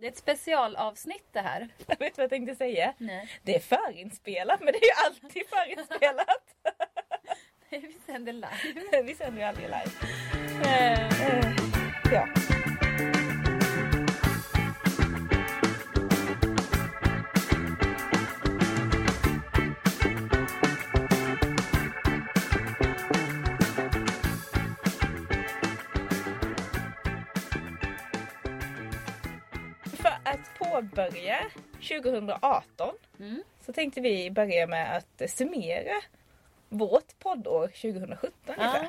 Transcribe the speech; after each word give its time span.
Det 0.00 0.06
är 0.06 0.10
ett 0.10 0.16
specialavsnitt 0.18 1.28
det 1.32 1.40
här. 1.40 1.68
Jag 1.86 1.98
vet 1.98 2.16
vad 2.18 2.24
jag 2.24 2.30
tänkte 2.30 2.54
säga. 2.54 2.94
Nej. 2.98 3.28
Det 3.42 3.56
är 3.56 3.60
förinspelat 3.60 4.60
men 4.60 4.72
det 4.72 4.78
är 4.78 4.86
ju 4.86 5.06
alltid 5.06 5.42
förinspelat. 5.48 6.54
Vi 7.70 7.96
sänder 8.06 8.32
live. 8.32 9.02
Vi 9.02 9.14
sänder 9.14 9.40
ju 9.42 9.48
aldrig 9.48 9.66
live. 9.66 9.90
Eh, 10.64 11.54
ja. 12.12 12.28
Att 30.98 31.10
påbörja 31.10 31.50
2018 31.72 32.94
Mm. 33.20 33.42
så 33.66 33.72
tänkte 33.72 34.00
vi 34.00 34.30
börja 34.30 34.66
med 34.66 34.96
att 34.96 35.30
summera 35.30 35.94
vårt 36.68 37.18
poddår 37.18 37.66
2017 37.68 38.54
Ja. 38.58 38.86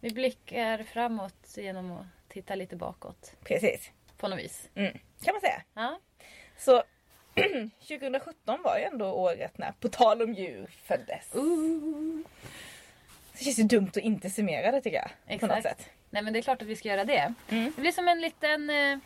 Vi 0.00 0.10
blickar 0.10 0.82
framåt 0.82 1.54
genom 1.56 1.92
att 1.92 2.06
titta 2.28 2.54
lite 2.54 2.76
bakåt. 2.76 3.32
Precis. 3.44 3.90
På 4.16 4.28
något 4.28 4.38
vis. 4.38 4.68
Mm. 4.74 4.98
Kan 5.24 5.34
man 5.34 5.40
säga. 5.40 5.62
Ja. 5.74 6.00
Så 6.58 6.82
2017 7.88 8.62
var 8.62 8.78
ju 8.78 8.84
ändå 8.84 9.12
året 9.12 9.58
när 9.58 9.72
På 9.80 9.88
tal 9.88 10.22
om 10.22 10.34
djur 10.34 10.66
föddes. 10.82 11.34
Uh. 11.36 12.22
Det 13.38 13.44
känns 13.44 13.58
ju 13.58 13.62
dumt 13.62 13.88
att 13.88 13.96
inte 13.96 14.30
summera 14.30 14.70
det 14.72 14.80
tycker 14.80 14.96
jag. 14.96 15.10
Exakt. 15.26 15.90
Nej 16.10 16.22
men 16.22 16.32
det 16.32 16.38
är 16.38 16.42
klart 16.42 16.62
att 16.62 16.68
vi 16.68 16.76
ska 16.76 16.88
göra 16.88 17.04
det. 17.04 17.34
Mm. 17.48 17.72
Det 17.76 17.80
blir 17.80 17.92
som 17.92 18.08
en 18.08 18.20
liten 18.20 18.70
eh, 18.70 18.98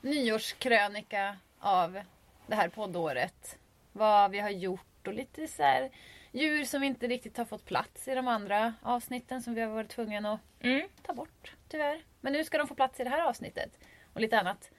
nyårskrönika 0.00 1.36
av 1.58 2.00
det 2.46 2.54
här 2.54 2.68
poddåret. 2.68 3.58
Vad 3.92 4.30
vi 4.30 4.38
har 4.40 4.50
gjort 4.50 5.06
och 5.06 5.14
lite 5.14 5.48
så 5.48 5.62
här 5.62 5.90
djur 6.32 6.64
som 6.64 6.82
inte 6.82 7.06
riktigt 7.06 7.36
har 7.36 7.44
fått 7.44 7.64
plats 7.64 8.08
i 8.08 8.14
de 8.14 8.28
andra 8.28 8.74
avsnitten 8.82 9.42
som 9.42 9.54
vi 9.54 9.60
har 9.60 9.68
varit 9.68 9.88
tvungna 9.90 10.32
att 10.32 10.40
Mm. 10.60 10.88
ta 11.02 11.12
bort 11.14 11.54
tyvärr. 11.68 12.04
Men 12.20 12.32
nu 12.32 12.44
ska 12.44 12.58
de 12.58 12.68
få 12.68 12.74
plats 12.74 13.00
i 13.00 13.04
det 13.04 13.10
här 13.10 13.28
avsnittet. 13.28 13.78
Och 14.12 14.20
lite 14.20 14.40
annat 14.40 14.70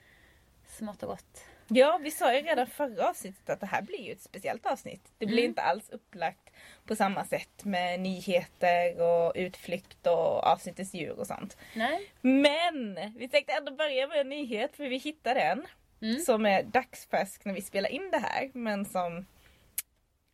smått 0.68 1.04
och 1.04 1.10
gott. 1.10 1.46
Ja, 1.70 2.00
vi 2.04 2.12
sa 2.12 2.34
ju 2.34 2.42
redan 2.42 2.68
förra 2.68 3.10
avsnittet 3.10 3.50
att 3.50 3.60
det 3.60 3.66
här 3.66 3.82
blir 3.82 4.00
ju 4.02 4.12
ett 4.12 4.22
speciellt 4.22 4.66
avsnitt. 4.66 5.12
Det 5.18 5.26
blir 5.26 5.38
Mm. 5.38 5.50
inte 5.50 5.62
alls 5.62 5.90
upplagt 5.90 6.50
på 6.86 6.96
samma 6.96 7.26
sätt 7.26 7.66
med 7.66 8.00
nyheter 8.00 9.02
och 9.02 9.32
utflykt 9.36 10.08
och 10.08 10.44
avsnittets 10.48 10.94
djur 10.94 11.20
och 11.20 11.28
sånt. 11.28 11.58
Nej. 11.74 12.12
Men 12.22 13.00
vi 13.18 13.30
tänkte 13.30 13.54
ändå 13.54 13.72
börja 13.72 14.08
med 14.08 14.20
en 14.20 14.30
nyhet 14.30 14.76
för 14.76 14.84
vi 14.84 14.98
hittade 14.98 15.40
en 15.42 15.68
Mm. 16.02 16.20
som 16.20 16.46
är 16.46 16.64
dagsfärsk 16.64 17.46
när 17.46 17.54
vi 17.54 17.62
spelar 17.62 17.90
in 17.90 18.12
det 18.12 18.18
här 18.20 18.50
men 18.54 18.86
som 18.86 19.26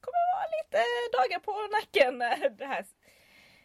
kommer 0.01 0.35
vara 0.35 0.47
lite 0.63 0.77
dagar 1.17 1.39
på 1.39 1.51
nacken 1.77 2.17
när, 2.17 2.65
här, 2.67 2.85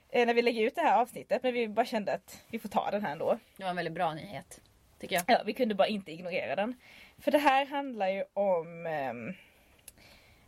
eh, 0.09 0.27
när 0.27 0.35
vi 0.35 0.43
lägger 0.43 0.63
ut 0.63 0.75
det 0.75 0.81
här 0.83 1.01
avsnittet. 1.01 1.43
Men 1.43 1.55
vi 1.55 1.69
bara 1.69 1.87
kände 1.87 2.13
att 2.13 2.43
vi 2.51 2.59
får 2.59 2.69
ta 2.69 2.91
den 2.91 3.03
här 3.05 3.13
ändå. 3.13 3.39
Det 3.57 3.63
var 3.63 3.71
en 3.71 3.77
väldigt 3.77 3.95
bra 3.95 4.15
nyhet. 4.15 4.61
Tycker 5.01 5.17
jag. 5.17 5.25
Ja, 5.27 5.43
vi 5.47 5.53
kunde 5.53 5.75
bara 5.75 5.89
inte 5.89 6.13
ignorera 6.13 6.57
den. 6.57 6.75
För 7.19 7.31
det 7.31 7.39
här 7.39 7.67
handlar 7.67 8.09
ju 8.09 8.25
om 8.35 8.87
ehm, 8.87 9.33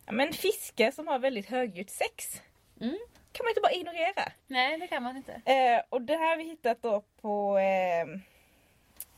ja, 0.06 0.12
men 0.12 0.32
fiske 0.32 0.92
som 0.92 1.08
har 1.08 1.18
väldigt 1.18 1.46
högljutt 1.46 1.90
sex. 1.90 2.42
Mm. 2.80 2.98
kan 3.32 3.44
man 3.44 3.50
inte 3.50 3.60
bara 3.60 3.72
ignorera. 3.72 4.32
Nej 4.46 4.78
det 4.78 4.86
kan 4.86 5.02
man 5.02 5.16
inte. 5.16 5.32
Eh, 5.32 5.82
och 5.88 6.02
det 6.02 6.16
här 6.16 6.30
har 6.30 6.36
vi 6.36 6.44
hittat 6.44 6.82
då 6.82 7.04
på 7.20 7.58
eh, 7.58 8.06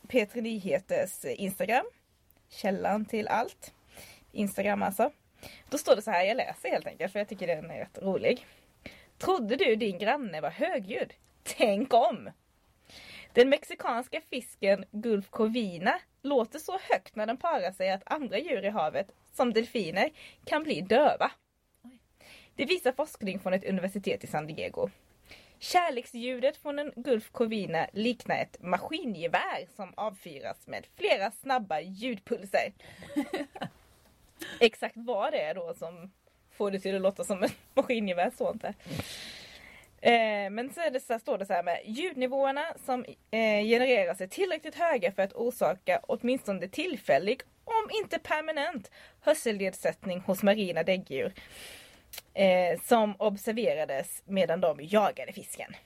P3 0.09 0.41
Nyheters 0.41 1.25
Instagram. 1.25 1.85
Källan 2.49 3.05
till 3.05 3.29
allt. 3.29 3.75
Instagram 4.33 4.83
alltså. 4.83 5.11
Då 5.71 5.79
står 5.79 5.97
det 5.97 6.03
så 6.03 6.11
här, 6.11 6.25
jag 6.25 6.37
läser 6.37 6.69
helt 6.69 6.87
enkelt 6.87 7.13
för 7.13 7.19
jag 7.19 7.29
tycker 7.29 7.47
den 7.47 7.71
är 7.71 7.79
rätt 7.79 7.99
rolig. 7.99 8.47
Trodde 9.19 9.57
du 9.57 9.77
din 9.77 9.99
granne 9.99 10.41
var 10.41 10.51
högljudd? 10.51 11.15
Tänk 11.43 11.95
om! 11.95 12.31
Den 13.33 13.49
mexikanska 13.49 14.21
fisken 14.31 14.85
Gulf 14.91 15.31
Corvina 15.31 16.01
låter 16.23 16.59
så 16.59 16.79
högt 16.91 17.17
när 17.17 17.27
den 17.27 17.37
parar 17.37 17.73
sig 17.73 17.91
att 17.91 18.13
andra 18.13 18.39
djur 18.39 18.65
i 18.65 18.69
havet, 18.69 19.13
som 19.33 19.53
delfiner, 19.53 20.11
kan 20.45 20.63
bli 20.63 20.81
döva. 20.81 21.31
Det 22.55 22.65
visar 22.65 22.93
forskning 22.93 23.41
från 23.41 23.53
ett 23.53 23.65
universitet 23.65 24.25
i 24.25 24.27
San 24.27 24.47
Diego. 24.47 24.89
Kärleksljudet 25.59 26.57
från 26.57 26.79
en 26.79 26.93
Gulf 26.97 27.31
Corvina 27.31 27.87
liknar 27.93 28.37
ett 28.37 28.63
maskingevär 28.63 29.67
som 29.77 29.93
avfyras 29.97 30.67
med 30.67 30.87
flera 30.97 31.31
snabba 31.31 31.81
ljudpulser. 31.81 32.73
Exakt 34.61 34.97
vad 34.97 35.33
det 35.33 35.41
är 35.41 35.55
då 35.55 35.75
som 35.75 36.13
får 36.51 36.71
det 36.71 36.81
till 36.81 36.97
att 36.97 37.03
låta 37.03 37.25
som 37.25 37.43
ett 37.43 37.57
maskingevär 37.75 38.33
så 38.39 38.53
inte. 38.53 38.75
Eh, 40.03 40.51
men 40.51 40.73
så, 40.73 40.81
är 40.81 40.91
det 40.91 41.01
så 41.01 41.13
här, 41.13 41.21
står 41.21 41.39
det 41.39 41.47
så 41.47 41.53
här 41.53 41.63
med 41.63 41.81
ljudnivåerna 41.85 42.65
som 42.87 43.05
eh, 43.31 43.65
genereras 43.65 44.21
är 44.21 44.27
tillräckligt 44.27 44.75
höga 44.75 45.13
för 45.13 45.23
att 45.23 45.33
orsaka 45.33 46.01
åtminstone 46.03 46.69
tillfällig, 46.69 47.43
om 47.65 47.91
inte 48.03 48.19
permanent, 48.19 48.91
hörselnedsättning 49.21 50.21
hos 50.21 50.43
marina 50.43 50.83
däggdjur. 50.83 51.33
Eh, 52.35 52.81
som 52.81 53.15
observerades 53.19 54.23
medan 54.25 54.61
de 54.61 54.79
jagade 54.81 55.33
fisken. 55.33 55.77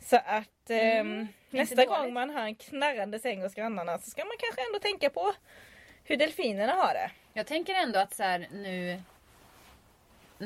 Så 0.00 0.16
att 0.16 0.70
ehm, 0.70 1.06
Mm, 1.06 1.28
nästa 1.50 1.84
gång 1.84 2.12
man 2.12 2.30
hör 2.30 2.42
en 2.42 2.54
knarrande 2.54 3.18
säng 3.18 3.42
hos 3.42 3.54
grannarna 3.54 3.98
så 3.98 4.10
ska 4.10 4.24
man 4.24 4.36
kanske 4.38 4.60
ändå 4.66 4.78
tänka 4.78 5.10
på 5.10 5.32
hur 6.04 6.16
delfinerna 6.16 6.72
har 6.72 6.94
det. 6.94 7.10
Jag 7.32 7.46
tänker 7.46 7.74
ändå 7.74 7.98
att 7.98 8.14
så 8.14 8.22
här 8.22 8.48
nu 8.52 9.02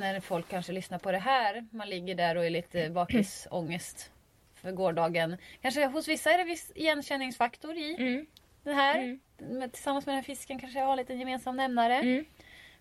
när 0.00 0.20
folk 0.20 0.48
kanske 0.48 0.72
lyssnar 0.72 0.98
på 0.98 1.12
det 1.12 1.18
här. 1.18 1.66
Man 1.70 1.88
ligger 1.88 2.14
där 2.14 2.36
och 2.36 2.44
är 2.46 2.50
lite 2.50 2.90
bakisångest 2.94 4.10
för 4.54 4.72
gårdagen. 4.72 5.36
Kanske 5.62 5.86
hos 5.86 6.08
vissa 6.08 6.30
är 6.30 6.38
det 6.38 6.44
viss 6.44 6.72
igenkänningsfaktor 6.74 7.74
i 7.76 8.26
det 8.62 8.72
här. 8.72 8.98
Mm. 9.38 9.70
Tillsammans 9.70 10.06
med 10.06 10.12
den 10.12 10.16
här 10.16 10.22
fisken 10.22 10.58
kanske 10.58 10.78
jag 10.78 10.86
har 10.86 10.96
lite 10.96 11.14
gemensam 11.14 11.56
nämnare. 11.56 11.94
Mm. 11.94 12.24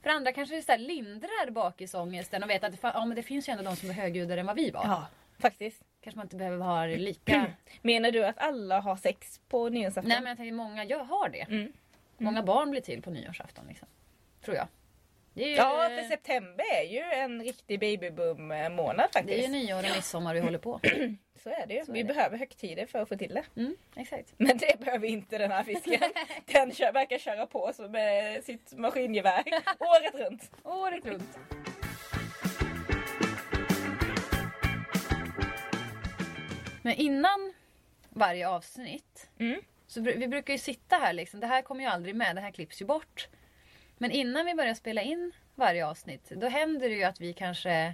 För 0.04 0.10
andra 0.10 0.32
kanske 0.32 0.56
det 0.56 0.62
så 0.62 0.78
lindrar 0.78 1.52
bakisångesten 1.52 2.44
och 2.44 2.50
vet 2.50 2.64
att 2.64 2.72
det, 2.72 2.78
ja, 2.82 3.06
men 3.06 3.16
det 3.16 3.24
finns 3.24 3.50
ju 3.50 3.52
ändå 3.52 3.64
de 3.64 3.76
som 3.76 3.90
är 3.90 3.94
högljuddare 3.94 4.40
än 4.40 4.46
vad 4.46 4.56
vi 4.56 4.72
var. 4.72 4.84
Ja, 4.86 5.08
faktiskt. 5.40 5.84
Kanske 6.02 6.18
man 6.18 6.26
inte 6.26 6.36
behöver 6.36 6.58
ha 6.58 6.86
lika. 6.98 7.46
Menar 7.82 8.12
du 8.12 8.26
att 8.26 8.38
alla 8.38 8.80
har 8.80 8.96
sex 8.96 9.42
på 9.50 9.70
nyårsafton? 9.70 10.10
Nej 10.10 10.20
men 10.20 10.28
jag 10.28 10.38
tänker 10.38 10.54
många 10.54 10.86
jag 10.86 11.04
har 11.04 11.30
det. 11.30 11.42
Mm. 11.42 11.74
Många 12.18 12.44
barn 12.44 12.72
blir 12.72 12.82
till 12.82 13.02
på 13.02 13.10
nyårsafton. 13.10 13.66
Liksom. 13.68 13.88
Tror 14.42 14.56
jag. 14.58 14.68
Ju, 15.38 15.46
Ja, 15.56 15.90
för 15.90 16.04
september 16.10 16.66
är 16.76 16.84
ju 16.84 17.00
en 17.04 17.44
riktig 17.44 17.80
babyboom 17.80 18.48
månad 18.76 18.96
det 18.98 19.20
är 19.20 19.22
faktiskt. 19.22 19.48
ju 19.48 19.52
nyår 19.52 19.78
och 19.78 19.96
midsommar 19.96 20.34
vi 20.34 20.40
håller 20.40 20.58
på. 20.60 20.80
Så 21.44 21.50
är 21.50 21.68
det 21.68 21.74
ju. 21.74 21.80
Är 21.80 21.86
Vi 21.86 22.04
det. 22.04 22.14
behöver 22.14 22.38
högtider 22.38 22.86
för 22.86 23.00
att 23.00 23.10
få 23.10 23.16
till 23.18 23.34
det. 23.34 23.44
Mm, 23.62 23.76
exakt. 23.96 24.34
Men 24.38 24.58
det 24.58 24.80
behöver 24.80 25.08
inte 25.08 25.38
den 25.38 25.52
här 25.52 25.64
fisken. 25.64 26.00
Den 26.46 26.72
kör, 26.74 26.92
verkar 26.92 27.18
köra 27.18 27.46
på 27.46 27.72
så 27.76 27.90
med 27.90 28.44
sitt 28.44 28.74
maskingevär 28.78 29.44
året 29.80 30.16
runt. 30.16 30.52
Året 30.64 31.06
runt. 31.06 31.38
Men 36.82 36.94
innan 36.96 37.54
varje 38.10 38.50
avsnitt. 38.50 39.30
Mm. 39.40 39.62
Så 39.88 40.02
vi 40.02 40.28
brukar 40.28 40.54
ju 40.54 40.60
sitta 40.60 40.96
här 40.96 41.14
liksom. 41.14 41.40
Det 41.40 41.48
här 41.48 41.62
kommer 41.62 41.82
ju 41.82 41.88
aldrig 41.90 42.16
med. 42.16 42.36
Det 42.36 42.42
här 42.42 42.52
klipps 42.52 42.82
ju 42.82 42.86
bort. 42.86 43.28
Men 43.98 44.12
innan 44.12 44.46
vi 44.46 44.56
börjar 44.56 44.74
spela 44.74 45.02
in 45.02 45.32
varje 45.56 45.88
avsnitt. 45.88 46.30
Då 46.30 46.48
händer 46.48 46.90
det 46.90 46.96
ju 46.96 47.04
att 47.04 47.22
vi 47.22 47.34
kanske 47.34 47.94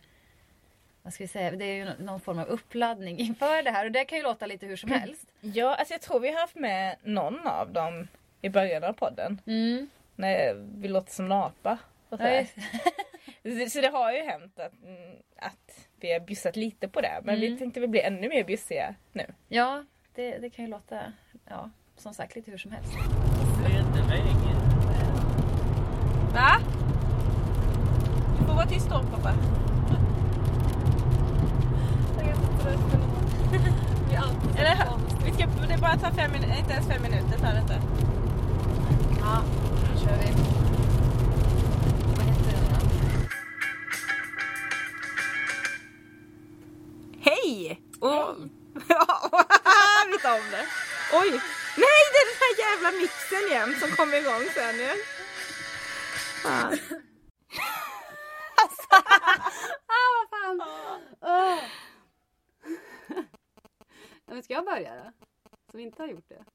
vad 1.04 1.14
ska 1.14 1.24
vi 1.24 1.28
säga? 1.28 1.52
Det 1.52 1.66
är 1.66 1.76
ju 1.76 1.86
nå- 1.86 1.92
någon 2.00 2.20
form 2.20 2.40
av 2.40 2.48
uppladdning 2.48 3.20
inför 3.20 3.64
det 3.64 3.72
här. 3.72 3.86
Och 3.86 3.92
det 3.92 4.06
kan 4.06 4.18
ju 4.18 4.24
låta 4.24 4.46
lite 4.46 4.66
hur 4.66 4.76
som 4.76 4.92
helst. 4.92 5.28
Ja, 5.42 5.76
alltså 5.76 5.94
jag 5.94 6.02
tror 6.02 6.20
vi 6.20 6.32
har 6.34 6.40
haft 6.42 6.56
med 6.56 6.96
någon 7.04 7.48
av 7.48 7.72
dem 7.74 8.08
i 8.42 8.50
början 8.50 8.84
av 8.84 8.94
podden. 8.94 9.42
Mm. 9.46 9.90
När 10.16 10.54
vi 10.82 10.88
låter 10.88 11.12
som 11.14 11.26
en 11.26 11.32
apa. 11.32 11.78
Ja, 12.10 12.18
så 13.70 13.82
det 13.82 13.88
har 13.88 14.12
ju 14.14 14.22
hänt 14.22 14.60
att, 14.60 14.74
mm, 14.84 15.16
att 15.38 15.88
vi 16.00 16.14
har 16.14 16.20
bjussat 16.20 16.56
lite 16.56 16.88
på 16.88 17.02
det. 17.02 17.20
Men 17.24 17.40
vi 17.40 17.48
Mm. 17.48 17.60
tänkte 17.60 17.80
vi 17.80 17.88
bli 17.88 18.02
ännu 18.02 18.30
mer 18.30 18.44
bjussiga 18.44 18.96
nu. 19.12 19.34
ja 19.48 19.86
det, 20.16 20.38
det 20.38 20.50
kan 20.50 20.66
ju 20.66 20.72
låta, 20.72 21.14
ja, 21.50 21.70
som 21.98 22.14
sagt 22.14 22.36
lite 22.36 22.52
hur 22.52 22.58
som 22.58 22.72
helst. 22.72 22.92
Va? 26.34 26.60
Du 28.40 28.46
får 28.46 28.54
vara 28.54 28.66
tyst 28.66 28.90
då 28.90 29.04
pappa. 29.12 29.34
Eller, 34.58 34.78
vi 35.26 35.34
ska, 35.34 35.46
det 35.68 35.78
bara 35.82 35.98
tar 35.98 36.12
fem 36.12 36.32
minuter, 36.32 36.58
inte 36.60 36.74
ens 36.74 36.88
fem 36.88 37.02
minuter 37.02 37.38
tar 37.38 37.54
det 37.54 37.60
inte. 37.60 37.82
Ja, 39.20 39.44
då 39.94 40.00
kör 40.00 40.18
vi. 40.18 40.34
Vad 42.16 42.26
heter 42.26 42.52
den? 42.52 42.90
Hej! 47.22 47.82
Och, 48.00 48.36
vi 50.12 50.18
tar 50.22 50.34
om 50.34 50.50
det. 50.52 50.66
Oj! 51.14 51.30
Nej, 51.78 52.02
det 52.12 52.20
är 52.22 52.26
den 52.32 52.40
här 52.44 52.54
jävla 52.66 52.92
mixen! 53.02 53.24
jämt 53.54 53.80
som 53.80 53.92
kommer 53.92 54.18
igång 54.18 54.44
sen 54.56 54.76
ju. 54.80 54.92
Fan. 56.44 56.78
Ah, 59.88 60.10
vad 60.18 60.30
fan! 60.30 60.62
Ja, 64.26 64.34
men 64.34 64.44
ska 64.44 64.54
jag 64.54 64.66
börja 64.66 64.96
då? 64.96 65.12
Som 65.72 65.80
inte 65.80 66.02
har 66.02 66.08
gjort 66.08 66.30
det? 66.30 66.46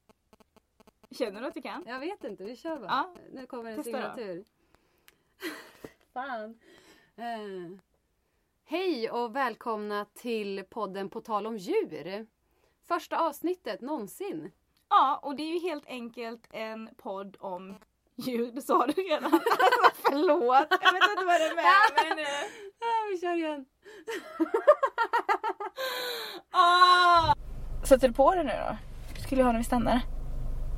Känner 1.11 1.41
du 1.41 1.47
att 1.47 1.53
du 1.53 1.61
kan? 1.61 1.83
Jag 1.87 1.99
vet 1.99 2.23
inte, 2.23 2.43
vi 2.43 2.55
kör 2.55 2.77
bara. 2.77 2.87
Ja. 2.87 3.15
Nu 3.31 3.45
kommer 3.45 3.71
en 3.71 3.83
Testa 3.83 3.91
signatur. 3.91 4.45
Fan. 6.13 6.59
Eh. 7.15 7.79
Hej 8.63 9.11
och 9.11 9.35
välkomna 9.35 10.05
till 10.05 10.63
podden 10.69 11.09
På 11.09 11.21
tal 11.21 11.47
om 11.47 11.57
djur. 11.57 12.27
Första 12.83 13.19
avsnittet 13.19 13.81
någonsin. 13.81 14.51
Ja, 14.89 15.19
och 15.23 15.35
det 15.35 15.43
är 15.43 15.53
ju 15.53 15.59
helt 15.59 15.87
enkelt 15.87 16.47
en 16.51 16.89
podd 16.97 17.37
om 17.39 17.75
det 18.25 18.61
sa 18.61 18.87
du 18.87 18.93
redan. 18.93 19.33
Alltså, 19.33 19.49
förlåt, 20.05 20.67
jag 20.69 20.93
vet 20.93 21.09
inte 21.09 21.25
vad 21.25 21.41
det 21.41 21.45
är 21.47 21.55
med 21.55 21.65
mig 21.95 22.15
nu. 22.15 22.23
Ah, 22.81 23.09
vi 23.11 23.17
kör 23.21 23.33
igen. 23.33 23.65
Ah! 26.51 27.33
Sätter 27.83 28.07
du 28.07 28.13
på 28.13 28.35
det 28.35 28.43
nu 28.43 28.53
då? 28.67 28.77
Skulle 29.21 29.41
jag 29.41 29.45
ha 29.45 29.51
när 29.51 29.59
vi 29.59 29.65
stannar? 29.65 30.01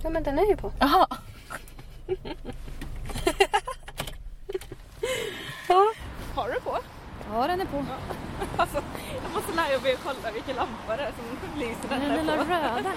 Ja 0.03 0.09
men 0.09 0.23
den 0.23 0.39
är 0.39 0.45
ju 0.45 0.57
på. 0.57 0.71
Jaha. 0.79 1.07
ja. 5.67 5.93
Har 6.35 6.49
du 6.49 6.59
på? 6.59 6.77
Ja 7.33 7.47
den 7.47 7.61
är 7.61 7.65
på. 7.65 7.85
Alltså, 8.57 8.83
jag 9.23 9.31
måste 9.33 9.55
lära 9.55 9.79
mig 9.81 9.93
att 9.93 10.03
kolla 10.03 10.31
vilken 10.33 10.55
lampa 10.55 10.97
det 10.97 11.03
är 11.03 11.11
som 11.11 11.59
lyser 11.59 11.89
Den 11.89 11.99
den 12.01 12.17
lilla 12.17 12.37
röda. 12.37 12.91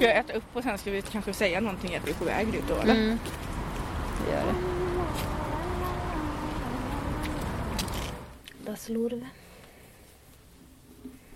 Ska 0.00 0.08
jag 0.08 0.16
äta 0.18 0.32
upp 0.32 0.44
och 0.52 0.62
sen 0.62 0.78
ska 0.78 0.90
vi 0.90 1.02
kanske 1.02 1.32
säga 1.32 1.60
någonting 1.60 1.96
att 1.96 2.06
vi 2.06 2.10
är 2.10 2.14
på 2.14 2.24
väg 2.24 2.52
dit 2.52 2.64
då 2.68 2.74
eller? 2.74 2.94
Mm. 2.94 3.18
Det 4.26 4.32
gör 4.32 4.42
det. 4.46 4.54
Dasslorv. 8.70 9.26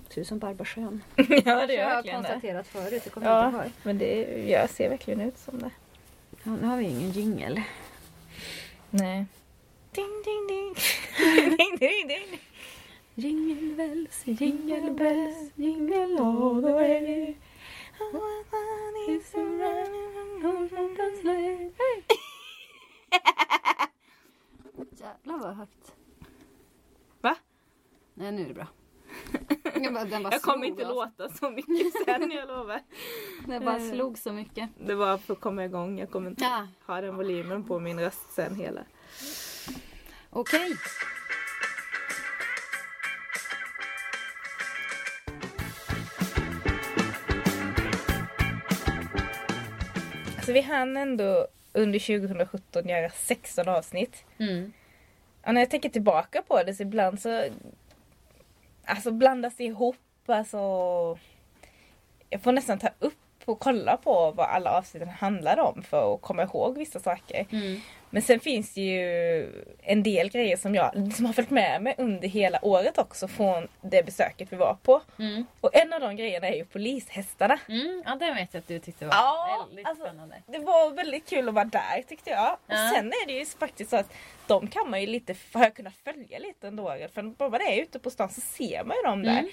Ser 0.09 0.21
ut 0.21 0.27
som 0.29 0.39
Barbarsjön. 0.39 1.03
ja 1.17 1.25
det 1.27 1.27
Det 1.67 1.77
är 1.77 1.85
har 1.85 1.91
jag 1.91 1.95
verkligen 1.95 2.23
det. 2.23 2.29
konstaterat 2.29 2.67
förut, 2.67 3.01
det 3.05 3.11
kommer 3.11 3.27
jag 3.27 3.47
inte 3.49 3.57
Ja, 3.59 3.63
ihåg. 3.65 3.73
men 3.83 3.99
det 3.99 4.45
jag 4.51 4.71
ser 4.71 4.89
verkligen 4.89 5.21
ut 5.21 5.39
som 5.39 5.59
det. 5.59 5.71
Ja, 6.43 6.57
nu 6.61 6.67
har 6.67 6.77
vi 6.77 6.85
ingen 6.85 7.11
jingel. 7.11 7.61
Nej. 8.91 9.27
Ding 9.93 10.23
ding 10.25 10.47
ding. 10.49 10.75
ding 11.59 11.77
ding 11.79 12.09
ding. 12.09 12.39
Jingle 13.17 13.75
bells, 13.77 14.23
jingle 14.27 14.91
bells, 14.91 15.51
jingle 15.55 16.19
all 16.21 16.63
the 16.63 16.73
way. 16.73 17.35
Jävlar 25.01 25.39
vad 25.39 25.57
högt. 25.57 25.95
Va? 27.21 27.37
Nej 28.15 28.33
nu 28.33 28.43
är 28.43 28.49
det 28.49 28.55
bra. 28.55 28.67
Jag, 29.83 29.95
bara, 29.95 30.05
den 30.05 30.23
bara 30.23 30.33
Jag 30.33 30.43
kommer 30.43 30.67
inte 30.67 30.87
alltså. 30.87 31.23
låta 31.23 31.35
så 31.35 31.51
mycket 31.51 31.93
sen, 32.05 32.31
jag 32.31 32.49
lovar. 32.49 32.81
Den 33.47 33.65
bara 33.65 33.81
slog 33.81 34.19
så 34.19 34.33
mycket. 34.33 34.71
Det 34.87 34.95
var 34.95 35.19
för 35.19 35.33
att 35.33 35.41
komma 35.41 35.65
igång. 35.65 35.99
Jag 35.99 36.11
kommer 36.11 36.31
inte 36.31 36.45
Ja. 36.45 36.67
ha 36.87 37.01
den 37.01 37.17
volymen 37.17 37.65
på 37.65 37.79
min 37.81 38.01
röst 38.01 38.33
sen 38.33 38.55
hela. 38.55 38.85
Okej. 40.31 40.77
Alltså 50.45 50.53
vi 50.53 50.61
hann 50.61 50.97
ändå 50.97 51.47
under 51.73 51.99
2017 51.99 52.89
göra 52.89 53.11
16 53.11 53.69
avsnitt. 53.69 54.25
Mm. 54.39 54.73
Och 55.47 55.55
när 55.55 55.61
jag 55.61 55.71
tänker 55.71 55.89
tillbaka 55.89 56.43
på 56.43 56.63
det 56.63 56.75
så 56.75 56.83
ibland 56.83 57.21
så 57.21 57.45
Alltså 58.85 59.11
blandas 59.11 59.57
det 59.57 59.65
ihop. 59.65 59.97
Alltså 60.27 60.59
Jag 62.31 62.41
får 62.43 62.53
nästan 62.53 62.79
ta 62.79 62.89
upp 62.99 63.24
och 63.53 63.59
kolla 63.59 63.97
på 63.97 64.31
vad 64.31 64.47
alla 64.47 64.71
avsnitten 64.79 65.09
handlar 65.09 65.59
om 65.61 65.83
för 65.83 66.15
att 66.15 66.21
komma 66.23 66.43
ihåg 66.43 66.79
vissa 66.79 67.01
saker. 67.01 67.47
Mm. 67.51 67.81
Men 68.11 68.23
sen 68.23 68.41
finns 68.41 68.75
det 68.75 68.81
ju 68.81 69.65
en 69.83 70.03
del 70.03 70.31
grejer 70.31 70.57
som 70.57 70.75
jag 70.75 71.13
som 71.17 71.27
har 71.27 71.33
följt 71.33 71.51
med 71.51 71.83
mig 71.83 71.95
under 71.99 72.29
hela 72.29 72.59
året 72.65 72.99
också 72.99 73.29
från 73.29 73.69
det 73.81 74.07
besöket 74.07 74.53
vi 74.53 74.57
var 74.57 74.77
på. 74.83 75.03
Mm. 75.19 75.45
Och 75.61 75.77
en 75.77 75.93
av 75.93 76.01
de 76.01 76.17
grejerna 76.17 76.47
är 76.49 76.55
ju 76.57 76.65
polishästarna. 76.65 77.59
Mm. 77.69 78.03
Ja 78.07 78.15
det 78.15 78.33
vet 78.35 78.55
jag 78.55 78.61
att 78.61 78.69
du 78.69 78.79
tyckte 78.79 79.05
var 79.07 79.15
Ja, 79.15 79.67
väldigt 79.69 79.87
alltså- 79.87 80.05
spännande. 80.05 80.37
Det 80.47 80.59
var 80.59 80.91
väldigt 80.91 81.29
kul 81.29 81.49
att 81.49 81.55
vara 81.55 81.65
där 81.65 82.03
tyckte 82.09 82.31
jag. 82.31 82.39
Ja. 82.39 82.59
Och 82.67 82.95
sen 82.95 83.07
är 83.07 83.27
det 83.27 83.33
ju 83.33 83.45
faktiskt 83.47 83.91
så 83.91 83.97
att 83.97 84.13
de 84.47 84.67
kan 84.67 84.91
man 84.91 85.01
ju 85.01 85.07
lite, 85.07 85.35
har 85.53 85.63
jag 85.63 85.75
kunnat 85.75 85.95
följa 86.05 86.39
lite 86.39 86.69
året. 86.69 87.15
För 87.15 87.23
bara 87.23 87.49
man 87.49 87.61
är 87.61 87.83
ute 87.83 87.99
på 87.99 88.11
stan 88.11 88.29
så 88.31 88.41
ser 88.41 88.85
man 88.85 88.97
ju 88.97 89.03
dem 89.03 89.23
där. 89.23 89.39
Mm. 89.39 89.51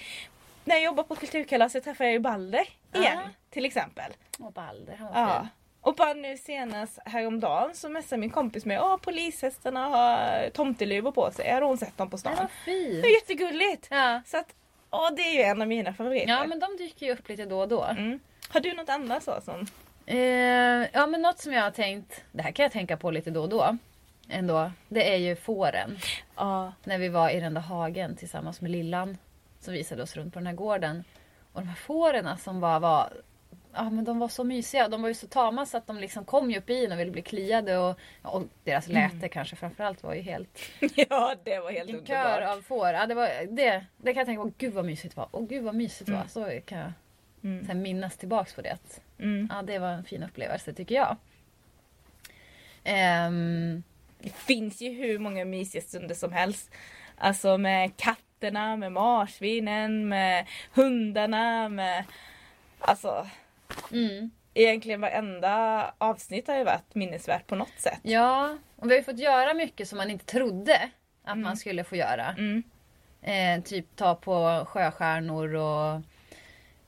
När 0.63 0.75
jag 0.75 0.83
jobbar 0.83 1.03
på 1.03 1.15
Kulturkalaset 1.15 1.83
träffar 1.83 2.05
jag 2.05 2.13
ju 2.13 2.19
Balder 2.19 2.61
igen 2.93 3.17
Ja. 3.23 3.29
till 3.49 3.65
exempel. 3.65 4.11
Och 4.39 4.53
Balder, 4.53 4.95
han 4.95 5.13
var 5.13 5.21
Ja. 5.21 5.39
fin. 5.39 5.49
Och 5.81 5.95
bara 5.95 6.13
nu 6.13 6.37
senast 6.37 6.99
häromdagen 7.05 7.75
så 7.75 7.89
messade 7.89 8.19
min 8.19 8.29
kompis 8.29 8.65
mig 8.65 8.79
Åh 8.79 8.97
polishästarna 8.97 9.85
har 9.87 10.49
tomteluvor 10.49 11.11
på 11.11 11.31
sig. 11.31 11.51
Har 11.51 11.61
hon 11.61 11.77
sett 11.77 11.97
dem 11.97 12.09
på 12.09 12.15
Det 12.15 12.19
stan? 12.19 12.35
Det 12.35 12.47
fint. 12.65 13.05
är 13.05 13.09
jättegulligt! 13.09 13.87
Ja. 13.91 14.21
Så 14.25 14.37
att, 14.37 14.55
åh, 14.89 15.09
det 15.15 15.21
är 15.21 15.33
ju 15.33 15.41
en 15.41 15.61
av 15.61 15.67
mina 15.67 15.93
favoriter. 15.93 16.27
ja 16.27 16.45
men 16.47 16.59
de 16.59 16.77
dyker 16.77 17.05
ju 17.05 17.11
upp 17.13 17.29
lite 17.29 17.45
då 17.45 17.59
och 17.59 17.67
då. 17.67 17.83
mm. 17.83 18.19
Har 18.49 18.59
du 18.59 18.73
något 18.73 18.89
annat 18.89 19.23
så 19.23 19.41
som? 19.41 19.67
Eh, 20.05 20.17
ja 20.93 21.07
men 21.07 21.21
något 21.21 21.39
som 21.39 21.53
jag 21.53 21.63
har 21.63 21.71
tänkt, 21.71 22.23
det 22.31 22.41
här 22.43 22.51
kan 22.51 22.63
jag 22.63 22.71
tänka 22.71 22.97
på 22.97 23.11
lite 23.11 23.31
då 23.31 23.41
och 23.41 23.49
då. 23.49 23.77
Ändå, 24.29 24.71
det 24.89 25.13
är 25.13 25.17
ju 25.17 25.35
fåren. 25.35 25.97
Ja. 26.35 26.73
När 26.83 26.97
vi 26.97 27.09
var 27.09 27.29
i 27.29 27.39
den 27.39 27.53
där 27.53 27.61
hagen 27.61 28.15
tillsammans 28.15 28.61
med 28.61 28.71
Lillan. 28.71 29.17
Som 29.61 29.73
visade 29.73 30.03
oss 30.03 30.15
runt 30.15 30.33
på 30.33 30.39
den 30.39 30.47
här 30.47 30.53
gården. 30.53 31.03
Och 31.53 31.61
de 31.61 31.67
här 31.67 31.75
fåren 31.75 32.37
som 32.37 32.59
bara 32.59 32.79
var 32.79 33.13
Ja 33.73 33.89
men 33.89 34.03
de 34.05 34.19
var 34.19 34.27
så 34.27 34.43
mysiga 34.43 34.87
de 34.87 35.01
var 35.01 35.09
ju 35.09 35.13
så 35.15 35.27
tama 35.27 35.65
så 35.65 35.77
att 35.77 35.87
de 35.87 35.97
liksom 35.97 36.25
kom 36.25 36.51
ju 36.51 36.57
upp 36.57 36.69
i 36.69 36.85
en 36.85 36.91
och 36.91 36.99
ville 36.99 37.11
bli 37.11 37.21
kliade 37.21 37.77
och, 37.77 37.99
och 38.21 38.43
deras 38.63 38.87
läte 38.87 39.29
kanske 39.29 39.55
framförallt 39.55 40.03
var 40.03 40.13
ju 40.13 40.21
helt 40.21 40.59
ja 40.95 41.35
det 41.43 41.59
var 41.59 41.71
helt 41.71 41.89
en 41.89 42.05
kör 42.05 42.31
underbart. 42.35 42.57
av 42.57 42.61
får. 42.61 42.87
Ja, 42.87 43.05
det, 43.05 43.13
var, 43.13 43.27
det, 43.55 43.85
det 43.97 44.13
kan 44.13 44.19
jag 44.19 44.25
tänka 44.27 44.41
på, 44.43 44.51
gud 44.57 44.73
vad 44.73 44.85
mysigt 44.85 45.15
det 45.15 45.19
var. 45.21 45.27
Och 45.31 45.49
gud 45.49 45.63
vad 45.63 45.75
mysigt 45.75 46.05
det 46.09 46.13
var. 46.13 46.25
Så 46.27 46.59
kan 46.65 46.77
jag 46.77 46.91
Mm. 47.43 47.67
sen 47.67 47.81
minnas 47.81 48.17
tillbaks 48.17 48.53
på 48.53 48.61
det. 48.61 48.77
Mm. 49.19 49.47
ja 49.51 49.61
det 49.61 49.80
var 49.80 49.87
en 49.89 50.03
fin 50.03 50.23
upplevelse 50.23 50.73
tycker 50.73 50.95
jag. 50.95 51.18
Ehm, 52.83 53.83
Det 54.19 54.30
finns 54.33 54.81
ju 54.81 54.89
hur 54.94 55.19
många 55.19 55.45
mysiga 55.45 55.81
stunder 55.81 56.15
som 56.15 56.31
helst. 56.31 56.71
Alltså 57.18 57.57
med 57.57 57.97
katterna, 58.42 58.76
med 58.78 58.92
marsvinen, 58.92 60.10
med 60.10 60.48
hundarna, 60.74 61.69
med... 61.69 62.06
Alltså 62.80 63.28
mm. 63.92 64.31
egentligen 64.54 65.02
varenda 65.02 65.94
avsnitt 65.98 66.48
har 66.48 66.57
ju 66.57 66.64
varit 66.64 66.95
minnesvärt 66.95 67.48
på 67.48 67.56
något 67.56 67.80
sätt. 67.80 68.00
Ja, 68.02 68.57
och 68.76 68.88
vi 68.88 68.90
har 68.90 68.98
ju 68.98 69.04
fått 69.04 69.19
göra 69.19 69.54
mycket 69.54 69.88
som 69.88 69.98
man 69.98 70.10
inte 70.10 70.26
trodde 70.26 70.90
att 71.24 71.38
man 71.38 71.57
skulle 71.57 71.83
få 71.83 71.95
göra. 71.95 72.36
Mm. 72.38 72.64
Eh, 73.21 73.64
typ 73.64 73.95
ta 73.95 74.16
på 74.16 74.66
sjöstjärnor 74.69 75.56
och 75.56 76.02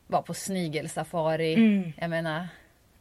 vara 0.07 0.21
på 0.21 0.33
snigelsafari. 0.33 1.53
Mm. 1.53 1.93
Jag 1.97 2.09
menar, 2.09 2.47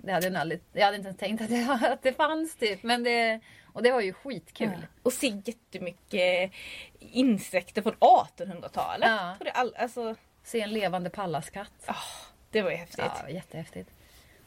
det 0.02 0.12
hade 0.12 0.26
jag, 0.26 0.36
aldrig, 0.36 0.60
jag 0.72 0.84
hade 0.84 0.96
inte 0.96 1.08
ens 1.08 1.20
tänkt 1.20 1.42
att 1.42 1.48
det, 1.48 1.88
att 1.92 2.02
det 2.02 2.12
fanns 2.12 2.56
typ. 2.56 2.82
Men 2.82 3.02
det, 3.02 3.40
och 3.72 3.82
det 3.82 3.92
var 3.92 4.00
ju 4.00 4.12
skitkul. 4.12 4.86
Och 5.02 5.12
se 5.12 5.26
jättemycket 5.44 6.52
insekter 6.98 7.82
från 7.82 7.94
1800-talet. 7.94 9.08
Ja. 9.08 9.36
Det 9.40 9.50
all, 9.50 9.74
alltså, 9.76 10.16
Se 10.42 10.60
en 10.60 10.70
levande 10.70 11.10
pallaskatt. 11.10 11.88
det 12.50 12.62
var 12.62 12.70
ju 12.70 12.76
häftigt. 12.76 13.04
Ja, 13.22 13.28
jättehäftigt. 13.28 13.90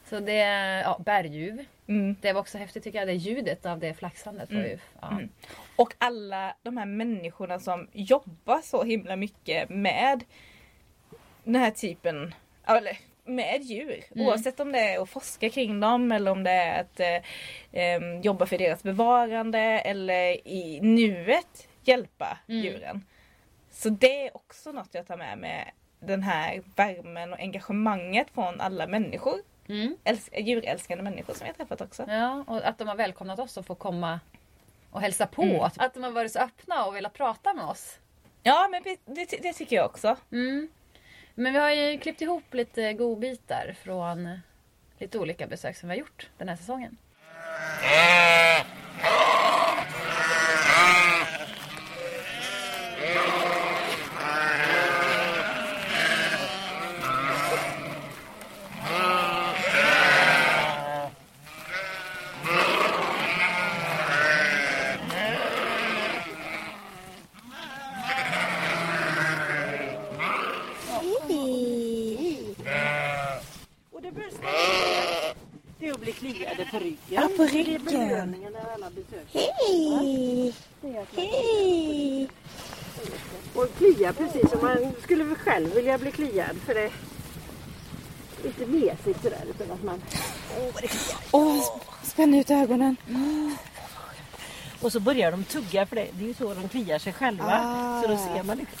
Så 0.04 0.20
det, 0.20 0.36
ja, 0.84 1.00
berguv. 1.04 1.64
Mm. 1.86 2.16
Det 2.20 2.32
var 2.32 2.40
också 2.40 2.58
häftigt 2.58 2.84
tycker 2.84 2.98
jag. 2.98 3.08
Det 3.08 3.14
ljudet 3.14 3.66
av 3.66 3.78
det 3.78 3.94
flaxandet 3.94 4.50
ju, 4.50 4.78
ja. 5.00 5.10
Mm. 5.10 5.28
Och 5.76 5.94
alla 5.98 6.56
de 6.62 6.76
här 6.76 6.86
människorna 6.86 7.60
som 7.60 7.88
jobbar 7.92 8.60
så 8.62 8.82
himla 8.82 9.16
mycket 9.16 9.68
med 9.68 10.24
den 11.44 11.56
här 11.56 11.70
typen, 11.70 12.34
eller 12.66 12.98
med 13.26 13.62
djur. 13.62 14.04
Mm. 14.14 14.26
Oavsett 14.26 14.60
om 14.60 14.72
det 14.72 14.78
är 14.78 15.02
att 15.02 15.08
forska 15.10 15.50
kring 15.50 15.80
dem 15.80 16.12
eller 16.12 16.30
om 16.30 16.42
det 16.44 16.50
är 16.50 16.80
att 16.80 17.00
eh, 17.72 18.20
jobba 18.22 18.46
för 18.46 18.58
deras 18.58 18.82
bevarande 18.82 19.58
eller 19.58 20.48
i 20.48 20.80
nuet 20.82 21.68
hjälpa 21.84 22.38
Mm. 22.48 22.62
djuren. 22.64 23.04
Så 23.70 23.88
det 23.88 24.26
är 24.26 24.36
också 24.36 24.72
något 24.72 24.88
jag 24.92 25.06
tar 25.06 25.16
med 25.16 25.38
mig. 25.38 25.74
Den 26.00 26.22
här 26.22 26.62
värmen 26.76 27.32
och 27.32 27.38
engagemanget 27.40 28.26
från 28.34 28.60
alla 28.60 28.86
människor. 28.86 29.34
Mm. 29.68 29.96
Älsk- 30.04 30.38
djurälskande 30.40 31.04
människor 31.04 31.34
som 31.34 31.46
jag 31.46 31.56
träffat 31.56 31.80
också. 31.80 32.04
Ja, 32.08 32.44
och 32.46 32.64
att 32.68 32.78
de 32.78 32.88
har 32.88 32.94
välkomnat 32.96 33.38
oss 33.38 33.58
att 33.58 33.66
få 33.66 33.74
komma 33.74 34.20
och 34.90 35.00
hälsa 35.00 35.26
på. 35.26 35.42
Mm. 35.42 35.60
Att 35.76 35.94
de 35.94 36.02
har 36.04 36.10
varit 36.10 36.32
så 36.32 36.38
öppna 36.38 36.84
och 36.86 36.96
velat 36.96 37.12
prata 37.12 37.54
med 37.54 37.64
oss. 37.64 37.98
Ja 38.42 38.68
men 38.70 38.82
det, 38.82 38.96
det, 39.04 39.42
det 39.42 39.52
tycker 39.52 39.76
jag 39.76 39.86
också. 39.86 40.16
Mm. 40.32 40.68
Men 41.38 41.52
vi 41.52 41.58
har 41.58 41.70
ju 41.70 41.98
klippt 41.98 42.20
ihop 42.22 42.54
lite 42.54 42.92
godbitar 42.92 43.76
från 43.82 44.38
lite 44.98 45.18
olika 45.18 45.46
besök 45.46 45.76
som 45.76 45.88
vi 45.88 45.94
har 45.94 46.00
gjort 46.00 46.30
den 46.38 46.48
här 46.48 46.56
säsongen. 46.56 46.96
Eh, 47.82 48.66
Och 73.92 74.02
det 74.02 74.12
bästa 74.12 74.40
det 75.78 75.88
är 75.88 75.92
att 75.92 76.00
bli 76.00 76.12
kliade 76.12 76.68
på 76.70 76.78
ryggen. 76.78 76.98
Ja, 77.08 77.28
på 77.36 77.42
Det 77.44 77.48
är 77.60 77.64
ryggen. 77.64 77.84
belöningen 77.84 78.52
när 78.52 78.72
alla 78.74 78.90
besökare. 78.90 79.52
Hej! 79.58 80.52
Hej! 81.16 82.28
Och 83.54 83.68
klia 83.78 83.96
precis 84.18 84.50
som 84.50 84.60
man 84.62 84.92
skulle 85.02 85.24
väl 85.24 85.36
själv 85.36 85.74
vilja 85.74 85.98
bli 85.98 86.10
kliad 86.10 86.56
för 86.66 86.74
det 86.74 86.84
är 86.84 86.90
lite 88.44 88.66
mesigt 88.66 89.22
sådär. 89.22 89.44
Utan 89.50 89.70
att 89.70 89.82
man... 89.84 90.02
Åh, 91.32 91.64
spänn 92.02 92.34
ut 92.34 92.50
ögonen. 92.50 92.96
Och 94.80 94.92
så 94.92 95.00
börjar 95.00 95.30
de 95.30 95.44
tugga 95.44 95.86
för 95.86 95.96
det, 95.96 96.08
det 96.12 96.24
är 96.24 96.28
ju 96.28 96.34
så 96.34 96.54
de 96.54 96.68
kliar 96.68 96.98
sig 96.98 97.12
själva. 97.12 97.60
Ah. 97.64 98.02
Så 98.02 98.08
då 98.08 98.16
ser 98.16 98.42
man 98.42 98.58
liksom. 98.58 98.78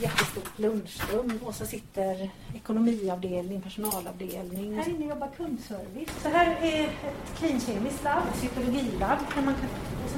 Jättestort 0.00 0.58
lunchrum 0.58 1.40
och 1.44 1.54
så 1.54 1.66
sitter 1.66 2.30
ekonomiavdelning, 2.54 3.60
personalavdelning. 3.60 4.74
Här 4.78 4.88
inne 4.88 5.06
jobbar 5.06 5.28
kundservice. 5.36 6.10
Så 6.22 6.28
här 6.28 6.56
är 6.62 6.84
ett 6.84 7.38
klinkemiskt 7.38 8.04
labb, 8.04 8.22
cytologilabb. 8.40 9.18
Där 9.34 9.42
man 9.42 9.54
kan, 9.54 9.68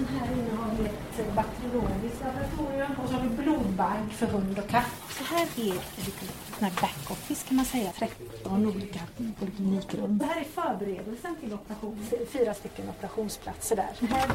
och 0.03 0.09
sen 0.09 0.19
här 0.19 0.33
inne 0.33 0.57
har 0.63 0.71
vi 0.79 0.85
ett 0.85 1.35
bakteriologiskt 1.35 2.21
laboratorium 2.25 2.93
och 3.03 3.09
så 3.09 3.15
har 3.15 3.23
vi 3.23 3.29
blodbank 3.29 4.13
för 4.13 4.27
hund 4.27 4.59
och 4.59 4.69
katt. 4.69 4.93
Så 5.11 5.25
här 5.25 5.43
är 5.43 5.75
ett 5.75 6.07
litet 6.07 6.31
sån 6.59 6.65
här 6.65 6.73
backoffice 6.81 7.45
kan 7.49 7.57
man 7.57 7.65
säga. 7.65 7.93
13 7.99 8.67
olika 8.67 9.01
poliklinikrum. 9.39 10.19
Det 10.19 10.25
här 10.27 10.41
är 10.41 10.45
förberedelsen 10.45 11.37
till 11.41 11.53
operation. 11.55 12.07
Fyra 12.33 12.55
stycken 12.55 12.89
operationsplatser 12.89 13.77
där. 13.77 14.09
Här 14.09 14.31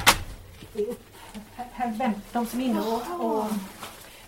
är 0.75 0.85
här, 1.55 1.65
här 1.73 1.91
väntar 1.91 2.21
de 2.33 2.45
som 2.45 2.61
är 2.61 2.65
inne 2.65 2.81
och, 2.81 3.25
och 3.25 3.45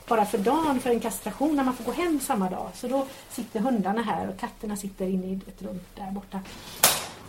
bara 0.07 0.25
för 0.25 0.37
dagen 0.37 0.79
för 0.79 0.89
en 0.89 0.99
kastration 0.99 1.55
när 1.55 1.63
man 1.63 1.75
får 1.75 1.83
gå 1.83 1.91
hem 1.91 2.19
samma 2.19 2.49
dag. 2.49 2.69
Så 2.73 2.87
då 2.87 3.07
sitter 3.29 3.59
hundarna 3.59 4.01
här 4.01 4.29
och 4.29 4.39
katterna 4.39 4.77
sitter 4.77 5.07
inne 5.07 5.27
i 5.27 5.39
ett 5.47 5.61
rum 5.61 5.79
där 5.95 6.11
borta. 6.11 6.39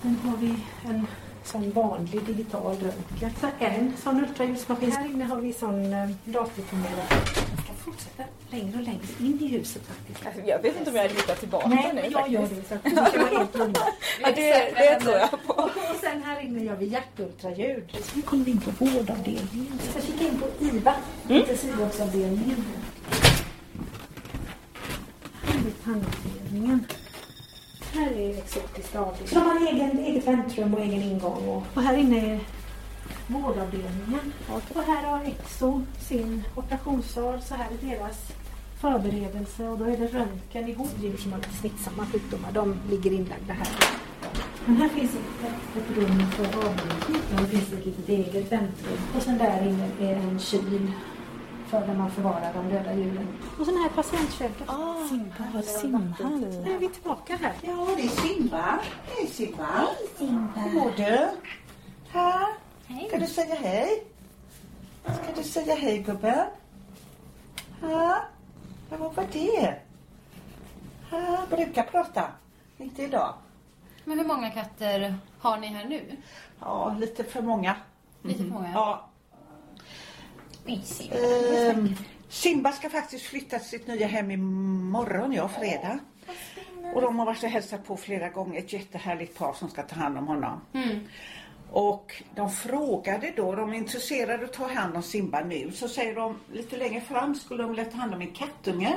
Sen 0.02 0.18
har 0.24 0.36
vi 0.36 0.54
en 0.88 1.06
sån 1.44 1.70
vanlig 1.72 2.24
digital 2.26 2.76
röntgen. 2.76 3.30
Så 3.40 3.46
en 3.58 3.92
sån 4.02 4.24
ultraljudsmaskin. 4.24 4.92
Här 4.92 5.06
inne 5.06 5.24
har 5.24 5.36
vi 5.40 5.52
sån 5.52 5.92
eh, 5.92 6.10
datorkamera. 6.24 7.04
Jag 7.10 7.64
ska 7.64 7.72
fortsätta 7.84 8.22
längre 8.50 8.78
och 8.78 8.84
längre 8.84 9.06
in 9.20 9.38
i 9.40 9.46
huset 9.46 9.82
faktiskt. 9.86 10.26
Alltså, 10.26 10.42
Jag 10.42 10.62
vet 10.62 10.78
inte 10.78 10.90
om 10.90 10.96
jag 10.96 11.02
hade 11.02 11.14
hittat 11.14 11.40
tillbaka 11.40 11.68
Nej, 11.68 11.90
nu 11.94 12.02
men 12.02 12.10
jag 12.10 12.28
gör 12.28 12.42
det 12.42 12.68
så 12.68 12.74
att 12.74 12.84
du 12.84 13.18
vara 13.18 13.38
helt. 13.38 13.56
Ja, 14.22 14.32
det, 14.34 14.72
det 14.76 15.00
tror 15.00 15.16
jag 15.16 15.30
på. 15.30 15.52
Och, 15.52 15.70
sen 16.00 16.22
här 16.22 16.40
inne 16.40 16.64
gör 16.64 16.76
vi 16.76 16.86
hjärtultraljud. 16.86 17.98
Sen 18.02 18.22
kommer 18.22 18.44
vi 18.44 18.50
in 18.50 18.60
på 18.60 18.70
vårdavdelningen. 18.84 19.78
Jag 19.94 20.04
kika 20.04 20.24
in 20.24 20.38
på 20.40 20.64
IVA, 20.64 20.94
intensivvårdsavdelningen. 21.28 22.64
Här 25.42 25.54
är 25.54 25.84
tandavdelningen. 25.84 26.84
Här 27.92 28.10
är 28.10 28.38
exotiska 28.38 29.00
avdelningen. 29.00 29.28
Så 29.28 29.34
de 29.34 29.40
har 29.40 29.72
egen, 29.72 29.98
eget 29.98 30.26
väntrum 30.26 30.74
och 30.74 30.80
egen 30.80 31.02
ingång. 31.02 31.48
Och, 31.48 31.62
och 31.74 31.82
här 31.82 31.96
inne 31.96 32.34
är 32.34 32.40
vårdavdelningen. 33.26 34.32
Och 34.48 34.82
här 34.82 35.02
har 35.02 35.24
Exo 35.24 35.82
sin 35.98 36.44
operationssal. 36.54 37.42
Så 37.42 37.54
här 37.54 37.66
är 37.70 37.90
deras 37.90 38.32
förberedelse 38.80 39.68
och 39.68 39.78
då 39.78 39.84
är 39.84 39.96
det 39.96 40.06
röntgen 40.06 40.68
i 40.68 40.72
hovdjur 40.72 41.16
som 41.16 41.32
har 41.32 41.40
smittsamma 41.60 42.06
sjukdomar. 42.06 42.52
De 42.52 42.76
ligger 42.90 43.12
inlagda 43.12 43.52
här. 43.52 43.68
Men 44.66 44.76
här 44.76 44.88
finns 44.88 45.14
ett, 45.14 45.52
ett 45.76 45.96
rum 45.96 46.22
för 46.30 46.44
avdelning. 46.44 47.22
Det 47.30 47.46
finns 47.46 47.72
ett 47.72 47.86
litet 47.86 48.08
eget 48.08 48.52
väntrum. 48.52 48.98
Och 49.16 49.22
sen 49.22 49.38
där 49.38 49.66
inne 49.66 49.88
är 50.00 50.16
en 50.16 50.38
kyl 50.38 50.92
för 51.70 51.86
där 51.86 51.94
man 51.94 52.10
förvarar 52.10 52.52
de 52.54 52.68
döda 52.68 52.94
djuren. 52.94 53.28
Och 53.58 53.66
sen 53.66 53.76
här 53.76 53.84
är 53.84 53.90
patientköket. 53.90 54.68
Ah, 54.70 55.06
Simhall. 55.08 55.62
simhall. 55.62 56.40
Nu 56.64 56.74
är 56.74 56.78
vi 56.78 56.88
tillbaka 56.88 57.36
här. 57.36 57.52
Ja, 57.62 57.88
det 57.96 58.02
är 58.02 58.08
Simba. 58.08 58.78
Hej 59.06 59.26
Simba. 59.26 59.66
Hej 59.66 60.08
Simba. 60.18 60.60
Hur 60.60 60.80
mår 60.80 60.90
du? 60.96 61.28
Ha? 62.12 62.48
Ska 63.08 63.18
du 63.18 63.26
säga 63.26 63.54
hej? 63.54 64.04
Ska 65.04 65.32
du 65.36 65.42
säga 65.42 65.74
hej 65.74 65.98
gubben? 65.98 66.46
Ja, 67.82 68.16
vad 68.90 69.14
var 69.14 69.26
det? 69.32 69.80
Ha? 71.10 71.38
Brukar 71.50 71.82
prata. 71.82 72.28
Inte 72.78 73.02
idag. 73.02 73.34
Men 74.04 74.18
hur 74.18 74.26
många 74.26 74.50
katter 74.50 75.14
har 75.38 75.56
ni 75.56 75.66
här 75.66 75.84
nu? 75.84 76.16
Ja, 76.60 76.96
lite 76.98 77.24
för 77.24 77.42
många. 77.42 77.76
Lite 78.22 78.44
för 78.44 78.50
många? 78.50 78.72
Ja. 78.72 79.09
Ehm, 81.12 81.96
Simba 82.28 82.72
ska 82.72 82.90
faktiskt 82.90 83.24
flytta 83.24 83.58
till 83.58 83.68
sitt 83.68 83.86
nya 83.86 84.06
hem 84.06 84.30
imorgon, 84.30 85.32
ja, 85.32 85.48
fredag. 85.48 85.98
Och 86.94 87.00
de 87.00 87.18
har 87.18 87.26
varit 87.26 87.42
och 87.42 87.48
hälsat 87.48 87.86
på 87.86 87.96
flera 87.96 88.28
gånger. 88.28 88.58
Ett 88.58 88.72
jättehärligt 88.72 89.38
par 89.38 89.52
som 89.52 89.70
ska 89.70 89.82
ta 89.82 89.94
hand 89.96 90.18
om 90.18 90.26
honom. 90.26 90.60
Och 91.72 92.22
de 92.34 92.50
frågade 92.50 93.32
då, 93.36 93.54
de 93.54 93.70
är 93.70 93.74
intresserade 93.74 94.44
att 94.44 94.52
ta 94.52 94.72
hand 94.72 94.96
om 94.96 95.02
Simba 95.02 95.40
nu. 95.40 95.72
Så 95.72 95.88
säger 95.88 96.14
de 96.14 96.36
lite 96.52 96.76
längre 96.76 97.00
fram 97.00 97.34
skulle 97.34 97.62
de 97.62 97.68
vilja 97.68 97.84
ta 97.84 97.96
hand 97.96 98.14
om 98.14 98.20
en 98.20 98.32
kattunge. 98.32 98.96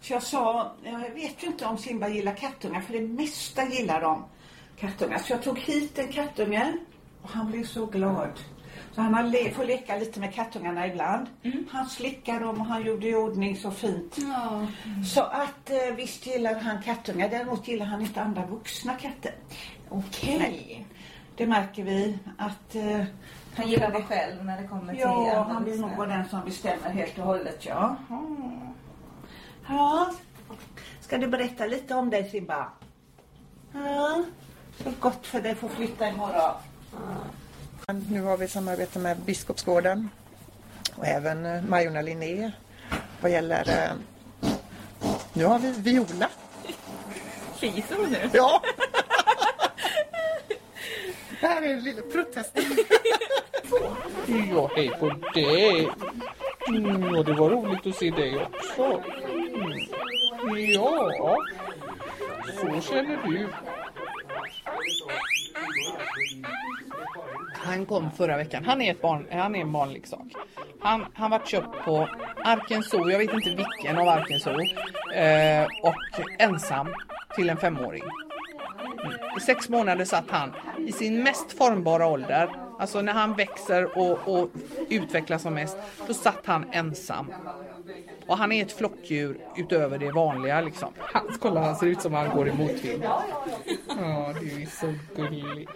Så 0.00 0.12
jag 0.12 0.22
sa, 0.22 0.72
jag 0.84 1.10
vet 1.14 1.42
ju 1.42 1.46
inte 1.46 1.66
om 1.66 1.78
Simba 1.78 2.08
gillar 2.08 2.34
kattungar 2.34 2.80
för 2.80 2.92
det 2.92 3.00
mesta 3.00 3.64
gillar 3.68 4.00
de 4.00 4.24
kattungar. 4.78 5.18
Så 5.18 5.32
jag 5.32 5.42
tog 5.42 5.58
hit 5.58 5.98
en 5.98 6.08
kattunge 6.08 6.72
och 7.22 7.30
han 7.30 7.50
blev 7.50 7.64
så 7.64 7.86
glad. 7.86 8.40
Så 8.98 9.02
han 9.02 9.14
har 9.14 9.22
le- 9.22 9.50
får 9.50 9.64
leka 9.64 9.96
lite 9.96 10.20
med 10.20 10.34
kattungarna 10.34 10.86
ibland. 10.86 11.26
Han 11.70 11.86
slickade 11.88 12.38
dem 12.44 12.60
och 12.60 12.66
han 12.66 12.82
gjorde 12.86 13.08
i 13.08 13.14
ordning 13.14 13.56
så 13.56 13.70
fint. 13.70 14.16
Ja. 14.18 14.66
Så 15.06 15.22
att 15.22 15.70
eh, 15.70 15.94
visst 15.96 16.26
gillar 16.26 16.54
han 16.54 16.82
kattungar. 16.82 17.28
Däremot 17.28 17.68
gillar 17.68 17.86
han 17.86 18.00
inte 18.00 18.22
andra 18.22 18.46
vuxna 18.46 18.94
katter. 18.94 19.32
Okej. 19.88 20.86
Det 21.36 21.46
märker 21.46 21.84
vi 21.84 22.18
att 22.38 22.74
eh, 22.74 23.04
Han 23.56 23.68
gillar 23.68 23.90
det 23.90 24.02
själv 24.02 24.44
när 24.44 24.62
det 24.62 24.68
kommer 24.68 24.92
till 24.92 25.00
Ja, 25.02 25.30
andra 25.38 25.54
han 25.54 25.64
vill 25.64 25.80
nog 25.80 25.96
vara 25.96 26.08
den 26.08 26.28
som 26.28 26.44
bestämmer 26.44 26.90
helt 26.90 27.18
och 27.18 27.24
hållet, 27.24 27.66
ja. 27.66 27.96
Mm. 28.10 28.60
Ja. 29.68 30.10
Ska 31.00 31.18
du 31.18 31.26
berätta 31.28 31.66
lite 31.66 31.94
om 31.94 32.10
dig, 32.10 32.30
Simba? 32.30 32.66
Ja. 33.72 34.24
Så 34.84 34.90
gott 35.00 35.26
för 35.26 35.40
dig 35.40 35.52
att 35.52 35.58
få 35.58 35.68
flytta 35.68 36.08
imorgon. 36.08 36.52
Nu 37.92 38.20
har 38.22 38.36
vi 38.36 38.48
samarbete 38.48 38.98
med 38.98 39.16
Biskopsgården 39.16 40.08
och 40.96 41.06
även 41.06 41.46
eh, 41.46 41.62
Majorna 41.62 42.02
Linné 42.02 42.50
vad 43.20 43.30
gäller... 43.30 43.68
eh, 43.68 43.92
Nu 45.32 45.44
har 45.44 45.58
vi 45.58 45.72
Viola. 45.72 46.28
Fiser 47.58 47.96
hon 47.96 48.10
nu? 48.10 48.30
Ja! 48.32 48.62
Det 51.40 51.46
här 51.46 51.62
är 51.62 51.72
en 51.74 51.80
liten 51.84 52.04
protest. 52.12 52.58
Ja, 54.52 54.70
hej 54.76 54.88
på 55.00 55.08
dig. 55.34 55.88
Mm, 56.68 57.14
ja, 57.14 57.22
det 57.22 57.32
var 57.32 57.50
roligt 57.50 57.86
att 57.86 57.96
se 57.96 58.10
dig 58.10 58.46
också. 58.46 59.02
Mm. 60.44 60.72
Ja, 60.72 61.36
så 62.60 62.80
känner 62.80 63.18
du. 63.26 63.48
Han 67.68 67.86
kom 67.86 68.10
förra 68.10 68.36
veckan. 68.36 68.64
Han 68.64 68.82
är, 68.82 68.90
ett 68.90 69.02
barn, 69.02 69.26
han 69.30 69.54
är 69.54 69.60
en 69.60 69.72
vanlig 69.72 70.06
sak. 70.06 70.26
Han, 70.80 71.06
han 71.14 71.30
var 71.30 71.38
köpt 71.38 71.84
på 71.84 72.08
Arken 72.44 72.82
Zoo, 72.82 73.10
jag 73.10 73.18
vet 73.18 73.32
inte 73.32 73.48
vilken 73.50 73.98
av 73.98 74.08
Arken 74.08 74.40
Zoo. 74.40 74.60
Eh, 75.14 75.66
och 75.82 75.94
ensam 76.38 76.88
till 77.34 77.50
en 77.50 77.56
femåring. 77.56 78.02
Mm. 78.02 79.12
I 79.36 79.40
sex 79.40 79.68
månader 79.68 80.04
satt 80.04 80.30
han 80.30 80.52
i 80.86 80.92
sin 80.92 81.22
mest 81.22 81.52
formbara 81.52 82.06
ålder. 82.06 82.50
Alltså 82.78 83.02
när 83.02 83.12
han 83.12 83.34
växer 83.34 83.98
och, 83.98 84.40
och 84.40 84.48
utvecklas 84.88 85.42
som 85.42 85.54
mest. 85.54 85.78
Då 86.06 86.14
satt 86.14 86.46
han 86.46 86.66
ensam. 86.72 87.32
Och 88.26 88.38
han 88.38 88.52
är 88.52 88.62
ett 88.62 88.72
flockdjur 88.72 89.38
utöver 89.56 89.98
det 89.98 90.12
vanliga 90.12 90.60
liksom. 90.60 90.92
Han, 90.98 91.22
kolla 91.40 91.60
han 91.60 91.76
ser 91.76 91.86
ut 91.86 92.00
som 92.00 92.14
han 92.14 92.36
går 92.36 92.48
i 92.48 92.52
motvind. 92.52 93.04
Ja, 93.04 94.34
du 94.40 94.62
är 94.62 94.66
så 94.66 94.94
gullig. 95.16 95.68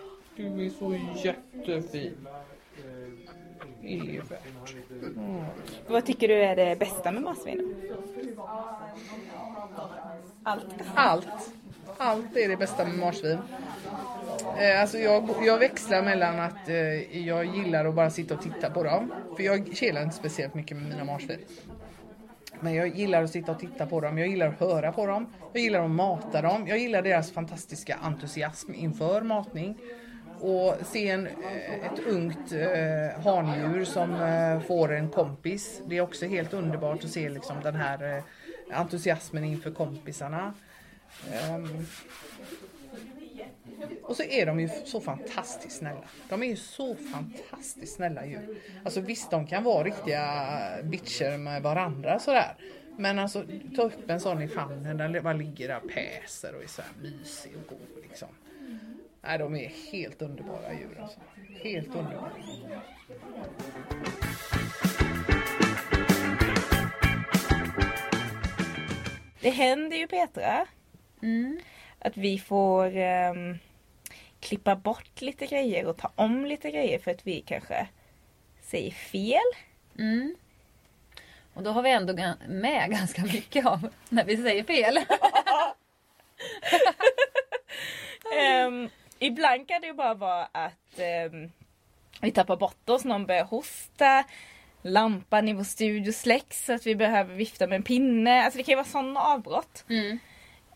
Du 0.42 0.66
är 0.66 0.70
så 0.70 0.98
jättefin. 1.24 2.28
Evert. 3.82 4.40
Vad 5.88 6.06
tycker 6.06 6.28
du 6.28 6.34
är 6.34 6.56
det 6.56 6.78
bästa 6.78 7.12
med 7.12 7.22
marsvinen? 7.22 7.74
Allt. 10.42 10.66
Allt. 10.94 11.52
Allt 11.98 12.36
är 12.36 12.48
det 12.48 12.56
bästa 12.56 12.84
med 12.84 12.98
marsvin. 12.98 13.38
Eh, 14.58 14.80
alltså 14.80 14.98
jag, 14.98 15.28
jag 15.42 15.58
växlar 15.58 16.02
mellan 16.02 16.40
att 16.40 16.68
eh, 16.68 17.26
jag 17.26 17.44
gillar 17.56 17.84
att 17.84 17.94
bara 17.94 18.10
sitta 18.10 18.34
och 18.34 18.42
titta 18.42 18.70
på 18.70 18.82
dem. 18.82 19.12
För 19.36 19.42
jag 19.42 19.76
kelar 19.76 20.02
inte 20.02 20.16
speciellt 20.16 20.54
mycket 20.54 20.76
med 20.76 20.88
mina 20.88 21.04
marsvin. 21.04 21.38
Men 22.60 22.74
jag 22.74 22.88
gillar 22.88 23.22
att 23.22 23.30
sitta 23.30 23.52
och 23.52 23.58
titta 23.58 23.86
på 23.86 24.00
dem, 24.00 24.18
jag 24.18 24.28
gillar 24.28 24.48
att 24.48 24.60
höra 24.60 24.92
på 24.92 25.06
dem, 25.06 25.26
jag 25.52 25.62
gillar 25.62 25.84
att 25.84 25.90
mata 25.90 26.42
dem, 26.42 26.66
jag 26.68 26.78
gillar 26.78 27.02
deras 27.02 27.32
fantastiska 27.32 27.98
entusiasm 28.02 28.74
inför 28.74 29.22
matning. 29.22 29.78
Och 30.42 30.74
se 30.86 31.08
en, 31.08 31.26
eh, 31.26 31.86
ett 31.86 31.98
ungt 32.06 32.52
eh, 32.52 33.22
handjur 33.24 33.84
som 33.84 34.14
eh, 34.14 34.60
får 34.60 34.92
en 34.92 35.10
kompis. 35.10 35.82
Det 35.86 35.96
är 35.96 36.00
också 36.00 36.26
helt 36.26 36.52
underbart 36.52 37.04
att 37.04 37.10
se 37.10 37.28
liksom 37.28 37.56
den 37.62 37.74
här 37.74 38.16
eh, 38.16 38.24
entusiasmen 38.80 39.44
inför 39.44 39.70
kompisarna. 39.70 40.54
Um, 41.50 41.86
och 44.02 44.16
så 44.16 44.22
är 44.22 44.46
de 44.46 44.60
ju 44.60 44.68
så 44.84 45.00
fantastiskt 45.00 45.78
snälla. 45.78 46.04
De 46.28 46.42
är 46.42 46.46
ju 46.46 46.56
så 46.56 46.94
fantastiskt 46.94 47.96
snälla 47.96 48.26
djur. 48.26 48.56
Alltså 48.84 49.00
visst, 49.00 49.30
de 49.30 49.46
kan 49.46 49.64
vara 49.64 49.84
riktiga 49.84 50.24
bitcher 50.82 51.38
med 51.38 51.62
varandra 51.62 52.18
sådär. 52.18 52.54
Men 52.96 53.18
alltså 53.18 53.44
ta 53.76 53.82
upp 53.82 54.10
en 54.10 54.20
sån 54.20 54.42
i 54.42 54.48
famnen, 54.48 54.96
den 54.96 55.22
bara 55.22 55.32
ligger 55.32 55.68
där 55.68 55.80
och 55.84 55.90
päser 55.90 56.54
och 56.54 56.62
är 56.62 56.66
så 56.66 56.82
här 56.82 56.90
mysig 57.02 57.52
och 57.56 57.66
god 57.68 58.02
liksom. 58.02 58.28
Nej, 59.24 59.38
de 59.38 59.56
är 59.56 59.68
helt 59.92 60.22
underbara 60.22 60.72
djur 60.72 60.98
alltså. 61.00 61.20
Helt 61.62 61.94
underbara. 61.94 62.32
Det 69.40 69.50
händer 69.50 69.96
ju 69.96 70.06
Petra. 70.06 70.66
Att 71.98 72.16
vi 72.16 72.38
får 72.38 72.96
ehm, 72.96 73.58
klippa 74.40 74.76
bort 74.76 75.20
lite 75.20 75.46
grejer 75.46 75.86
och 75.86 75.96
ta 75.96 76.12
om 76.14 76.46
lite 76.46 76.70
grejer 76.70 76.98
för 76.98 77.10
att 77.10 77.26
vi 77.26 77.40
kanske 77.40 77.88
säger 78.62 78.90
fel. 78.90 79.40
Mm. 79.98 80.36
Och 81.54 81.62
då 81.62 81.70
har 81.70 81.82
vi 81.82 81.90
ändå 81.90 82.34
med 82.48 82.90
ganska 82.90 83.22
mycket 83.22 83.66
av 83.66 83.88
när 84.08 84.24
vi 84.24 84.36
säger 84.36 84.64
fel. 84.64 84.98
Ehm, 88.38 88.88
ibland 89.26 89.68
kan 89.68 89.80
det 89.80 89.86
ju 89.86 89.92
bara 89.92 90.14
vara 90.14 90.44
att 90.52 90.98
ehm, 90.98 91.50
vi 92.20 92.30
tappar 92.32 92.56
bort 92.56 92.88
oss, 92.88 93.04
någon 93.04 93.26
börjar 93.26 93.44
hosta, 93.44 94.24
lampan 94.82 95.48
i 95.48 95.52
vår 95.52 95.64
studio 95.64 96.12
släcks 96.12 96.64
så 96.64 96.72
att 96.74 96.86
vi 96.86 96.94
behöver 96.94 97.34
vifta 97.34 97.66
med 97.66 97.76
en 97.76 97.82
pinne. 97.82 98.44
Alltså 98.44 98.56
det 98.58 98.62
kan 98.64 98.72
ju 98.72 98.76
vara 98.76 98.84
sådana 98.86 99.20
avbrott. 99.20 99.84
Mm. 99.88 100.18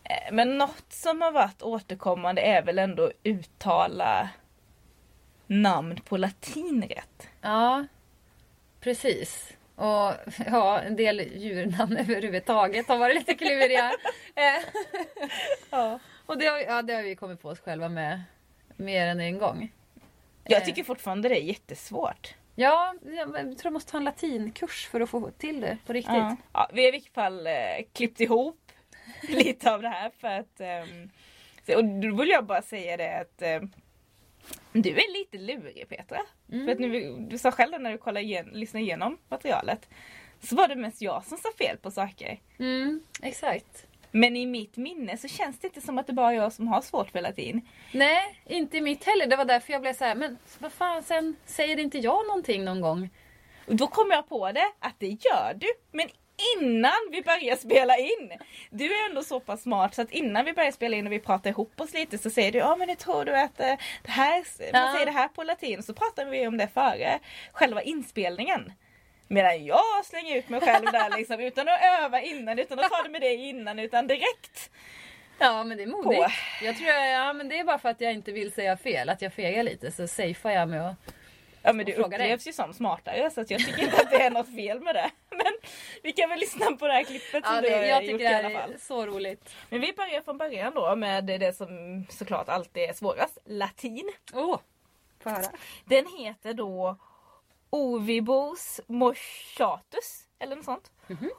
Eh, 0.03 0.31
Men 0.33 0.57
något 0.57 0.85
som 0.93 1.21
har 1.21 1.31
varit 1.31 1.61
återkommande 1.61 2.41
är 2.41 2.61
väl 2.61 2.79
ändå 2.79 3.11
uttala 3.23 4.29
namn 5.47 5.95
på 6.09 6.17
latin 6.17 6.83
rätt. 6.89 7.27
Ja, 7.41 7.85
precis. 8.79 9.53
Och 9.75 10.13
ja, 10.45 10.79
en 10.79 10.95
del 10.95 11.19
djurnamn 11.35 11.97
överhuvudtaget 11.99 12.87
har 12.87 12.97
varit 12.97 13.15
lite 13.15 13.33
kluriga. 13.33 13.91
Eh, 14.35 14.63
Ja. 15.69 15.99
och 16.25 16.37
det 16.37 16.45
har, 16.45 16.57
ja, 16.57 16.81
det 16.81 16.93
har 16.93 17.03
vi 17.03 17.15
kommit 17.15 17.41
på 17.41 17.49
oss 17.49 17.59
själva 17.59 17.89
med 17.89 18.21
mer 18.77 19.07
än 19.07 19.19
en 19.19 19.37
gång. 19.37 19.71
Jag 20.43 20.65
tycker 20.65 20.83
fortfarande 20.83 21.29
det 21.29 21.35
är 21.39 21.43
jättesvårt. 21.43 22.35
Ja, 22.55 22.93
jag 23.05 23.33
tror 23.33 23.55
jag 23.63 23.73
måste 23.73 23.91
ta 23.91 23.97
en 23.97 24.03
latinkurs 24.03 24.87
för 24.87 25.01
att 25.01 25.09
få 25.09 25.31
till 25.31 25.61
det 25.61 25.77
på 25.85 25.93
riktigt. 25.93 26.13
Ja. 26.15 26.35
Ja, 26.53 26.69
vi 26.73 26.81
har 26.81 26.87
i 26.87 26.91
vilket 26.91 27.13
fall 27.13 27.47
eh, 27.47 27.53
klippt 27.93 28.19
ihop 28.21 28.71
lite 29.29 29.73
av 29.73 29.81
det 29.81 29.89
här 29.89 30.11
för 30.17 30.27
att 30.27 30.61
så- 31.65 31.75
och 31.77 31.85
då 31.85 32.15
vill 32.15 32.29
jag 32.29 32.45
bara 32.45 32.61
säga 32.61 32.97
det 32.97 33.19
att 33.19 33.41
ehm, 33.41 33.71
du 34.71 34.89
är 34.89 35.13
lite 35.19 35.37
lurig 35.37 35.85
Petra. 35.89 36.19
För 36.65 36.71
att 36.71 36.79
nu, 36.79 37.15
du 37.19 37.37
sa 37.37 37.51
själv 37.51 37.81
när 37.81 37.91
du 37.91 37.97
kollade 37.97 38.25
igen, 38.25 38.45
lyssnade 38.53 38.83
igenom 38.85 39.17
materialet 39.29 39.89
så 40.43 40.55
var 40.55 40.67
det 40.67 40.75
mest 40.75 41.01
jag 41.01 41.25
som 41.25 41.37
sa 41.37 41.49
fel 41.57 41.77
på 41.77 41.91
saker. 41.91 42.39
Mm, 42.59 43.01
exakt. 43.21 43.86
Men 44.11 44.35
i 44.35 44.45
mitt 44.45 44.77
minne 44.77 45.17
så 45.17 45.27
känns 45.27 45.59
det 45.59 45.67
inte 45.67 45.81
som 45.81 45.97
att 45.97 46.07
det 46.07 46.13
bara 46.13 46.31
är 46.31 46.35
jag 46.35 46.53
som 46.53 46.67
har 46.67 46.81
svårt 46.81 47.11
för 47.11 47.21
latin. 47.21 47.61
Nej, 47.91 48.39
inte 48.45 48.77
i 48.77 48.81
mitt 48.81 49.03
heller. 49.03 49.27
Det 49.27 49.35
var 49.35 49.45
därför 49.45 49.73
jag 49.73 49.81
blev 49.81 49.93
så 49.93 50.05
här, 50.05 50.15
men 50.15 50.37
vad 50.59 50.71
fan, 50.71 51.03
sen 51.03 51.35
säger 51.45 51.79
inte 51.79 51.97
jag 51.97 52.27
någonting 52.27 52.65
någon 52.65 52.81
gång? 52.81 53.09
Och 53.67 53.75
då 53.75 53.87
kom 53.87 54.11
jag 54.11 54.29
på 54.29 54.51
det 54.51 54.71
att 54.79 54.95
det 54.99 55.07
gör 55.07 55.53
du. 55.55 55.67
Men 55.91 56.07
innan 56.59 56.91
vi 57.11 57.21
börjar 57.21 57.55
spela 57.55 57.97
in. 57.97 58.31
Du 58.69 58.85
är 58.85 59.09
ändå 59.09 59.23
så 59.23 59.39
pass 59.39 59.61
smart 59.61 59.95
så 59.95 60.01
att 60.01 60.11
innan 60.11 60.45
vi 60.45 60.53
börjar 60.53 60.71
spela 60.71 60.97
in 60.97 61.05
och 61.07 61.13
vi 61.13 61.19
pratar 61.19 61.49
ihop 61.49 61.81
oss 61.81 61.93
lite 61.93 62.17
så 62.17 62.29
säger 62.29 62.51
du 62.51 62.57
ja 62.57 62.75
men 62.75 62.89
hur 62.89 62.95
tror 62.95 63.25
du 63.25 63.37
att 63.39 63.59
eh, 63.59 63.73
det 64.03 64.11
här, 64.11 64.43
man 64.73 64.81
Ja. 64.85 64.93
säger 64.93 65.05
det 65.05 65.11
här 65.11 65.27
på 65.27 65.43
latin. 65.43 65.83
Så 65.83 65.93
pratar 65.93 66.25
vi 66.25 66.47
om 66.47 66.57
det 66.57 66.67
före 66.67 67.19
själva 67.51 67.81
inspelningen. 67.81 68.73
Medan 69.27 69.65
jag 69.65 70.05
slänger 70.05 70.35
ut 70.35 70.49
mig 70.49 70.61
själv 70.61 70.85
där 70.91 71.17
liksom 71.17 71.39
utan 71.39 71.67
att 71.67 71.79
öva 72.01 72.21
innan, 72.21 72.59
utan 72.59 72.79
att 72.79 72.89
ta 72.91 73.03
det 73.03 73.09
med 73.09 73.21
det 73.21 73.33
innan, 73.35 73.79
utan 73.79 74.07
direkt. 74.07 74.71
Ja, 75.39 75.63
men 75.63 75.77
det 75.77 75.83
är 75.83 75.87
modigt. 75.87 76.21
På. 76.23 76.31
Jag 76.65 76.77
tror, 76.77 76.89
ja, 76.89 77.33
men 77.33 77.49
det 77.49 77.59
är 77.59 77.63
bara 77.63 77.79
för 77.79 77.89
att 77.89 78.01
jag 78.01 78.13
inte 78.13 78.31
vill 78.31 78.51
säga 78.51 78.77
fel, 78.77 79.09
att 79.09 79.21
jag 79.21 79.33
fegar 79.33 79.63
lite, 79.63 79.91
så 79.91 80.07
safear 80.07 80.51
jag 80.51 80.69
med 80.69 80.89
att... 80.89 80.95
Ja 81.63 81.73
men 81.73 81.85
du 81.85 81.93
fråga 81.93 82.17
dig. 82.17 82.27
upplevs 82.27 82.47
ju 82.47 82.53
som 82.53 82.73
smartare 82.73 83.29
så 83.31 83.41
att 83.41 83.49
jag 83.51 83.59
tycker 83.65 83.83
inte 83.83 83.97
att 84.01 84.11
det 84.11 84.21
är 84.21 84.29
något 84.29 84.55
fel 84.55 84.79
med 84.81 84.95
det. 84.95 85.09
Men 85.29 85.53
vi 86.03 86.11
kan 86.11 86.29
väl 86.29 86.39
lyssna 86.39 86.65
på 86.71 86.87
det 86.87 86.93
här 86.93 87.03
klippet 87.03 87.45
som 87.45 87.55
Ja, 87.55 87.61
du 87.61 87.69
det, 87.69 87.75
har 87.75 87.83
jag 87.83 88.03
gjort 88.03 88.11
tycker 88.19 88.25
i 88.25 88.41
det 88.41 88.47
alla 88.47 88.59
fall. 88.59 88.73
är 88.73 88.77
så 88.77 89.05
roligt. 89.05 89.55
Men 89.69 89.81
vi 89.81 89.93
börjar 89.93 90.21
från 90.21 90.37
början 90.37 90.73
då 90.75 90.95
med 90.95 91.23
det 91.25 91.57
som 91.57 92.05
såklart 92.09 92.49
alltid 92.49 92.83
är 92.83 92.93
svårast. 92.93 93.37
Latin. 93.45 94.11
Åh, 94.33 94.53
oh, 94.55 94.59
höra. 95.23 95.51
Den 95.85 96.05
heter 96.17 96.53
då 96.53 96.97
Ovibos 97.69 98.81
moschatus. 98.87 100.27
Eller 100.39 100.55
något 100.55 100.65
sånt. 100.65 100.91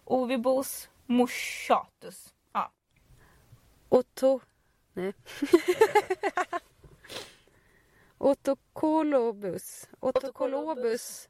Ovibos 0.04 0.88
moschatus. 1.06 2.34
Ja. 2.52 2.72
Otto... 3.88 4.40
Nej. 4.92 5.12
Otokolobus. 8.18 9.88
Otokolobus 10.00 11.28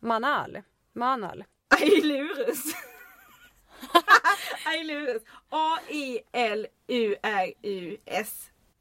manal. 0.00 0.62
Manal. 0.92 1.44
Ailurus. 1.68 2.64
Ailurus. 4.66 5.22
A-I-L-U-R-U-S. 5.48 6.70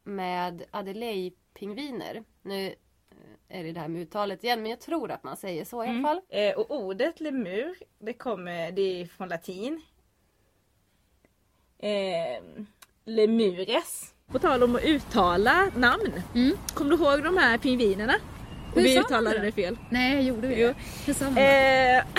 Med 0.04 0.66
Adelaide-pingviner. 0.72 2.24
Nu 2.42 2.76
är 3.50 3.64
det 3.64 3.72
det 3.72 3.80
här 3.80 3.88
med 3.88 4.02
uttalet 4.02 4.44
igen 4.44 4.62
men 4.62 4.70
jag 4.72 4.80
tror 4.82 5.12
att 5.12 5.24
man 5.24 5.38
säger 5.38 5.66
så 5.66 5.84
i 5.84 5.88
alla 5.88 6.02
fall. 6.02 6.22
Eh, 6.30 6.54
och 6.58 6.72
ordet 6.72 7.20
lemur, 7.20 7.76
det 8.00 8.14
kommer, 8.14 8.72
det 8.72 9.02
är 9.02 9.06
från 9.06 9.28
latin. 9.30 9.82
Eh, 11.80 12.44
lemures. 13.06 14.14
På 14.32 14.40
tal 14.40 14.64
om 14.64 14.76
att 14.76 14.84
uttala 14.84 15.72
namn. 15.76 16.22
Kommer 16.74 16.98
du 16.98 17.04
ihåg 17.04 17.24
de 17.24 17.38
här 17.38 17.58
pingvinerna? 17.58 18.14
Hur 18.76 18.82
vi 18.82 19.00
uttalade 19.00 19.38
det? 19.40 19.46
det 19.46 19.52
fel. 19.52 19.78
Nej, 19.90 20.28
gjorde 20.28 20.48
vi 20.48 20.62
Jo. 20.62 20.68
det? 20.68 20.76
Hur 21.06 21.14
sa 21.14 21.26
man? 21.26 21.38
Eh, 21.38 22.04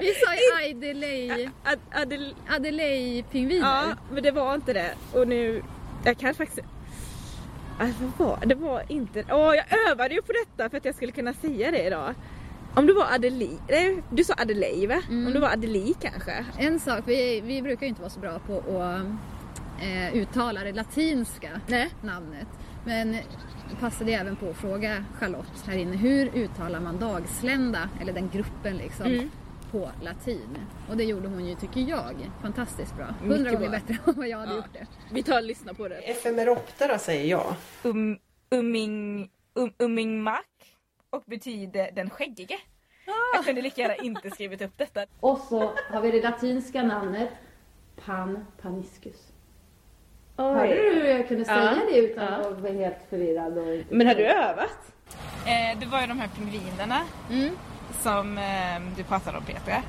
Vi 0.00 0.14
sa 0.14 0.34
ju 0.34 0.70
Adelaide, 0.70 1.50
Ad, 1.64 1.78
Adel, 1.92 2.34
Adelaide-pingviner. 2.48 3.60
ja, 3.66 3.96
men 4.12 4.22
det 4.22 4.30
var 4.30 4.54
inte 4.54 4.72
det. 4.72 4.94
Och 5.14 5.28
nu, 5.28 5.62
jag 6.04 6.18
kan 6.18 6.34
faktiskt... 6.34 6.60
Alltså, 7.80 8.12
vad 8.16 8.48
det? 8.48 8.54
var 8.54 8.82
inte... 8.88 9.24
Åh, 9.30 9.54
jag 9.54 9.90
övade 9.90 10.14
ju 10.14 10.22
på 10.22 10.32
detta 10.32 10.70
för 10.70 10.76
att 10.76 10.84
jag 10.84 10.94
skulle 10.94 11.12
kunna 11.12 11.32
säga 11.32 11.70
det 11.70 11.86
idag. 11.86 12.14
Om 12.74 12.86
det 12.86 12.92
var 12.92 13.06
Adeli... 13.14 13.50
Nej, 13.68 14.02
du 14.10 14.24
sa 14.24 14.34
Adelaide 14.38 14.88
va? 14.88 15.02
Om 15.08 15.32
det 15.32 15.40
var 15.40 15.48
Adeli 15.48 15.94
kanske? 16.00 16.44
En 16.58 16.80
sak, 16.80 17.02
vi, 17.06 17.40
vi 17.40 17.62
brukar 17.62 17.82
ju 17.82 17.88
inte 17.88 18.00
vara 18.00 18.10
så 18.10 18.20
bra 18.20 18.38
på 18.38 18.82
att 18.82 19.02
eh, 19.82 20.14
uttala 20.16 20.64
det 20.64 20.72
latinska 20.72 21.60
Nej. 21.66 21.90
namnet. 22.02 22.48
Men 22.84 23.16
passade 23.80 24.12
även 24.12 24.36
på 24.36 24.50
att 24.50 24.56
fråga 24.56 25.04
Charlotte 25.18 25.64
här 25.66 25.76
inne, 25.76 25.96
hur 25.96 26.26
uttalar 26.34 26.80
man 26.80 26.98
dagslända, 26.98 27.88
eller 28.00 28.12
den 28.12 28.28
gruppen 28.32 28.76
liksom, 28.76 29.06
Mm. 29.06 29.30
På 29.70 29.90
latin? 30.02 30.58
Och 30.88 30.96
det 30.96 31.04
gjorde 31.04 31.28
hon 31.28 31.46
ju, 31.46 31.54
tycker 31.54 31.80
jag, 31.80 32.30
fantastiskt 32.42 32.96
bra. 32.96 33.06
Hundra 33.20 33.50
gånger 33.52 33.68
bättre 33.70 33.94
än 34.06 34.14
vad 34.16 34.28
jag 34.28 34.38
hade 34.38 34.54
gjort 34.54 34.72
det. 34.72 34.86
Vi 35.12 35.22
tar 35.22 35.36
och 35.36 35.42
lyssnar 35.42 35.74
på 35.74 35.88
det. 35.88 35.96
Efemeroptera 35.96 36.98
säger 36.98 37.26
jag. 37.30 37.54
um, 37.82 38.18
umming, 38.50 39.30
um, 39.54 39.72
ummingmak 39.78 40.46
och 41.10 41.22
betyder 41.26 41.90
den 41.92 42.10
skäggige. 42.10 42.58
Jag 43.34 43.44
kunde 43.44 43.62
lika 43.62 43.80
gärna 43.80 43.94
inte 43.96 44.30
skrivit 44.30 44.62
upp 44.62 44.78
detta. 44.78 45.04
Och 45.20 45.38
så 45.38 45.72
har 45.90 46.00
vi 46.00 46.10
det 46.10 46.22
latinska 46.22 46.82
namnet 46.82 47.30
Pan 48.04 48.44
paniscus. 48.62 49.26
Hörde 50.36 50.74
du 50.74 50.94
hur 50.94 51.04
jag 51.04 51.28
kunde 51.28 51.44
säga 51.44 51.76
Ja. 51.86 51.92
det 51.92 51.98
utan 51.98 52.24
Ja. 52.24 52.48
att 52.50 52.60
vara 52.60 52.72
helt 52.72 52.96
förvirrad? 53.10 53.58
Och... 53.58 53.94
Men 53.96 54.06
har 54.06 54.14
du 54.14 54.26
övat? 54.26 54.92
Eh, 55.46 55.78
det 55.80 55.86
var 55.86 56.00
ju 56.00 56.06
de 56.06 56.18
här 56.18 56.28
pingvinerna 56.28 57.00
Mm. 57.30 57.54
Som 58.02 58.38
eh, 58.38 58.80
du 58.96 59.04
pratade 59.04 59.38
om 59.38 59.44
Petra. 59.44 59.82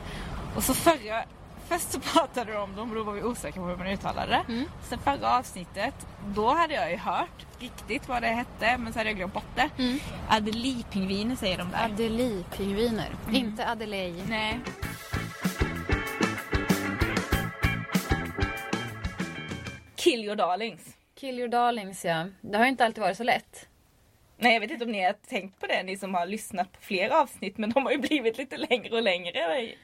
Och 0.56 0.64
så 0.64 0.74
förra 0.74 1.24
först 1.72 1.92
så 1.92 2.00
pratade 2.14 2.52
du 2.52 2.58
om 2.58 2.76
dem 2.76 2.90
och 2.90 2.96
då 2.96 3.04
var 3.04 3.14
vi 3.14 3.24
osäkra 3.24 3.62
på 3.62 3.68
hur 3.68 3.76
man 3.76 3.88
uttalade 3.88 4.32
det. 4.32 4.54
Mm. 4.54 4.66
Sen 4.82 5.00
förra 5.00 5.38
avsnittet, 5.38 6.08
då 6.28 6.54
hade 6.54 6.74
jag 6.74 6.92
ju 6.92 6.98
hört 6.98 7.46
riktigt 7.60 8.08
vad 8.08 8.22
det 8.22 8.28
hette 8.28 8.78
men 8.78 8.94
så 8.94 9.00
hade 9.00 9.10
jag 9.10 9.18
glömt 9.18 9.34
bort 9.34 9.56
det. 9.56 9.70
Mm. 9.78 10.00
Adelie-pingviner 10.30 11.36
säger 11.36 11.58
de 11.58 11.72
där. 11.72 11.86
Adelie-pingviner. 11.86 13.10
Inte 13.32 13.70
Adelaide. 13.70 14.24
Nej. 14.30 14.60
Kill 19.96 20.26
your 20.26 20.36
darlings. 20.36 20.82
Kill 21.16 21.40
your 21.40 21.48
darlings 21.48 22.06
ja. 22.06 22.26
Det 22.42 22.58
har 22.58 22.66
ju 22.66 22.72
inte 22.72 22.86
alltid 22.86 23.02
varit 23.02 23.18
så 23.18 23.24
lätt. 23.24 23.68
Nej 24.44 24.54
jag 24.54 24.60
vet 24.62 24.72
inte 24.72 24.86
om 24.86 24.92
ni 24.92 25.04
har 25.04 25.14
tänkt 25.14 25.60
på 25.60 25.68
det 25.68 25.84
ni 25.84 25.98
som 25.98 26.14
har 26.16 26.26
lyssnat 26.26 26.72
på 26.72 26.82
fler 26.82 27.10
avsnitt 27.10 27.58
men 27.58 27.70
de 27.70 27.86
har 27.86 27.92
ju 27.92 27.98
blivit 27.98 28.38
lite 28.38 28.58
längre 28.58 28.96
och 28.96 29.02
längre 29.02 29.62
i- 29.62 29.78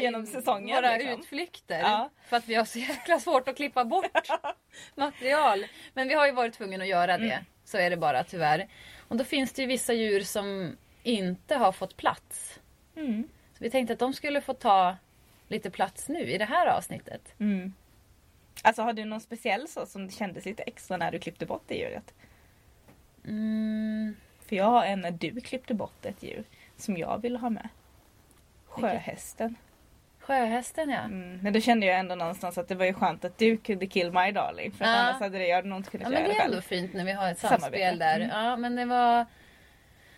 genom 0.00 0.26
säsongen. 0.26 0.76
Våra 0.76 0.96
liksom. 0.96 1.20
utflykter. 1.20 1.78
Ja. 1.80 2.10
För 2.28 2.36
att 2.36 2.48
vi 2.48 2.54
har 2.54 2.64
så 2.64 2.78
jäkla 2.78 3.20
svårt 3.20 3.48
att 3.48 3.56
klippa 3.56 3.84
bort 3.84 4.28
material. 4.94 5.64
Men 5.94 6.08
vi 6.08 6.14
har 6.14 6.26
ju 6.26 6.32
varit 6.32 6.54
tvungna 6.54 6.82
att 6.84 6.88
göra 6.90 7.18
det. 7.18 7.24
Mm. 7.32 7.44
Så 7.64 7.78
är 7.78 7.90
det 7.90 7.96
bara 7.96 8.24
tyvärr. 8.24 8.68
Och 9.08 9.16
då 9.16 9.24
finns 9.24 9.52
det 9.52 9.62
ju 9.62 9.68
vissa 9.68 9.92
djur 9.92 10.20
som 10.20 10.76
inte 11.02 11.54
har 11.56 11.72
fått 11.72 11.96
plats. 11.96 12.60
Mm. 12.96 13.28
Så 13.58 13.64
vi 13.64 13.70
tänkte 13.70 13.92
att 13.92 13.98
de 13.98 14.12
skulle 14.12 14.40
få 14.40 14.54
ta 14.54 14.96
lite 15.48 15.70
plats 15.70 16.08
nu 16.08 16.20
i 16.30 16.38
det 16.38 16.44
här 16.44 16.66
avsnittet. 16.66 17.34
Mm. 17.40 17.72
Alltså 18.62 18.82
har 18.82 18.92
du 18.92 19.04
någon 19.04 19.20
speciell 19.20 19.68
så 19.68 19.86
som 19.86 20.10
kändes 20.10 20.44
lite 20.44 20.62
extra 20.62 20.96
när 20.96 21.10
du 21.12 21.18
klippte 21.18 21.46
bort 21.46 21.62
det 21.66 21.74
djuret? 21.74 22.14
Mm, 23.24 24.16
För 24.48 24.56
jag 24.56 24.64
har 24.64 24.84
en 24.84 25.00
när 25.00 25.10
du 25.10 25.40
klippte 25.40 25.74
bort 25.74 26.06
ett 26.06 26.22
djur 26.22 26.44
som 26.76 26.96
jag 26.96 27.22
ville 27.22 27.38
ha 27.38 27.50
med. 27.50 27.68
Sjöhästen. 28.66 29.56
sjöhästen 30.18 30.90
ja. 30.90 30.98
Mm. 31.00 31.38
Men 31.42 31.52
då 31.52 31.60
kände 31.60 31.86
jag 31.86 31.98
ändå 31.98 32.14
någonstans 32.14 32.58
att 32.58 32.68
det 32.68 32.74
var 32.74 32.84
ju 32.84 32.92
skönt 32.94 33.24
att 33.24 33.38
du 33.38 33.56
kunde 33.56 33.86
kill 33.86 34.12
my 34.12 34.32
darling. 34.32 34.72
För 34.72 34.84
Ja. 34.84 34.90
annars 34.90 35.20
hade 35.20 35.38
det 35.38 35.46
jag 35.46 35.64
nog 35.66 35.78
inte 35.78 35.90
kunnat 35.90 36.04
Ja 36.04 36.10
men 36.10 36.18
göra 36.18 36.28
det 36.28 36.34
det 36.34 36.40
är 36.40 36.44
ändå 36.44 36.54
själv. 36.56 36.62
fint 36.62 36.94
när 36.94 37.04
vi 37.04 37.12
har 37.12 37.30
ett 37.30 37.38
samspel 37.38 37.98
där. 37.98 38.16
Mm. 38.20 38.28
Ja 38.28 38.56
men 38.56 38.76
det 38.76 38.84
var 38.84 39.26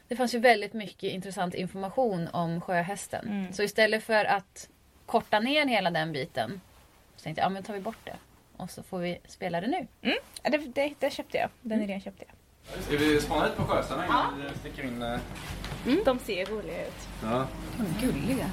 Det 0.09 0.17
fanns 0.17 0.35
ju 0.35 0.39
väldigt 0.39 0.73
mycket 0.73 1.13
intressant 1.13 1.55
information 1.55 2.29
om 2.33 2.61
sjöhästen. 2.61 3.29
Mm. 3.29 3.53
Så 3.53 3.63
istället 3.63 4.05
för 4.05 4.25
att 4.25 4.69
korta 5.07 5.41
ner 5.41 5.67
hela 5.67 5.91
den 5.91 6.13
biten 6.13 6.61
Så 7.17 7.23
tänkte 7.25 7.41
jag, 7.41 7.47
ja 7.47 7.51
men 7.51 7.63
tar 7.63 7.75
vi 7.75 7.81
bort 7.81 8.05
det. 8.05 8.17
Och 8.57 8.71
så 8.71 8.83
får 8.83 8.99
vi 8.99 9.19
spela 9.27 9.61
det 9.61 9.67
nu. 9.67 9.87
Ja, 10.43 10.51
det, 10.51 10.59
det, 10.59 10.95
det 10.99 11.11
köpte 11.11 11.39
jag. 11.39 11.49
Den 11.63 11.83
idén 11.83 12.01
köpte 12.01 12.25
jag. 12.29 12.35
Ska 12.67 12.97
vi 12.97 13.21
spana 13.21 13.45
lite 13.45 13.57
på 13.57 13.65
sjösarna 13.65 14.07
innan 14.07 14.25
vi 14.53 14.59
sticker 14.59 14.83
in? 14.89 15.03
eh, 15.03 15.19
De 16.05 16.19
ser 16.19 16.47
roliga 16.47 16.87
ut. 16.87 17.09
Ja, 17.23 17.47
Gulliga. 18.01 18.51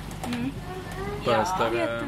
sjöhästar. 1.25 1.75
eh, 1.75 2.03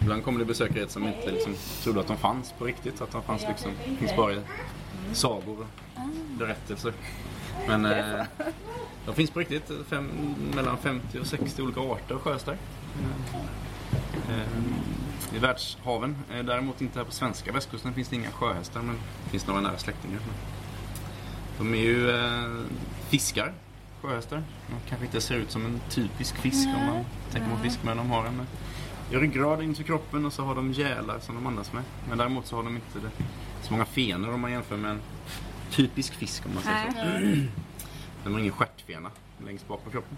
Ibland 0.00 0.24
kommer 0.24 0.38
det 0.38 0.44
besökare 0.44 0.80
hit 0.80 0.90
som 0.90 1.06
inte 1.06 1.30
liksom 1.30 1.54
trodde 1.82 2.00
att 2.00 2.06
de 2.06 2.16
fanns 2.16 2.52
på 2.58 2.64
riktigt. 2.64 3.00
Att 3.00 3.10
de 3.12 3.22
fanns 3.22 3.42
liksom, 3.48 3.72
finns 3.98 4.16
bara 4.16 4.32
i 4.32 4.40
sagor 5.12 5.58
och 5.60 6.02
berättelser. 6.38 6.92
Men 7.68 7.84
eh, 7.84 8.24
de 9.06 9.14
finns 9.14 9.30
på 9.30 9.40
riktigt. 9.40 9.70
Fem, 9.88 10.10
mellan 10.54 10.78
50 10.78 11.18
och 11.18 11.26
60 11.26 11.62
olika 11.62 11.80
arter 11.80 12.14
av 12.14 12.20
sjöhästar. 12.20 12.56
Eh, 14.30 14.46
I 15.34 15.38
världshaven. 15.38 16.16
Eh, 16.34 16.44
Däremot 16.44 16.80
inte 16.80 16.98
här 16.98 17.06
på 17.06 17.12
svenska 17.12 17.52
västkusten 17.52 17.94
finns 17.94 18.08
det 18.08 18.16
inga 18.16 18.30
sjöhästar 18.30 18.82
men 18.82 18.94
det 19.24 19.30
finns 19.30 19.46
några 19.46 19.60
nära 19.60 19.78
släktingar. 19.78 20.20
De 21.58 21.74
är 21.74 21.78
ju 21.78 22.10
eh, 22.10 22.64
fiskar, 23.08 23.52
sjöhästar. 24.02 24.42
De 24.68 24.88
kanske 24.88 25.06
inte 25.06 25.20
ser 25.20 25.34
ut 25.34 25.50
som 25.50 25.66
en 25.66 25.80
typisk 25.90 26.36
fisk 26.36 26.68
om 26.68 26.86
man 26.86 27.04
tänker 27.32 27.50
på 27.50 27.56
fisk 27.56 27.78
men 27.82 27.96
de 27.96 28.10
har 28.10 28.26
en 28.26 28.46
ryggrad 29.10 29.62
in 29.62 29.74
till 29.74 29.84
kroppen 29.84 30.26
och 30.26 30.32
så 30.32 30.42
har 30.42 30.54
de 30.54 30.72
gälar 30.72 31.18
som 31.18 31.34
de 31.34 31.46
andas 31.46 31.72
med. 31.72 31.82
Men 32.08 32.18
däremot 32.18 32.46
så 32.46 32.56
har 32.56 32.62
de 32.62 32.74
inte 32.74 33.10
så 33.62 33.72
många 33.72 33.84
fenor 33.84 34.34
om 34.34 34.40
man 34.40 34.52
jämför 34.52 34.76
med 34.76 34.90
en 34.90 35.00
typisk 35.70 36.14
fisk 36.14 36.46
om 36.46 36.54
man 36.54 36.62
säger 36.62 36.90
så. 36.90 37.46
De 38.24 38.32
har 38.32 38.40
ingen 38.40 38.52
stjärtfena 38.52 39.10
längst 39.46 39.68
bak 39.68 39.84
på 39.84 39.90
kroppen. 39.90 40.16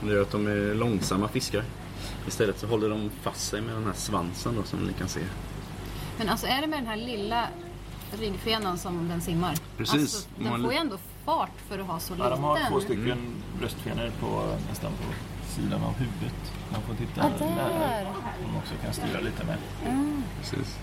Det 0.00 0.12
gör 0.12 0.22
att 0.22 0.30
de 0.30 0.46
är 0.46 0.74
långsamma 0.74 1.28
fiskar. 1.28 1.64
Istället 2.28 2.58
så 2.58 2.66
håller 2.66 2.88
de 2.88 3.10
fast 3.22 3.48
sig 3.48 3.60
med 3.60 3.74
den 3.74 3.84
här 3.84 3.92
svansen 3.92 4.56
då, 4.56 4.62
som 4.62 4.78
ni 4.80 4.92
kan 4.92 5.08
se. 5.08 5.20
Men 6.18 6.28
alltså 6.28 6.46
är 6.46 6.60
det 6.60 6.66
med 6.66 6.78
den 6.78 6.86
här 6.86 6.96
lilla 6.96 7.48
ryggfenan 8.12 8.78
som 8.78 9.08
den 9.08 9.20
simmar? 9.20 9.54
Precis. 9.76 9.94
Alltså, 10.02 10.28
den 10.38 10.62
får 10.62 10.72
ju 10.72 10.78
ändå 10.78 10.96
fart 11.24 11.50
för 11.68 11.78
att 11.78 11.86
ha 11.86 11.98
så 11.98 12.14
Ja, 12.18 12.24
liten. 12.24 12.30
de 12.30 12.44
har 12.44 12.58
två 12.70 12.80
stycken 12.80 13.18
bröstfenor 13.58 14.10
på, 14.20 14.56
nästan 14.68 14.92
på 14.92 15.04
sidan 15.52 15.82
av 15.84 15.92
huvudet. 15.94 16.52
Man 16.72 16.82
får 16.82 16.94
titta 16.94 17.22
Ah, 17.22 17.28
där. 17.38 18.04
De 18.42 18.56
också 18.56 18.74
kan 18.84 18.92
styra 18.92 19.20
lite 19.20 19.44
med. 19.44 19.56
Precis. 20.40 20.78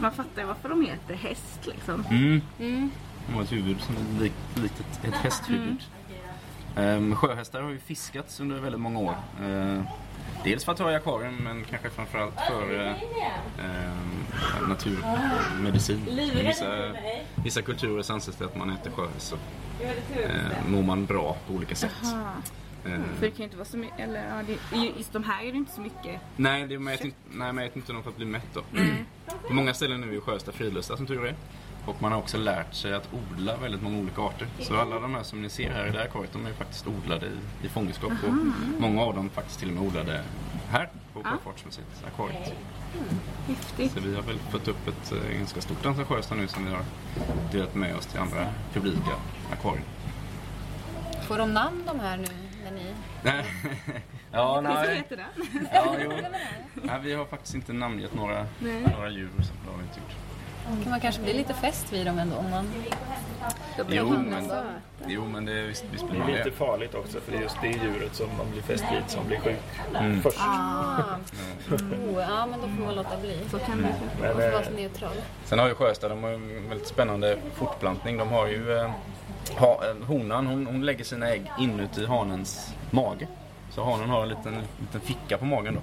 Man 0.00 0.12
fattar 0.12 0.42
ju 0.42 0.48
varför 0.48 0.68
de 0.68 0.86
heter 0.86 1.14
häst 1.14 1.60
liksom. 1.66 2.04
Mm. 2.10 2.40
Mm. 2.60 2.90
De 3.26 3.34
har 3.34 3.42
ett 3.42 3.52
huvud 3.52 3.80
som 3.80 3.94
är 3.96 4.22
lik, 4.22 4.32
likt 4.54 4.80
ett, 4.80 5.04
ett 5.04 5.14
hästhuvud. 5.14 5.82
Ehm, 6.76 7.16
sjöhästar 7.16 7.62
har 7.62 7.70
ju 7.70 7.78
fiskats 7.78 8.40
under 8.40 8.60
väldigt 8.60 8.80
många 8.80 8.98
år. 8.98 9.14
Ehm, 9.42 9.82
dels 10.44 10.64
för 10.64 10.72
att 10.72 10.78
ha 10.78 10.92
i 10.92 10.94
akvarium 10.94 11.34
men 11.44 11.64
kanske 11.64 11.90
framförallt 11.90 12.40
för 12.48 12.86
eh, 12.86 12.92
ehm, 13.64 14.68
naturmedicin. 14.68 16.08
I 16.08 16.42
vissa, 16.46 16.92
vissa 17.44 17.62
kulturer 17.62 18.02
så 18.02 18.12
anses 18.12 18.36
det 18.36 18.44
att 18.44 18.56
man 18.56 18.70
äter 18.70 18.90
sjöhäst 18.90 19.26
så 19.26 19.36
eh, 19.84 20.68
mår 20.68 20.82
man 20.82 21.06
bra 21.06 21.36
på 21.46 21.54
olika 21.54 21.74
sätt. 21.74 21.92
Ehm, 22.86 23.02
För 23.18 23.26
det 23.26 23.30
kan 23.30 23.38
ju 23.38 23.44
inte 23.44 23.56
vara 23.56 23.68
så 23.68 23.76
mycket, 23.76 24.00
eller 24.00 24.26
ja, 24.28 24.42
det, 24.72 24.76
just 24.98 25.12
de 25.12 25.24
här 25.24 25.44
är 25.44 25.52
det 25.52 25.58
inte 25.58 25.72
så 25.72 25.80
mycket. 25.80 26.20
Nej, 26.36 26.66
det, 26.66 26.78
man, 26.78 26.92
äter 26.92 27.06
inte, 27.06 27.18
nej, 27.30 27.52
man 27.52 27.64
äter 27.64 27.76
inte 27.76 27.92
dem 27.92 28.02
för 28.02 28.10
att 28.10 28.16
bli 28.16 28.26
mätt 28.26 28.54
då. 28.54 28.62
På 29.48 29.54
många 29.54 29.74
ställen 29.74 30.00
nu 30.00 30.16
är 30.16 30.20
sjöhästar 30.20 30.52
fridlysta 30.52 30.96
som 30.96 31.06
tur 31.06 31.26
är. 31.26 31.34
Och 31.88 32.02
man 32.02 32.12
har 32.12 32.18
också 32.18 32.38
lärt 32.38 32.74
sig 32.74 32.94
att 32.94 33.08
odla 33.12 33.56
väldigt 33.56 33.82
många 33.82 33.98
olika 33.98 34.22
arter. 34.22 34.48
Så 34.60 34.76
alla 34.76 35.00
de 35.00 35.14
här 35.14 35.22
som 35.22 35.42
ni 35.42 35.48
ser 35.48 35.70
här 35.70 35.86
i 35.86 35.90
det 35.90 35.98
här 35.98 36.04
akvariet, 36.04 36.32
de 36.32 36.46
är 36.46 36.52
faktiskt 36.52 36.86
odlade 36.86 37.26
i, 37.26 37.66
i 37.66 37.68
fångenskap. 37.68 38.12
Och 38.12 38.34
många 38.78 39.02
av 39.02 39.14
dem 39.14 39.30
faktiskt 39.30 39.58
till 39.58 39.68
och 39.68 39.74
med 39.74 39.82
odlade 39.82 40.24
här 40.70 40.88
på 41.12 41.22
Sjöfartsmuseet, 41.22 42.04
akvariet. 42.06 42.52
Häftigt. 43.46 43.92
Så 43.92 44.00
vi 44.00 44.14
har 44.14 44.22
väl 44.22 44.38
fått 44.38 44.68
upp 44.68 44.88
ett 44.88 45.12
eh, 45.12 45.38
ganska 45.38 45.60
stort 45.60 45.86
antal 45.86 46.04
sjöhästar 46.04 46.36
nu 46.36 46.48
som 46.48 46.64
vi 46.64 46.70
har 46.70 46.84
delat 47.52 47.74
med 47.74 47.96
oss 47.96 48.06
till 48.06 48.20
andra 48.20 48.46
publika 48.74 49.12
akvarier. 49.52 49.84
Får 51.22 51.38
de 51.38 51.54
namn 51.54 51.82
de 51.86 52.00
här 52.00 52.16
nu 52.16 52.28
när 52.64 52.70
ni... 52.70 52.94
ja, 54.32 54.60
nej. 54.60 54.96
heter 54.96 55.16
det? 55.16 55.26
Ja, 55.72 55.96
jo. 56.04 56.12
Nej, 56.82 57.00
vi 57.02 57.12
har 57.14 57.24
faktiskt 57.24 57.54
inte 57.54 57.72
namngett 57.72 58.14
några, 58.14 58.46
några 58.96 59.10
djur. 59.10 59.30
Så 59.38 59.52
det 59.64 59.70
har 59.70 59.78
vi 59.78 59.84
inte 59.84 60.00
gjort. 60.00 60.27
Kan 60.82 60.90
man 60.90 61.00
kanske 61.00 61.22
bli 61.22 61.32
lite 61.32 61.54
fäst 61.54 61.92
vid 61.92 62.06
dem 62.06 62.18
ändå 62.18 62.36
om 62.36 62.50
man... 62.50 62.68
Jo, 63.88 64.08
men, 64.08 64.50
jo, 65.06 65.24
men 65.26 65.44
det, 65.44 65.62
visst, 65.62 65.84
visst 65.92 66.04
Det 66.04 66.10
blir 66.10 66.20
är 66.20 66.24
man 66.24 66.32
lite 66.32 66.44
det. 66.44 66.50
farligt 66.56 66.94
också 66.94 67.20
för 67.20 67.32
det 67.32 67.38
är 67.38 67.42
just 67.42 67.56
det 67.62 67.68
djuret 67.68 68.14
som 68.14 68.26
man 68.38 68.50
blir 68.50 68.62
fäst 68.62 68.84
vid 68.92 69.02
som 69.10 69.26
blir 69.26 69.38
sjuk 69.38 69.58
först. 70.22 70.38
Ah. 70.40 71.02
Oh, 71.70 72.20
ja, 72.20 72.46
men 72.46 72.60
då 72.60 72.66
får 72.76 72.84
man 72.84 72.94
låta 72.94 73.16
bli. 73.20 73.38
Så 73.50 73.58
kan 73.58 73.80
man 73.82 73.90
Men, 74.20 74.32
får 74.32 74.40
vara 74.40 74.60
eh, 74.60 74.62
så 74.66 74.70
neutral. 74.72 75.12
Sen 75.44 75.58
har 75.58 75.68
ju 75.68 75.74
sjöhästar, 75.74 76.08
de 76.08 76.22
har 76.22 76.30
en 76.30 76.68
väldigt 76.68 76.88
spännande 76.88 77.38
fortplantning. 77.54 78.16
De 78.18 78.28
har 78.28 78.46
ju 78.46 78.78
eh, 78.78 78.90
ha, 79.58 79.80
eh, 79.90 80.06
honan, 80.06 80.46
hon, 80.46 80.66
hon 80.66 80.84
lägger 80.86 81.04
sina 81.04 81.28
ägg 81.28 81.50
inuti 81.58 82.06
hanens 82.06 82.74
mage. 82.90 83.28
Så 83.78 83.84
hanen 83.84 84.10
har 84.10 84.22
en 84.22 84.28
liten, 84.28 84.62
liten 84.80 85.00
ficka 85.00 85.38
på 85.38 85.44
magen 85.44 85.74
då. 85.74 85.80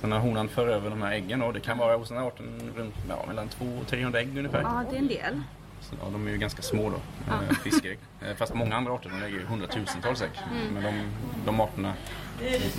Så 0.00 0.06
när 0.06 0.18
honan 0.18 0.48
för 0.48 0.68
över 0.68 0.90
de 0.90 1.02
här 1.02 1.12
äggen 1.12 1.40
då, 1.40 1.52
det 1.52 1.60
kan 1.60 1.78
vara 1.78 1.96
hos 1.96 2.08
den 2.08 2.18
här 2.18 2.26
arten 2.26 2.72
runt 2.76 2.94
ja, 3.08 3.24
mellan 3.26 3.48
200 3.48 3.80
och 3.80 3.86
300 3.86 4.20
ägg 4.20 4.38
ungefär. 4.38 4.62
Ja, 4.62 4.84
det 4.90 4.96
är 4.96 5.00
en 5.00 5.08
del. 5.08 5.42
Så, 5.80 5.94
ja, 6.00 6.08
de 6.12 6.26
är 6.26 6.30
ju 6.30 6.38
ganska 6.38 6.62
små 6.62 6.90
då, 6.90 6.96
eh, 7.32 7.56
fiskägg. 7.64 7.98
Eh, 8.22 8.36
Fast 8.36 8.54
många 8.54 8.76
andra 8.76 8.92
arter 8.92 9.10
de 9.10 9.20
lägger 9.20 9.38
ju 9.38 9.44
hundratusentals 9.44 10.22
ägg. 10.22 10.30
Men 10.72 10.82
de, 10.82 11.02
de 11.46 11.60
arterna 11.60 11.94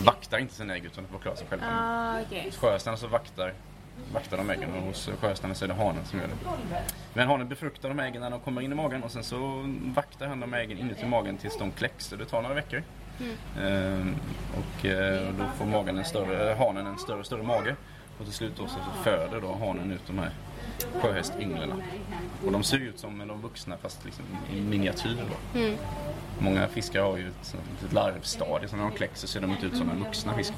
vaktar 0.05 0.37
inte 0.37 0.53
sina 0.53 0.75
ägg 0.75 0.85
utan 0.85 1.03
de 1.03 1.09
får 1.09 1.19
klara 1.19 1.35
sig 1.35 1.47
själva. 1.47 1.65
Ah. 1.69 2.19
Hos 2.45 2.57
sjöhästarna 2.57 2.97
så 2.97 3.07
vaktar, 3.07 3.53
vaktar 4.13 4.37
de 4.37 4.49
äggen 4.49 4.73
och 4.73 4.81
hos 4.81 5.09
sjöhästarna 5.21 5.55
så 5.55 5.65
är 5.65 5.69
det 5.69 5.73
hanen 5.73 6.05
som 6.05 6.19
gör 6.19 6.27
det. 6.27 6.53
Men 7.13 7.27
hanen 7.27 7.47
befruktar 7.47 7.89
de 7.89 7.99
äggen 7.99 8.21
när 8.21 8.29
de 8.29 8.39
kommer 8.39 8.61
in 8.61 8.71
i 8.71 8.75
magen 8.75 9.03
och 9.03 9.11
sen 9.11 9.23
så 9.23 9.65
vaktar 9.95 10.27
han 10.27 10.39
de 10.39 10.53
äggen 10.53 10.77
inuti 10.77 11.05
magen 11.05 11.37
tills 11.37 11.57
de 11.57 11.71
kläcks. 11.71 12.05
Så 12.05 12.15
det 12.15 12.25
tar 12.25 12.41
några 12.41 12.55
veckor. 12.55 12.83
Ehm, 13.61 14.15
och 14.53 14.85
eh, 14.85 15.33
då 15.39 15.45
får 15.57 15.65
magen 15.65 15.97
en 15.97 16.05
större, 16.05 16.53
hanen 16.53 16.87
en 16.87 16.97
större 16.97 17.19
och 17.19 17.25
större 17.25 17.43
mage. 17.43 17.75
Och 18.19 18.25
till 18.25 18.33
slut 18.33 18.53
då 18.57 18.67
så 18.67 18.77
föder 19.03 19.41
då 19.41 19.55
hanen 19.55 19.91
ut 19.91 20.07
de 20.07 20.19
här 20.19 20.31
sjöhästynglen. 21.01 21.83
Och 22.45 22.51
de 22.51 22.63
ser 22.63 22.77
ut 22.77 22.99
som 22.99 23.27
de 23.27 23.41
vuxna 23.41 23.77
fast 23.77 24.05
liksom 24.05 24.25
i 24.53 24.61
miniatyr 24.61 25.17
då. 25.29 25.59
Många 26.39 26.67
fiskar 26.67 27.01
har 27.01 27.17
ju 27.17 27.27
ett, 27.27 27.55
litet 27.71 27.93
larvstadie 27.93 28.67
så 28.67 28.75
när 28.75 28.83
de 28.83 28.91
kläcks 28.91 29.21
så 29.21 29.27
ser 29.27 29.41
de 29.41 29.51
inte 29.51 29.65
ut 29.65 29.77
som 29.77 29.89
en 29.89 30.03
vuxna 30.03 30.33
fisk. 30.33 30.53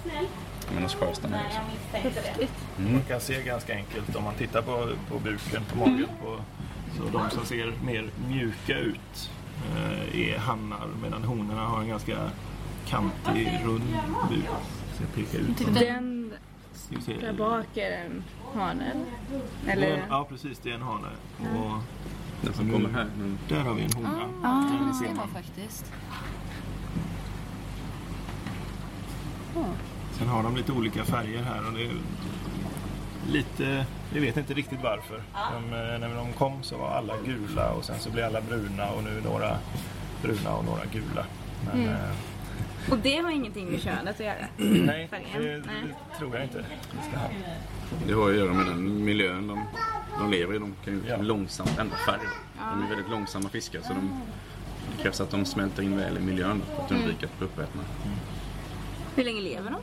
Men 0.73 0.83
hos 0.83 0.95
sjöhästarna 0.95 1.39
är 1.39 1.43
det 1.43 1.53
så. 1.53 2.81
Man 2.81 3.01
kan 3.01 3.19
se 3.21 3.43
ganska 3.43 3.75
enkelt 3.75 4.15
om 4.15 4.23
man 4.23 4.33
tittar 4.33 4.61
på, 4.61 4.89
på 5.09 5.19
buken, 5.19 5.63
på 5.71 5.77
magen. 5.77 6.07
På, 6.23 6.37
så 6.97 7.03
de 7.17 7.29
som 7.29 7.45
ser 7.45 7.73
mer 7.85 8.09
mjuka 8.27 8.77
ut 8.77 9.31
eh, 9.75 10.19
är 10.19 10.37
hannar 10.37 10.87
medan 11.01 11.23
honorna 11.23 11.61
har 11.61 11.81
en 11.81 11.87
ganska 11.87 12.17
kantig, 12.89 13.59
rund 13.63 13.97
buk. 14.29 14.45
Ser 14.97 15.05
peka 15.05 15.37
ut 15.37 15.57
som 15.59 15.73
Den. 15.73 16.33
Där 17.21 17.33
bak 17.33 17.77
är 17.77 18.05
en 18.05 18.23
hane. 18.55 18.91
Eller? 19.67 19.91
en, 19.97 19.99
ja 20.09 20.25
precis, 20.29 20.59
det 20.59 20.69
är 20.69 20.75
en 20.75 20.81
hane. 20.81 21.07
Och 21.37 21.71
Den 22.41 22.53
som 22.53 22.71
kommer 22.71 22.89
här. 22.89 23.01
Mm. 23.01 23.37
där 23.49 23.59
har 23.59 23.73
vi 23.73 23.83
en 23.83 23.91
hona. 23.93 24.25
Ah, 24.43 24.61
Den 24.61 24.87
det 24.87 24.93
ser 24.93 25.15
man. 25.15 25.27
faktiskt. 25.27 25.85
Sen 30.17 30.27
har 30.27 30.43
de 30.43 30.55
lite 30.55 30.71
olika 30.71 31.03
färger 31.05 31.43
här 31.43 31.67
och 31.67 31.73
det 31.73 31.85
är 31.85 31.91
lite, 33.31 33.85
vi 34.13 34.19
vet 34.19 34.37
inte 34.37 34.53
riktigt 34.53 34.79
varför. 34.83 35.21
De, 35.33 35.63
eh, 35.73 35.99
när 35.99 36.15
de 36.15 36.33
kom 36.33 36.63
så 36.63 36.77
var 36.77 36.89
alla 36.89 37.13
gula 37.25 37.71
och 37.71 37.83
sen 37.85 37.99
så 37.99 38.09
blev 38.11 38.25
alla 38.25 38.41
bruna 38.41 38.89
och 38.91 39.03
nu 39.03 39.17
är 39.17 39.21
några 39.21 39.57
bruna 40.21 40.55
och 40.55 40.65
några 40.65 40.85
gula. 40.85 41.25
Men 41.65 41.81
Mm. 41.81 41.95
Eh, 42.89 42.93
Och 42.93 42.99
det 43.03 43.15
har 43.17 43.31
ingenting 43.31 43.71
med 43.71 43.81
könet 43.81 44.15
att 44.19 44.25
göra? 44.25 44.45
nej, 44.57 45.09
det, 45.33 45.49
det 45.59 45.63
tror 46.17 46.35
jag 46.35 46.43
inte 46.43 46.57
vi 46.91 47.09
ska 47.09 47.17
ha. 47.19 47.29
Det 48.07 48.13
har 48.13 48.29
att 48.29 48.35
göra 48.35 48.53
med 48.53 48.65
den 48.65 49.05
miljön 49.05 49.47
de, 49.47 49.63
de 50.19 50.31
lever 50.31 50.55
i. 50.55 50.59
De 50.59 50.73
kan 50.85 50.93
ju 50.93 51.01
Ja. 51.07 51.17
långsamt 51.17 51.79
ändra 51.79 51.95
färg. 51.97 52.19
De 52.73 52.83
är 52.83 52.89
väldigt 52.89 53.09
långsamma 53.11 53.49
fiskar 53.49 53.81
så 53.81 53.93
de, 53.93 54.21
det 54.97 55.03
krävs 55.03 55.21
att 55.21 55.29
de 55.31 55.45
smälter 55.45 55.83
in 55.83 55.97
väl 55.97 56.17
i 56.17 56.19
miljön 56.19 56.61
för 56.75 56.83
att 56.83 56.91
undvika 56.91 57.25
att 57.25 57.37
bli 57.37 57.47
uppätna. 57.47 57.81
Hur 59.15 59.23
länge 59.23 59.41
lever 59.41 59.71
de? 59.71 59.77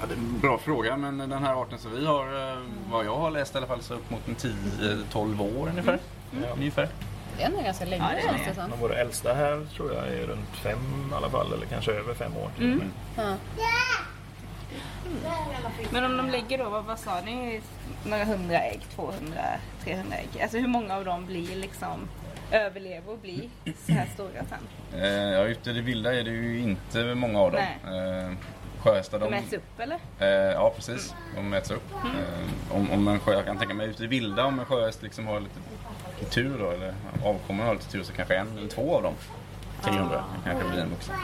Ja, 0.00 0.06
det 0.08 0.14
är 0.14 0.18
en 0.18 0.38
bra 0.40 0.58
fråga 0.58 0.96
men 0.96 1.18
den 1.18 1.32
här 1.44 1.62
arten 1.62 1.78
som 1.78 1.90
vi 1.92 2.06
har, 2.06 2.52
eh, 2.52 2.58
vad 2.90 3.06
jag 3.06 3.16
har 3.16 3.30
läst 3.30 3.54
i 3.54 3.58
alla 3.58 3.66
fall, 3.66 3.82
så 3.82 3.94
upp 3.94 4.10
mot 4.10 4.28
en 4.28 4.34
10-12 4.34 5.40
år 5.60 5.68
ungefär. 5.68 5.98
Ja, 6.42 6.48
ungefär. 6.56 6.88
Det 7.36 7.42
är 7.42 7.46
ändå 7.46 7.62
ganska 7.62 7.84
länge 7.84 8.04
Ja, 8.10 8.14
det 8.14 8.20
är 8.20 8.28
känns 8.28 8.44
det. 8.56 8.62
det 8.62 8.70
som. 8.70 8.80
Våra 8.80 8.94
äldsta 8.94 9.34
här 9.34 9.66
tror 9.76 9.94
jag 9.94 10.08
är 10.08 10.26
runt 10.26 10.56
fem 10.62 11.08
i 11.12 11.14
alla 11.14 11.30
fall 11.30 11.52
eller 11.52 11.66
kanske 11.66 11.92
över 11.92 12.14
fem 12.14 12.36
år. 12.36 12.50
Mm. 12.58 12.92
Ja. 13.16 13.36
Men 15.90 16.04
om 16.04 16.16
de 16.16 16.30
lägger 16.30 16.58
då, 16.58 16.68
vad, 16.70 16.84
vad 16.84 16.98
sa 16.98 17.20
ni, 17.20 17.60
några 18.04 18.24
hundra 18.24 18.58
ägg, 18.60 18.80
200, 18.94 19.40
300 19.84 20.16
ägg. 20.16 20.42
Alltså 20.42 20.58
hur 20.58 20.68
många 20.68 20.96
av 20.96 21.04
dem 21.04 21.26
blir 21.26 21.56
liksom 21.56 22.08
överlever 22.50 23.12
och 23.12 23.18
blir 23.18 23.48
så 23.86 23.92
här 23.92 24.06
stora 24.14 24.30
sen? 24.48 25.00
Eh, 25.02 25.08
ja, 25.08 25.44
ute 25.44 25.70
i 25.70 25.72
det 25.72 25.80
vilda 25.80 26.14
är 26.14 26.24
det 26.24 26.30
ju 26.30 26.58
inte 26.60 27.14
många 27.14 27.40
av 27.40 27.52
dem. 27.52 27.60
Eh, 27.60 28.32
sjöhästar 28.82 29.18
De 29.18 29.30
de... 29.30 29.36
äts 29.36 29.52
upp 29.52 29.80
eller? 29.80 29.98
Eh, 30.18 30.28
ja 30.52 30.72
precis, 30.76 31.14
de 31.36 31.54
äts 31.54 31.70
upp. 31.70 31.92
Eh, 31.92 32.76
om, 32.76 32.90
om 32.90 33.08
en 33.08 33.20
sjö, 33.20 33.32
jag 33.32 33.46
kan 33.46 33.58
tänka 33.58 33.74
mig 33.74 33.88
ute 33.88 34.04
i 34.04 34.06
vilda 34.06 34.44
om 34.44 34.58
en 34.60 34.66
sjöhäst 34.66 35.02
liksom 35.02 35.26
har 35.26 35.40
lite 35.40 35.60
tur 36.30 36.58
då, 36.58 36.70
eller 36.70 36.94
avkommen 37.24 37.66
har 37.66 37.74
lite 37.74 37.90
tur 37.90 38.02
så 38.02 38.12
kanske 38.12 38.36
en 38.36 38.58
eller 38.58 38.68
två 38.68 38.96
av 38.96 39.02
dem, 39.02 39.14
300, 39.82 40.24
kanske 40.44 40.68
blir 40.68 40.80
en 40.82 40.90
vuxen. 40.90 41.14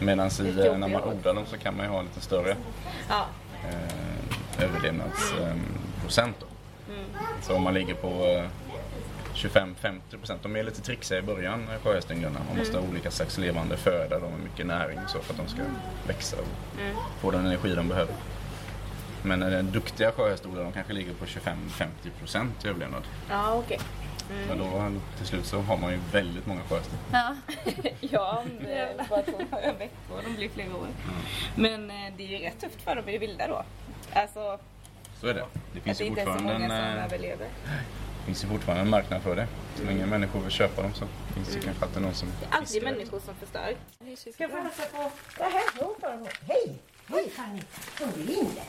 Medan 0.00 0.28
i, 0.40 0.66
eh, 0.66 0.78
när 0.78 0.88
man 0.88 1.02
odlar 1.04 1.34
dem 1.34 1.44
så 1.46 1.58
kan 1.58 1.76
man 1.76 1.86
ju 1.86 1.92
ha 1.92 2.02
lite 2.02 2.20
större 2.20 2.56
Ja. 3.08 3.26
eh, 3.68 4.64
överlevnadsprocent. 4.64 6.36
då. 6.40 6.46
Så 7.42 7.54
om 7.56 7.62
man 7.62 7.74
ligger 7.74 7.94
på 7.94 8.08
eh, 8.26 8.44
25-50 9.34 10.00
procent, 10.18 10.42
de 10.42 10.56
är 10.56 10.62
lite 10.62 10.80
trixiga 10.82 11.18
i 11.18 11.22
början, 11.22 11.68
eh, 11.74 11.80
sjöhästynglarna. 11.84 12.40
Man 12.48 12.58
måste 12.58 12.78
ha 12.78 12.84
olika 12.88 13.10
slags 13.10 13.38
levande 13.38 13.76
föda 13.76 14.18
då, 14.18 14.28
med 14.30 14.40
mycket 14.40 14.66
näring 14.66 14.98
så 15.08 15.18
för 15.18 15.32
att 15.32 15.38
de 15.38 15.48
ska 15.48 15.62
växa 16.06 16.36
och 16.36 16.46
få 17.20 17.30
den 17.30 17.46
energi 17.46 17.74
de 17.74 17.88
behöver. 17.88 18.14
Men 19.22 19.42
eh, 19.42 19.62
duktiga 19.62 20.12
sjöhästodlare 20.12 20.64
de 20.64 20.72
kanske 20.72 20.92
ligger 20.92 21.12
på 21.14 21.24
25-50 21.24 21.50
procent 22.18 22.64
i 22.64 22.68
överlevnad. 22.68 23.02
Ja 23.30 23.52
okej. 23.54 23.78
Men 24.48 24.58
då 24.58 24.92
till 25.16 25.26
slut 25.26 25.46
så 25.46 25.60
har 25.60 25.76
man 25.76 25.90
ju 25.92 25.98
väldigt 26.12 26.46
många 26.46 26.60
sjöhästar. 26.68 26.98
Ja, 27.12 27.36
ja 28.00 28.42
om 28.44 28.64
det 28.64 29.06
bara 29.10 29.22
två 29.22 29.38
några 29.50 29.72
veckor, 29.72 30.22
de 30.24 30.34
blir 30.36 30.48
flera 30.48 30.76
år. 30.76 30.86
Men 31.56 31.90
eh, 31.90 31.96
det 32.16 32.22
är 32.34 32.38
ju 32.38 32.44
rätt 32.44 32.60
tufft 32.60 32.82
för 32.82 32.96
dem 32.96 33.08
i 33.08 33.12
det 33.12 33.18
vilda 33.18 33.46
då. 33.48 33.64
Alltså 34.12 34.58
Så 35.20 35.26
är 35.26 35.34
det. 35.34 35.44
Det 35.74 35.80
finns 35.80 35.98
det 35.98 36.04
ju 36.04 36.08
inte 36.10 36.20
är 36.20 36.24
så 36.24 36.32
fortfarande 36.32 36.58
många 36.68 36.74
en, 36.74 36.92
som 36.92 36.98
eh, 36.98 37.04
överlever. 37.04 37.48
finns 38.26 38.44
ju 38.44 38.48
fortfarande 38.48 38.82
en 38.82 38.90
marknad 38.90 39.22
för 39.22 39.36
det. 39.36 39.46
Så 39.76 39.84
länge 39.84 40.06
människor 40.06 40.40
vill 40.40 40.50
köpa 40.50 40.82
dem 40.82 40.94
så 40.94 41.04
finns 41.34 41.48
det 41.48 41.60
kanske 41.60 41.84
alltid 41.84 42.02
någon 42.02 42.14
som 42.14 42.28
Alltid 42.50 42.68
fiskar. 42.68 42.90
människor 42.92 43.20
som 43.20 43.34
förstör. 43.34 43.76
Ska 44.32 44.42
jag 44.44 44.50
få 44.50 44.56
hälsa 44.56 44.82
på? 44.92 45.10
Ja, 45.38 45.44
här. 45.52 45.62
Jo, 45.80 45.96
bara 46.00 46.12
hon. 46.16 46.28
Hej! 46.48 46.78
Hej 47.08 47.30
Fanny! 47.30 47.62
Hon 48.00 48.28
är 48.28 48.38
inne. 48.40 48.62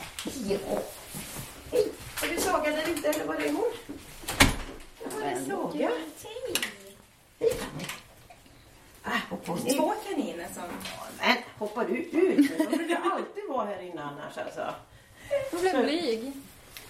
Hej! 1.72 1.88
Är 2.24 2.34
det 2.34 2.40
Saga 2.40 2.70
där 2.70 2.88
ute 2.90 3.08
eller 3.08 3.24
var 3.26 3.34
är 3.34 3.52
hon? 3.52 3.72
Ja, 5.20 5.26
är 5.26 5.44
Saga. 5.44 5.90
Hej! 7.38 7.50
Fanny! 7.50 7.86
Ah, 9.02 9.18
hoppa 9.30 9.54
ner. 9.54 9.74
Två 9.74 9.94
kaniner 10.08 10.48
som... 10.54 10.62
Men 11.20 11.36
hoppar 11.58 11.84
du 11.84 11.96
ut? 11.96 12.58
De 12.58 12.76
brukar 12.76 13.00
alltid 13.12 13.44
vara 13.48 13.66
här 13.66 13.82
inne 13.82 14.02
annars 14.02 14.38
alltså. 14.38 14.74
Jag 15.52 15.60
blev 15.60 15.84
blyg. 15.84 16.32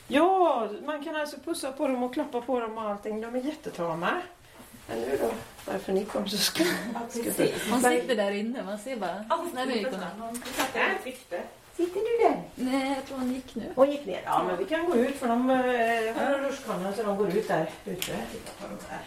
Ja, 0.09 0.69
man 0.85 1.05
kan 1.05 1.17
alltså 1.17 1.37
pussa 1.45 1.73
på 1.73 1.89
dem 1.89 2.03
och 2.03 2.15
klappa 2.15 2.41
på 2.41 2.61
dem 2.61 2.79
och 2.79 2.85
allting. 2.85 3.21
De 3.21 3.35
är 3.35 3.41
jättetama. 3.41 4.23
Men 4.89 5.01
nu 5.01 5.19
då? 5.21 5.31
Varför 5.73 5.93
ni 5.93 6.05
kom 6.05 6.29
så 6.29 6.37
ska 6.37 6.65
Hon 7.71 7.83
sitter 7.83 8.17
där 8.17 8.31
inne, 8.31 8.63
man 8.63 8.79
ser 8.79 8.97
bara. 8.97 9.25
Nej, 9.55 9.67
nu 9.67 9.73
gick 9.75 9.87
hon. 9.87 10.43
Där 10.73 10.99
sitter. 11.05 11.43
Sitter 11.77 12.01
du 12.01 12.29
där? 12.29 12.43
Nej, 12.55 12.95
jag 12.97 13.07
tror 13.07 13.19
hon 13.19 13.33
gick 13.35 13.55
nu. 13.55 13.73
Hon 13.77 13.91
gick 13.91 14.07
ner. 14.07 14.23
Ja, 14.25 14.45
men 14.45 14.59
vi 14.59 14.65
kan 14.65 14.85
gå 14.87 14.97
ut 14.97 15.17
för 15.17 15.29
de 15.29 15.51
eh, 15.51 15.57
har 16.17 16.39
rutschkanor 16.39 16.93
så 16.93 17.03
de 17.03 17.17
går 17.17 17.37
ut 17.37 17.49
där 17.49 17.71
ute. 17.85 18.01
Titta 18.33 18.53
på 18.61 18.67
de 18.69 18.75
där. 18.89 19.01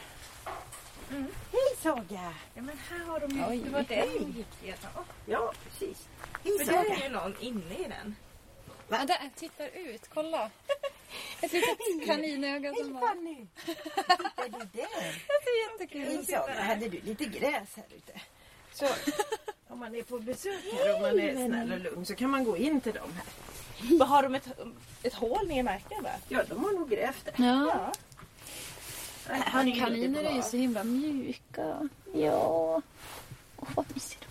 Hej 1.51 1.75
Saga! 1.81 2.33
Ja 2.53 2.61
men 2.61 2.77
här 2.89 3.05
har 3.05 3.19
de 3.19 3.31
ju... 3.37 3.43
Oj. 3.49 3.61
Det 3.65 3.69
var 3.69 3.85
det 3.87 4.11
som 4.17 4.31
gick 4.31 4.47
redan. 4.63 5.05
Ja, 5.25 5.53
precis. 5.63 6.07
Hej 6.43 6.57
För 6.59 6.65
där 6.65 6.79
är 6.79 6.83
Saga! 6.83 7.03
ju 7.03 7.09
någon 7.09 7.35
inne 7.39 7.75
i 7.75 7.83
den. 7.83 8.15
Ja, 8.89 9.05
där 9.05 9.29
tittar 9.35 9.69
ut, 9.73 10.01
kolla. 10.13 10.49
Ett 11.41 11.53
litet 11.53 12.05
kaninöga 12.05 12.73
som 12.73 12.83
Hej 12.83 12.93
bara... 12.93 13.07
Fanny! 13.07 13.45
Sitter 13.65 14.59
du 14.59 14.65
där? 14.73 15.21
Det 15.45 15.49
är 15.51 15.71
jättekul. 15.71 16.01
Hej 16.01 16.25
Saga! 16.25 16.61
Hade 16.61 16.89
du 16.89 16.99
lite 17.01 17.25
gräs 17.25 17.69
här 17.75 17.85
ute? 17.95 18.21
Så 18.73 18.85
om 19.75 19.79
man 19.79 19.95
är 19.95 20.03
på 20.03 20.19
besök 20.19 20.63
här 20.73 20.95
och 20.95 21.01
man 21.01 21.19
är 21.19 21.47
snäll 21.47 21.71
och 21.71 21.79
lugn 21.79 22.05
så 22.05 22.15
kan 22.15 22.29
man 22.29 22.43
gå 22.43 22.57
in 22.57 22.81
till 22.81 22.93
dem 22.93 23.13
här. 23.15 23.25
Vad 23.97 24.07
har 24.07 24.23
de 24.23 24.35
ett, 24.35 24.47
ett 25.03 25.13
hål 25.13 25.47
ner 25.47 25.59
i 25.59 25.63
marken 25.63 26.03
va? 26.03 26.09
Ja, 26.29 26.43
de 26.49 26.63
har 26.63 26.71
nog 26.71 26.89
grävt 26.89 27.25
det. 27.25 27.43
Ja, 27.43 27.91
Har 29.27 29.63
ni 29.63 29.79
kaniner 29.79 30.23
är 30.23 30.35
ju 30.35 30.41
så 30.41 30.57
himla 30.57 30.83
mjuka. 30.83 31.89
Ja. 32.13 32.81
Åh, 33.57 33.67
vad 33.75 33.85
mysigt. 33.93 34.25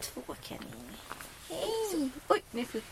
Två 0.00 0.34
kaniner. 0.42 0.98
Hej! 1.48 2.10
Oj, 2.28 2.42
ni 2.50 2.64
fick... 2.64 2.84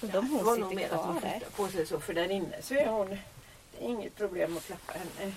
De 0.00 0.06
det 0.06 0.20
var 0.20 0.58
nog 0.58 0.74
mer 0.74 0.90
att 0.90 1.04
hon 1.04 1.14
där. 1.14 1.30
flyttar 1.30 1.50
på 1.50 1.68
sig 1.68 1.86
så 1.86 2.00
för 2.00 2.14
där 2.14 2.30
inne 2.30 2.62
så 2.62 2.74
är 2.74 2.86
hon. 2.86 3.08
Det 3.08 3.84
är 3.84 3.88
inget 3.88 4.16
problem 4.16 4.56
att 4.56 4.66
klappa 4.66 4.92
henne. 4.92 5.32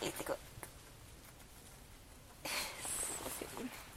Lite 0.00 0.24
gott. 0.24 0.51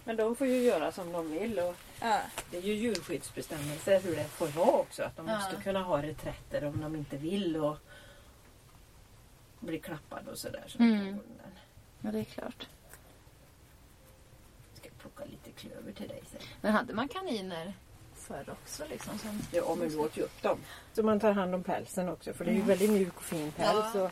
Men 0.08 0.16
de 0.16 0.36
får 0.36 0.48
ju 0.48 0.58
göra 0.62 0.92
som 0.92 1.12
de 1.12 1.32
vill 1.32 1.60
och 1.60 1.76
Ja. 2.02 2.22
det 2.52 2.58
är 2.58 2.62
ju 2.62 2.74
djurskyddsbestämmelser 2.74 4.02
hur 4.02 4.16
det 4.16 4.24
får 4.24 4.48
vara 4.48 4.72
också. 4.72 5.04
Att 5.04 5.18
de 5.18 5.28
Ja. 5.28 5.36
måste 5.36 5.56
kunna 5.64 5.84
ha 5.84 6.02
reträtter 6.02 6.66
om 6.66 6.82
de 6.82 6.96
inte 6.96 7.18
vill 7.18 7.58
och 7.58 7.78
bli 9.60 9.80
klappade 9.80 10.32
och 10.32 10.38
sådär. 10.38 10.64
Så 10.68 10.78
Mm. 10.84 11.20
Ja, 12.02 12.12
det 12.12 12.20
är 12.20 12.24
klart. 12.24 12.68
Ska 14.74 14.90
plocka 15.02 15.26
lite 15.26 15.52
klöver 15.52 15.92
till 15.92 16.08
dig 16.08 16.22
sen. 16.32 16.42
Men 16.62 16.72
hade 16.74 16.94
man 16.94 17.08
kaniner 17.08 17.74
förr 18.16 18.50
också 18.50 18.84
liksom? 18.90 19.18
Som... 19.20 19.42
Ja, 19.52 19.76
men 19.76 19.90
vi 19.90 19.96
åt 19.96 20.18
ju 20.18 20.22
upp 20.22 20.42
dem. 20.42 20.60
Så 20.94 21.04
man 21.04 21.20
tar 21.20 21.32
hand 21.32 21.56
om 21.56 21.64
pälsen 21.64 22.10
också 22.10 22.34
för 22.34 22.46
det 22.46 22.52
är 22.52 22.56
ju 22.56 22.62
väldigt 22.62 22.90
mjuk 22.90 23.16
och 23.18 23.24
fin 23.24 23.52
päls. 23.52 23.86
Ja. 23.96 24.02
Och 24.04 24.12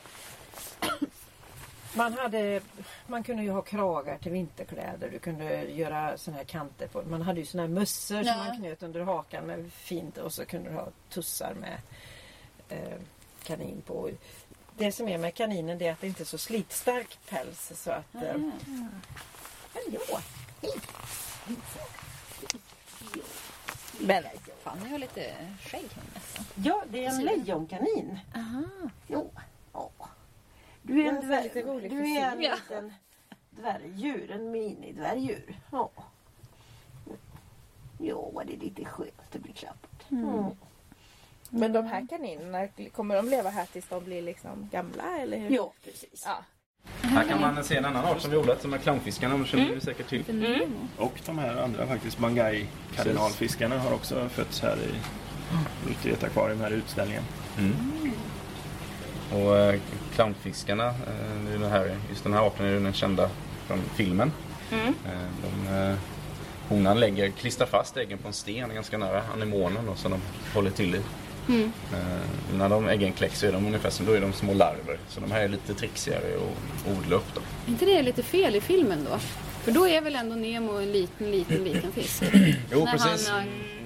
man, 1.96 2.14
hade, 2.14 2.62
man 3.08 3.24
kunde 3.24 3.44
ju 3.44 3.52
ha 3.52 3.62
kragar 3.62 4.18
till 4.18 4.32
vinterkläder. 4.32 5.10
Du 5.10 5.20
kunde 5.20 5.64
göra 5.64 6.18
såna 6.18 6.38
här 6.38 6.44
kanter 6.44 6.88
på. 6.88 7.02
Man 7.04 7.22
hade 7.22 7.40
ju 7.40 7.46
såna 7.46 7.64
här 7.64 7.70
mössor 7.70 8.18
Ja. 8.18 8.34
som 8.34 8.38
man 8.48 8.58
knöt 8.58 8.84
under 8.84 9.02
hakan 9.02 9.46
med 9.46 9.72
fint 9.74 10.18
och 10.18 10.34
så 10.34 10.46
kunde 10.46 10.70
du 10.70 10.76
ha 10.76 10.88
tussar 11.10 11.54
med 11.54 11.78
eh, 12.70 13.00
kanin 13.44 13.82
på. 13.86 14.10
Det 14.78 14.92
som 14.92 15.08
är 15.08 15.18
med 15.18 15.34
kaninen 15.36 15.78
det 15.78 15.88
är 15.88 15.92
att 15.92 16.02
det 16.02 16.08
inte 16.08 16.24
är 16.24 16.26
så 16.26 16.38
slitstark 16.38 17.20
päls 17.30 17.72
så 17.76 17.92
att... 17.92 18.16
Eh, 18.16 18.22
Hallå! 19.74 20.20
Hej! 20.62 20.72
Men 24.00 24.24
Fanny 24.64 24.90
har 24.90 24.98
lite 24.98 25.36
skägg 25.62 25.90
här 25.96 26.04
nästan. 26.14 26.46
Ja, 26.56 26.84
det 26.90 27.06
är 27.06 27.10
en 27.10 27.24
lejonkanin. 27.26 28.20
Aha. 28.36 28.64
Jo. 29.08 29.32
Ja. 29.36 29.42
Du 30.84 31.02
är 31.02 31.10
en, 31.10 31.28
dvärg, 31.28 31.52
du 31.90 32.18
är 32.18 32.32
en 32.32 32.38
liten 32.40 32.94
dvärgdjur, 33.50 34.32
en 34.32 34.52
minidvärgdjur. 34.52 35.60
Ja. 35.72 35.90
Jo, 38.00 38.42
det 38.46 38.54
är 38.54 38.58
lite 38.58 38.86
skönt 38.86 39.36
att 39.36 39.42
bli 39.42 39.54
klappat. 39.54 40.12
Mm. 40.12 40.46
Men 41.50 41.74
de 41.74 41.86
här 41.86 42.08
kaninerna, 42.10 42.68
kommer 42.96 43.16
de 43.16 43.30
leva 43.30 43.50
här 43.50 43.66
tills 43.66 43.88
de 43.88 44.04
blir 44.04 44.22
liksom 44.22 44.70
gamla 44.72 45.18
eller 45.20 45.38
hur? 45.38 45.56
Ja, 45.56 45.74
precis. 45.84 46.24
Ja. 46.26 46.44
Här 47.02 47.24
kan 47.28 47.42
man 47.42 47.64
se 47.64 47.78
en 47.78 47.86
annan 47.86 48.06
art 48.06 48.22
som 48.22 48.32
vi 48.32 48.38
odlat 48.38 48.62
som 48.62 48.74
är 48.74 48.78
clownfiskarna. 48.78 49.38
De 49.38 49.46
känner 49.46 49.64
Mm. 49.64 49.76
ni 49.76 49.82
säkert 49.82 50.08
till. 50.10 50.24
Och 50.98 51.22
de 51.26 51.38
här 51.38 51.56
andra 51.64 51.88
faktiskt, 51.88 52.18
Bangai 52.18 52.68
kardinalfiskarna 52.96 53.80
har 53.80 53.94
också 53.94 54.30
fötts 54.30 54.62
här 54.62 54.78
i, 54.78 54.92
ute 55.92 56.10
i 56.10 56.12
ett 56.12 56.24
akvarium 56.24 56.62
här 56.62 56.72
i 56.72 56.76
utställningen. 56.76 57.24
Mm. 57.58 57.74
Och 59.32 59.58
eh, 59.58 59.80
clownfiskarna, 60.16 60.88
eh, 60.88 61.60
den 61.60 61.72
här, 61.72 61.96
just 62.10 62.24
den 62.24 62.34
här 62.34 62.48
arten 62.48 62.66
är 62.66 62.70
ju 62.70 62.80
den 62.80 62.94
kända 62.94 63.30
från 63.68 63.82
filmen. 63.96 64.32
Mm. 64.72 64.88
Eh, 64.88 65.28
de, 65.44 65.76
eh, 65.76 65.96
honan 66.70 67.00
lägger, 67.00 67.30
klistrar 67.30 67.68
fast 67.68 67.98
äggen 67.98 68.18
på 68.18 68.28
en 68.28 68.34
sten 68.34 68.74
ganska 68.76 68.98
nära 68.98 69.24
anemonen 69.34 69.86
då, 69.86 69.96
som 69.96 70.12
de 70.12 70.22
håller 70.54 70.72
till 70.72 70.96
i. 70.96 71.02
Mm. 71.50 71.72
Eh, 71.94 72.58
när 72.58 72.70
de 72.70 72.88
äggen 72.90 73.14
kläcks 73.14 73.40
så 73.40 73.46
är 73.46 73.52
de 73.52 73.66
ungefär 73.66 73.90
som 73.90 74.06
då 74.06 74.12
är 74.14 74.22
de 74.22 74.34
små 74.34 74.54
larver. 74.54 75.00
Så 75.10 75.20
de 75.20 75.32
här 75.32 75.42
är 75.42 75.48
lite 75.48 75.74
trixigare 75.74 76.24
att 76.36 76.98
odla 76.98 77.16
upp. 77.16 77.34
Då. 77.34 77.42
Är 77.68 77.72
inte 77.72 77.86
det 77.86 78.02
lite 78.02 78.24
fel 78.24 78.56
i 78.56 78.62
filmen 78.62 79.08
då? 79.12 79.18
För 79.64 79.72
då 79.72 79.88
är 79.88 80.02
väl 80.02 80.16
ändå 80.16 80.36
Nemo 80.36 80.72
en 80.78 80.92
liten, 80.92 81.32
liten, 81.32 81.64
liten 81.64 81.92
fisk? 81.92 82.24
Jo, 82.72 82.86
När 82.86 82.92
precis. 82.92 83.30
han 83.30 83.44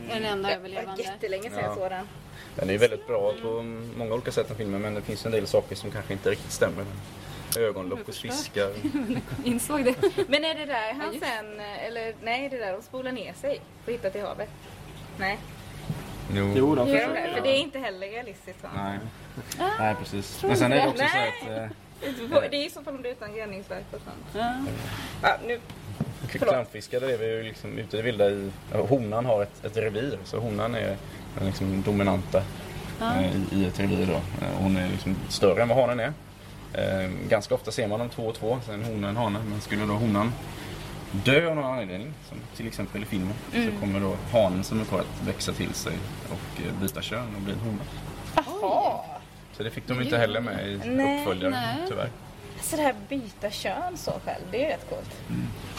är 0.09 0.15
den 0.15 0.25
enda 0.25 0.49
Det 0.49 0.55
var 0.55 0.59
överlevande. 0.59 1.03
jättelänge 1.03 1.43
sedan 1.49 1.59
Ja. 1.61 1.65
jag 1.67 1.75
såg 1.77 1.89
den. 1.89 2.05
Den 2.59 2.69
är 2.69 2.77
väldigt 2.77 3.07
bra 3.07 3.33
på 3.41 3.61
många 3.97 4.13
olika 4.13 4.31
sätt 4.31 4.47
den 4.47 4.57
filmen 4.57 4.81
men 4.81 4.93
det 4.93 5.01
finns 5.01 5.25
en 5.25 5.31
del 5.31 5.47
saker 5.47 5.75
som 5.75 5.91
kanske 5.91 6.13
inte 6.13 6.29
riktigt 6.29 6.51
stämmer. 6.51 6.85
Ögonlock 7.57 8.05
hos 8.05 8.19
fiskar. 8.19 8.71
Insåg 9.43 9.85
det. 9.85 9.95
Men 10.27 10.43
är 10.45 10.55
det 10.55 10.65
där 10.65 10.93
han 10.93 11.13
just- 11.13 11.25
sen, 11.25 11.59
eller 11.59 12.13
nej 12.23 12.49
det 12.49 12.55
är 12.55 12.59
där 12.65 12.73
de 12.73 12.81
spolar 12.81 13.11
ner 13.11 13.33
sig 13.33 13.59
och 13.85 13.91
hittar 13.91 14.09
till 14.09 14.21
havet? 14.21 14.49
Nej, 15.17 15.39
Jo. 16.33 16.53
Jo, 16.55 16.75
de 16.75 16.85
försöker. 16.87 17.27
det? 17.27 17.33
För 17.35 17.41
det 17.41 17.49
är 17.49 17.59
inte 17.59 17.79
heller 17.79 18.07
realistiskt 18.07 18.63
va? 18.63 18.69
Nej. 18.75 18.99
Ah, 19.59 19.69
Nej, 19.79 19.95
precis. 19.99 20.43
Men 20.43 20.57
sen 20.57 20.71
är 20.71 20.75
det 20.81 20.87
också 20.87 21.03
så 21.03 21.17
Nej. 21.17 21.33
att 21.41 21.71
eh, 22.31 22.49
Det 22.51 22.57
är 22.57 22.63
ju 22.63 22.69
så 22.69 22.81
fall 22.83 22.95
om 22.95 23.01
det 23.01 23.09
är 23.09 23.11
utan 23.11 23.33
grävningsverk 23.35 23.85
och 23.91 24.01
sånt. 24.03 24.25
Ja. 24.45 24.53
Ja, 25.21 25.37
nu. 25.47 25.59
clownfiskare 26.27 27.11
är 27.13 27.17
vi 27.17 27.25
ju 27.25 27.43
liksom 27.43 27.77
ute 27.77 27.97
i 27.97 28.01
vilda 28.01 28.29
i... 28.29 28.51
ja, 28.73 28.81
Honan 28.85 29.25
har 29.25 29.43
ett, 29.43 29.65
ett 29.65 29.77
revir 29.77 30.17
så 30.23 30.39
honan 30.39 30.75
är 30.75 30.97
liksom 31.45 31.81
dominanta 31.85 32.43
eh, 33.01 33.35
i, 33.35 33.45
i 33.51 33.65
ett 33.65 33.79
revir 33.79 34.05
då. 34.07 34.13
Eh, 34.45 34.51
Hon 34.59 34.77
är 34.77 34.89
liksom 34.89 35.15
större 35.29 35.61
än 35.61 35.67
vad 35.67 35.77
hanen 35.77 35.99
är. 35.99 36.13
Eh, 36.73 37.09
ganska 37.29 37.55
ofta 37.55 37.71
ser 37.71 37.87
man 37.87 37.99
dem 37.99 38.09
två 38.09 38.23
och 38.23 38.35
två, 38.35 38.59
sen 38.65 38.83
hona 38.83 39.07
och 39.07 39.09
en 39.11 39.17
hane. 39.17 39.39
Men 39.49 39.61
skulle 39.61 39.85
då 39.85 39.93
honan 39.93 40.31
dö 41.11 41.49
av 41.49 41.55
någon 41.55 41.65
anledning, 41.65 42.13
som 42.29 42.37
till 42.55 42.67
exempel 42.67 43.01
i 43.01 43.05
filmen, 43.05 43.33
så 43.51 43.79
kommer 43.79 43.99
då 43.99 44.15
hanen 44.31 44.63
som 44.63 44.81
är 44.81 44.85
kvar 44.85 44.99
att 44.99 45.27
växa 45.27 45.53
till 45.53 45.73
sig 45.73 45.93
och 46.29 46.61
byta 46.81 47.01
kön 47.01 47.35
och 47.35 47.41
bli 47.41 47.53
en 47.53 47.59
hona. 47.59 47.81
Jaha! 48.35 48.99
Så 49.57 49.63
det 49.63 49.69
fick 49.71 49.87
de 49.87 50.01
inte 50.01 50.17
heller 50.17 50.41
med 50.41 50.67
i 50.67 50.81
Nej, 50.85 51.19
uppföljaren 51.21 51.51
nej. 51.51 51.77
tyvärr. 51.87 52.09
Så 52.61 52.75
det 52.75 52.81
här 52.81 52.95
byta 53.09 53.49
kön 53.51 53.97
så 53.97 54.11
själv, 54.25 54.43
det 54.51 54.57
är 54.57 54.61
ju 54.61 54.67
rätt 54.67 54.89
coolt. 54.89 55.21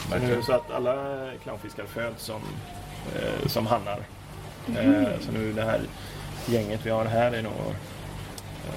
Så 0.09 0.15
är 0.15 0.35
det 0.37 0.43
så 0.43 0.53
att 0.53 0.71
alla 0.71 0.95
clownfiskar 1.43 1.85
föds 1.85 2.23
som, 2.23 2.41
eh, 3.15 3.47
som 3.47 3.67
hannar. 3.67 3.99
Eh, 4.77 5.19
så 5.25 5.31
nu 5.31 5.53
det 5.53 5.63
här 5.63 5.81
gänget 6.45 6.85
vi 6.85 6.89
har 6.89 7.05
här 7.05 7.31
är 7.31 7.41
nog 7.41 7.53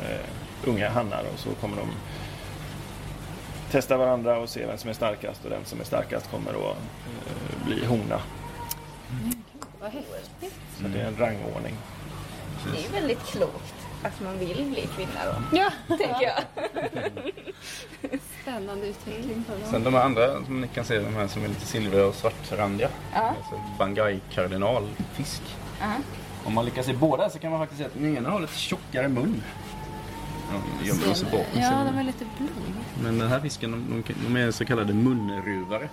eh, 0.02 0.20
unga 0.64 0.90
hannar 0.90 1.24
och 1.32 1.38
så 1.38 1.50
kommer 1.50 1.76
de 1.76 1.88
testa 3.70 3.96
varandra 3.96 4.38
och 4.38 4.48
se 4.48 4.66
vem 4.66 4.78
som 4.78 4.90
är 4.90 4.94
starkast 4.94 5.44
och 5.44 5.50
den 5.50 5.64
som 5.64 5.80
är 5.80 5.84
starkast 5.84 6.30
kommer 6.30 6.52
då 6.52 6.68
eh, 6.70 7.66
bli 7.66 7.84
hona. 7.86 8.20
Vad 9.80 9.90
häftigt. 9.90 10.54
Så 10.78 10.88
det 10.88 11.00
är 11.00 11.06
en 11.06 11.16
rangordning. 11.16 11.74
Det 12.74 12.86
är 12.86 12.92
väldigt 13.00 13.26
klokt 13.26 13.74
att 14.02 14.20
man 14.20 14.38
vill 14.38 14.64
bli 14.64 14.88
kvinna 14.96 15.20
då, 15.26 15.56
Ja, 15.58 15.70
tänker 15.96 16.22
jag. 16.22 16.42
spännande 18.42 18.86
utveckling 18.86 19.44
för 19.46 19.52
dem. 19.58 19.70
Sen 19.70 19.84
de 19.84 19.94
här 19.94 20.02
andra 20.02 20.44
som 20.44 20.60
ni 20.60 20.68
kan 20.68 20.84
se, 20.84 20.98
de 20.98 21.14
här 21.14 21.28
som 21.28 21.44
är 21.44 21.48
lite 21.48 21.66
silvriga 21.66 22.06
och 22.06 22.14
svartrandiga. 22.14 22.88
Ja. 23.14 23.20
Alltså 23.20 23.60
Bangai 23.78 24.20
kardinalfisk. 24.34 25.42
Ja. 25.80 25.92
Om 26.44 26.54
man 26.54 26.64
lyckas 26.64 26.86
se 26.86 26.92
båda 26.92 27.30
så 27.30 27.38
kan 27.38 27.50
man 27.50 27.60
faktiskt 27.60 27.78
se 27.80 27.86
att 27.86 27.94
den 27.94 28.16
ena 28.16 28.30
har 28.30 28.40
lite 28.40 28.58
tjockare 28.58 29.08
mun. 29.08 29.42
De 30.80 30.86
gömmer 30.86 31.14
sig 31.14 31.24
bakom 31.30 31.60
Ja, 31.62 31.84
de 31.92 31.98
är 31.98 32.04
lite 32.04 32.24
blå. 32.38 32.46
Men 33.02 33.18
den 33.18 33.28
här 33.28 33.40
fisken, 33.40 33.70
de, 33.70 34.02
de, 34.06 34.14
de 34.26 34.36
är 34.40 34.50
så 34.50 34.64
kallade 34.64 34.94
munruvare. 34.94 35.88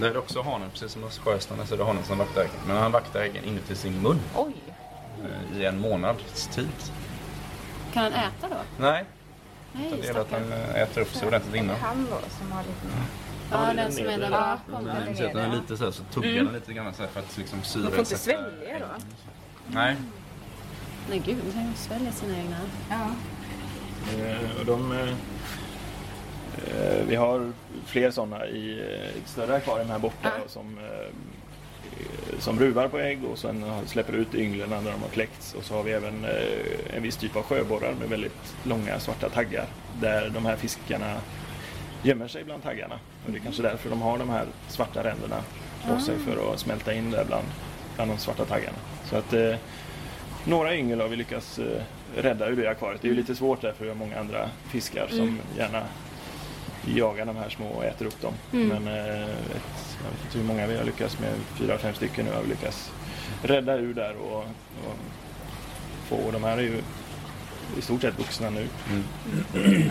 Där 0.00 0.08
är 0.08 0.12
det 0.12 0.18
också 0.18 0.42
hanen, 0.42 0.70
precis 0.70 0.92
som 0.92 1.02
hos 1.02 1.18
sjöstarna 1.18 1.66
så 1.66 1.74
är 1.74 1.78
det 1.78 1.84
hanen 1.84 2.04
som 2.04 2.18
vaktar 2.18 2.40
äggen. 2.40 2.54
Men 2.66 2.76
han 2.76 2.92
vaktar 2.92 3.20
äggen 3.20 3.44
inuti 3.44 3.74
sin 3.74 4.02
mun 4.02 4.20
Oj! 4.36 4.52
eh, 5.52 5.60
i 5.60 5.64
en 5.64 5.80
månads 5.80 6.46
tid. 6.46 6.68
Kan 7.92 8.02
han 8.02 8.12
äta 8.12 8.48
då? 8.48 8.56
Nej, 8.78 9.04
Nej, 9.72 9.86
utan 9.86 10.00
det 10.00 10.06
gäller 10.06 10.20
att 10.20 10.32
han 10.32 10.52
eh, 10.52 10.82
äter 10.82 11.00
upp 11.02 11.14
sig 11.14 11.28
ordentligt 11.28 11.54
Är 11.54 11.58
det 11.58 11.64
innan. 11.64 11.76
han 11.80 12.06
då 12.10 12.18
som 12.38 12.52
har 12.52 12.62
lite 12.62 12.86
mer? 12.86 13.04
Ja, 13.50 13.72
den 13.76 13.92
som 13.92 14.06
är 14.06 14.18
där 14.18 14.30
bakom. 14.30 14.84
Den, 14.84 15.16
ser 15.16 15.26
att 15.26 15.32
den 15.32 15.50
är 15.50 15.56
lite 15.56 15.76
så, 15.76 15.84
här, 15.84 15.90
så 15.90 16.02
tuggar 16.02 16.44
den 16.44 16.52
lite 16.52 16.72
grann 16.72 16.94
så 16.94 17.02
här 17.02 17.10
för 17.10 17.20
att 17.20 17.38
liksom 17.38 17.62
syre 17.62 17.82
Man 17.82 17.90
får 17.90 17.98
inte 18.00 18.18
svälja 18.18 18.78
då? 18.78 18.86
Nej, 19.66 19.96
Nej 21.10 21.22
gud, 21.26 21.36
de 21.46 21.52
kan 21.52 21.68
ju 21.68 21.74
svälja 21.74 22.12
sina 22.12 22.38
egna. 22.38 22.56
Ja. 22.90 23.10
Eh, 24.18 24.60
och 24.60 24.66
de, 24.66 24.92
eh, 24.92 25.08
eh, 26.68 27.04
vi 27.08 27.16
har 27.16 27.52
fler 27.86 28.10
sådana 28.10 28.46
i 28.46 28.80
eh, 28.80 29.08
ett 29.22 29.28
större 29.28 29.54
akvarium 29.56 29.90
här 29.90 29.98
borta 29.98 30.32
som, 30.46 30.78
eh, 30.78 31.14
som 32.38 32.58
ruvar 32.58 32.88
på 32.88 32.98
ägg 32.98 33.24
och 33.24 33.38
sen 33.38 33.64
släpper 33.86 34.12
ut 34.12 34.34
ynglen 34.34 34.70
när 34.70 34.92
de 34.92 35.02
har 35.02 35.08
kläckts. 35.12 35.54
Och 35.54 35.64
så 35.64 35.74
har 35.74 35.82
vi 35.82 35.92
även 35.92 36.24
eh, 36.24 36.96
en 36.96 37.02
viss 37.02 37.16
typ 37.16 37.36
av 37.36 37.42
sjöborrar 37.42 37.94
med 38.00 38.08
väldigt 38.08 38.54
långa 38.64 39.00
svarta 39.00 39.28
taggar 39.28 39.66
där 40.00 40.30
de 40.30 40.46
här 40.46 40.56
fiskarna 40.56 41.16
gömmer 42.02 42.28
sig 42.28 42.44
bland 42.44 42.62
taggarna. 42.62 42.98
Och 43.28 43.34
det 43.34 43.38
är 43.38 43.42
kanske 43.42 43.62
därför 43.62 43.90
de 43.90 44.02
har 44.02 44.18
de 44.18 44.30
här 44.30 44.46
svarta 44.68 45.04
ränderna 45.04 45.42
på 45.88 46.00
sig 46.00 46.18
för 46.18 46.52
att 46.52 46.60
smälta 46.60 46.94
in 46.94 47.10
där 47.10 47.24
bland, 47.24 47.46
bland 47.96 48.10
de 48.10 48.18
svarta 48.18 48.44
taggarna. 48.44 48.78
Så 49.04 49.16
att 49.16 49.32
eh, 49.32 49.54
några 50.44 50.76
yngel 50.76 51.00
har 51.00 51.08
vi 51.08 51.16
lyckats 51.16 51.58
eh, 51.58 51.82
rädda 52.16 52.48
ur 52.48 52.56
det 52.56 52.70
akvariet. 52.70 53.02
Det 53.02 53.08
är 53.08 53.10
ju 53.10 53.16
lite 53.16 53.34
svårt 53.34 53.60
därför 53.60 53.84
vi 53.84 53.90
har 53.90 53.96
många 53.96 54.20
andra 54.20 54.50
fiskar 54.68 55.06
som 55.10 55.38
gärna 55.58 55.82
jagar 56.86 57.24
de 57.24 57.36
här 57.36 57.48
små 57.48 57.68
och 57.68 57.84
äter 57.84 58.06
upp 58.06 58.22
dem. 58.22 58.32
Men 58.50 58.88
eh, 58.88 59.22
ett, 59.22 59.96
jag 60.04 60.10
vet 60.10 60.24
inte 60.24 60.38
hur 60.38 60.44
många 60.44 60.66
vi 60.66 60.76
har 60.76 60.84
lyckats 60.84 61.18
med, 61.18 61.32
fyra, 61.56 61.78
fem 61.78 61.94
stycken 61.94 62.24
nu 62.24 62.32
har 62.32 62.42
vi 62.42 62.48
lyckats 62.48 62.92
rädda 63.42 63.76
ur 63.76 63.94
där 63.94 64.14
och, 64.16 64.38
och 64.38 64.96
få. 66.08 66.30
De 66.30 66.44
här 66.44 66.58
är 66.58 66.62
ju 66.62 66.82
i 67.78 67.82
stort 67.82 68.00
sett 68.02 68.18
vuxna 68.18 68.50
nu. 68.50 68.68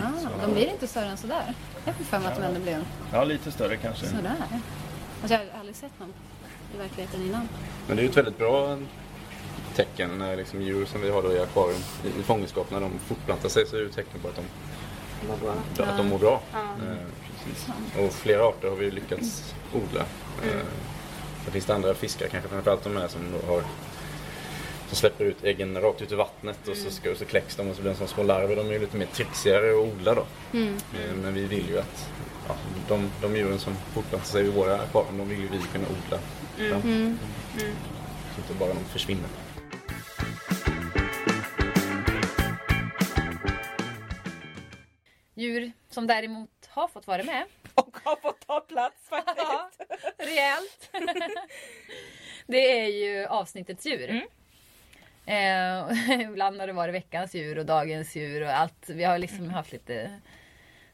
Ah, 0.02 0.46
de 0.46 0.52
blir 0.54 0.66
inte 0.70 0.86
större 0.86 1.06
än 1.06 1.16
sådär. 1.16 1.54
Jag 1.84 1.94
får 1.94 2.04
för 2.04 2.18
mig 2.18 2.28
att 2.28 2.36
de 2.36 2.42
ändå 2.42 2.60
blev 2.60 2.84
Ja, 3.12 3.24
lite 3.24 3.50
större 3.52 3.76
kanske. 3.76 4.06
sådär. 4.06 4.34
Alltså, 5.22 5.34
jag 5.34 5.38
har 5.52 5.58
aldrig 5.58 5.76
sett 5.76 5.90
någon 6.00 6.12
i 6.74 6.78
verkligheten 6.78 7.22
innan. 7.22 7.48
men 7.86 7.96
det 7.96 8.02
är 8.02 8.04
ju 8.04 8.10
ett 8.10 8.16
väldigt 8.16 8.38
bra 8.38 8.78
tecken 9.76 10.18
när 10.18 10.36
liksom 10.36 10.62
djur 10.62 10.84
som 10.86 11.00
vi 11.00 11.10
har 11.10 11.22
då 11.22 11.32
i 11.32 11.40
akvarium 11.40 11.80
i, 12.04 12.20
i 12.20 12.22
fångenskap 12.22 12.70
när 12.70 12.80
de 12.80 12.90
fortplantar 12.98 13.48
sig 13.48 13.66
så 13.66 13.76
är 13.76 13.80
det 13.80 13.86
ett 13.86 13.94
tecken 13.94 14.20
på 14.20 14.28
att 14.28 14.36
de, 14.36 14.42
att 15.82 15.96
de 15.96 16.08
mår 16.08 16.18
bra. 16.18 16.42
Eh, 16.54 16.58
precis. 17.44 17.68
Och 17.98 18.12
flera 18.12 18.44
arter 18.48 18.68
har 18.68 18.76
vi 18.76 18.90
lyckats 18.90 19.54
odla. 19.74 20.00
Eh, 20.42 20.66
det 21.44 21.50
finns 21.50 21.64
det 21.64 21.74
andra 21.74 21.94
fiskar, 21.94 22.28
kanske 22.28 22.48
framförallt 22.50 22.84
de 22.84 22.96
här 22.96 23.08
som 23.08 23.20
har 23.48 23.62
som 24.88 24.96
släpper 24.96 25.24
ut 25.24 25.44
äggen 25.44 25.80
rakt 25.80 26.02
ut 26.02 26.12
i 26.12 26.14
vattnet 26.14 26.68
och 26.68 26.76
så, 26.76 26.90
ska, 26.90 27.10
och 27.10 27.16
så 27.16 27.24
kläcks 27.24 27.56
de 27.56 27.68
och 27.70 27.76
så 27.76 27.82
blir 27.82 27.92
de 27.92 27.96
som 27.98 28.08
små 28.08 28.22
larver. 28.22 28.56
De 28.56 28.68
är 28.68 28.72
ju 28.72 28.78
lite 28.78 28.96
mer 28.96 29.06
trixigare 29.06 29.70
att 29.70 29.76
odla 29.92 30.14
då. 30.14 30.26
Eh, 30.58 31.14
Men 31.22 31.34
vi 31.34 31.44
vill 31.44 31.68
ju 31.68 31.78
att 31.78 32.08
ja, 32.48 32.56
de, 32.88 33.10
de 33.22 33.36
djuren 33.36 33.58
som 33.58 33.74
fortplantar 33.94 34.26
sig 34.28 34.46
i 34.46 34.50
våra 34.50 34.74
akvarium, 34.80 35.18
de 35.18 35.28
vill 35.28 35.40
ju 35.40 35.48
vi 35.48 35.58
kunna 35.72 35.84
odla. 35.88 36.18
fram. 36.56 37.18
Så 38.34 38.40
inte 38.40 38.54
bara 38.58 38.74
de 38.74 38.84
försvinner. 38.84 39.28
Djur 45.34 45.72
som 45.90 46.06
däremot 46.06 46.50
har 46.68 46.88
fått 46.88 47.06
vara 47.06 47.22
med. 47.22 47.44
Och 47.74 47.96
har 48.04 48.16
fått 48.16 48.46
ta 48.46 48.60
plats 48.60 49.08
faktiskt. 49.08 49.36
Ja, 49.48 49.70
rejält. 50.18 50.90
det 52.46 52.80
är 52.80 52.86
ju 52.86 53.26
avsnittets 53.26 53.86
djur. 53.86 54.26
Eh, 55.28 56.20
ibland 56.20 56.60
har 56.60 56.66
det 56.66 56.72
varit 56.72 56.94
veckans 56.94 57.34
djur 57.34 57.58
och 57.58 57.66
dagens 57.66 58.16
djur 58.16 58.42
och 58.42 58.50
allt. 58.50 58.88
Vi 58.90 59.04
har 59.04 59.18
liksom 59.18 59.50
haft 59.50 59.72
lite 59.72 60.10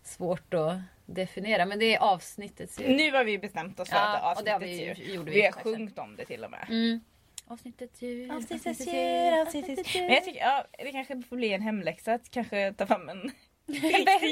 svårt 0.03 0.55
att 0.55 0.77
definiera. 1.07 1.67
Men 1.67 1.79
det 1.79 1.95
är 1.95 1.99
avsnittets 2.01 2.81
djur. 2.81 2.89
Nu 2.89 3.13
har 3.13 3.25
vi 3.25 3.39
bestämt 3.39 3.81
oss 3.81 3.89
för 3.91 3.97
Ja, 3.97 4.17
att 4.33 4.39
och 4.39 4.45
det 4.45 4.51
vi 4.51 4.55
avsnittets 4.55 4.99
ju- 5.01 5.05
djur. 5.05 5.15
gjorde 5.15 5.31
Vi 5.31 5.37
vi 5.37 5.43
har 5.47 5.53
sjungit 5.53 5.99
om 5.99 6.17
det 6.17 6.25
till 6.25 6.45
och 6.45 6.51
med. 6.51 6.67
Mm. 6.71 7.01
Avsnittets 7.47 8.03
djur. 8.03 8.33
Avsnittets 8.37 8.87
djur, 8.87 9.41
avsnittets 9.43 9.95
djur. 9.95 10.03
Men 10.03 10.13
jag 10.15 10.25
tycker 10.25 10.41
ja, 10.41 10.65
det 10.79 10.93
kanske 10.93 11.23
får 11.29 11.37
bli 11.37 11.53
en 11.53 11.63
hemläxa 11.63 12.13
att 12.15 12.31
kanske 12.31 12.73
ta 12.73 12.87
fram 12.87 13.09
en 13.09 13.31
En 13.69 14.05
bättre 14.05 14.27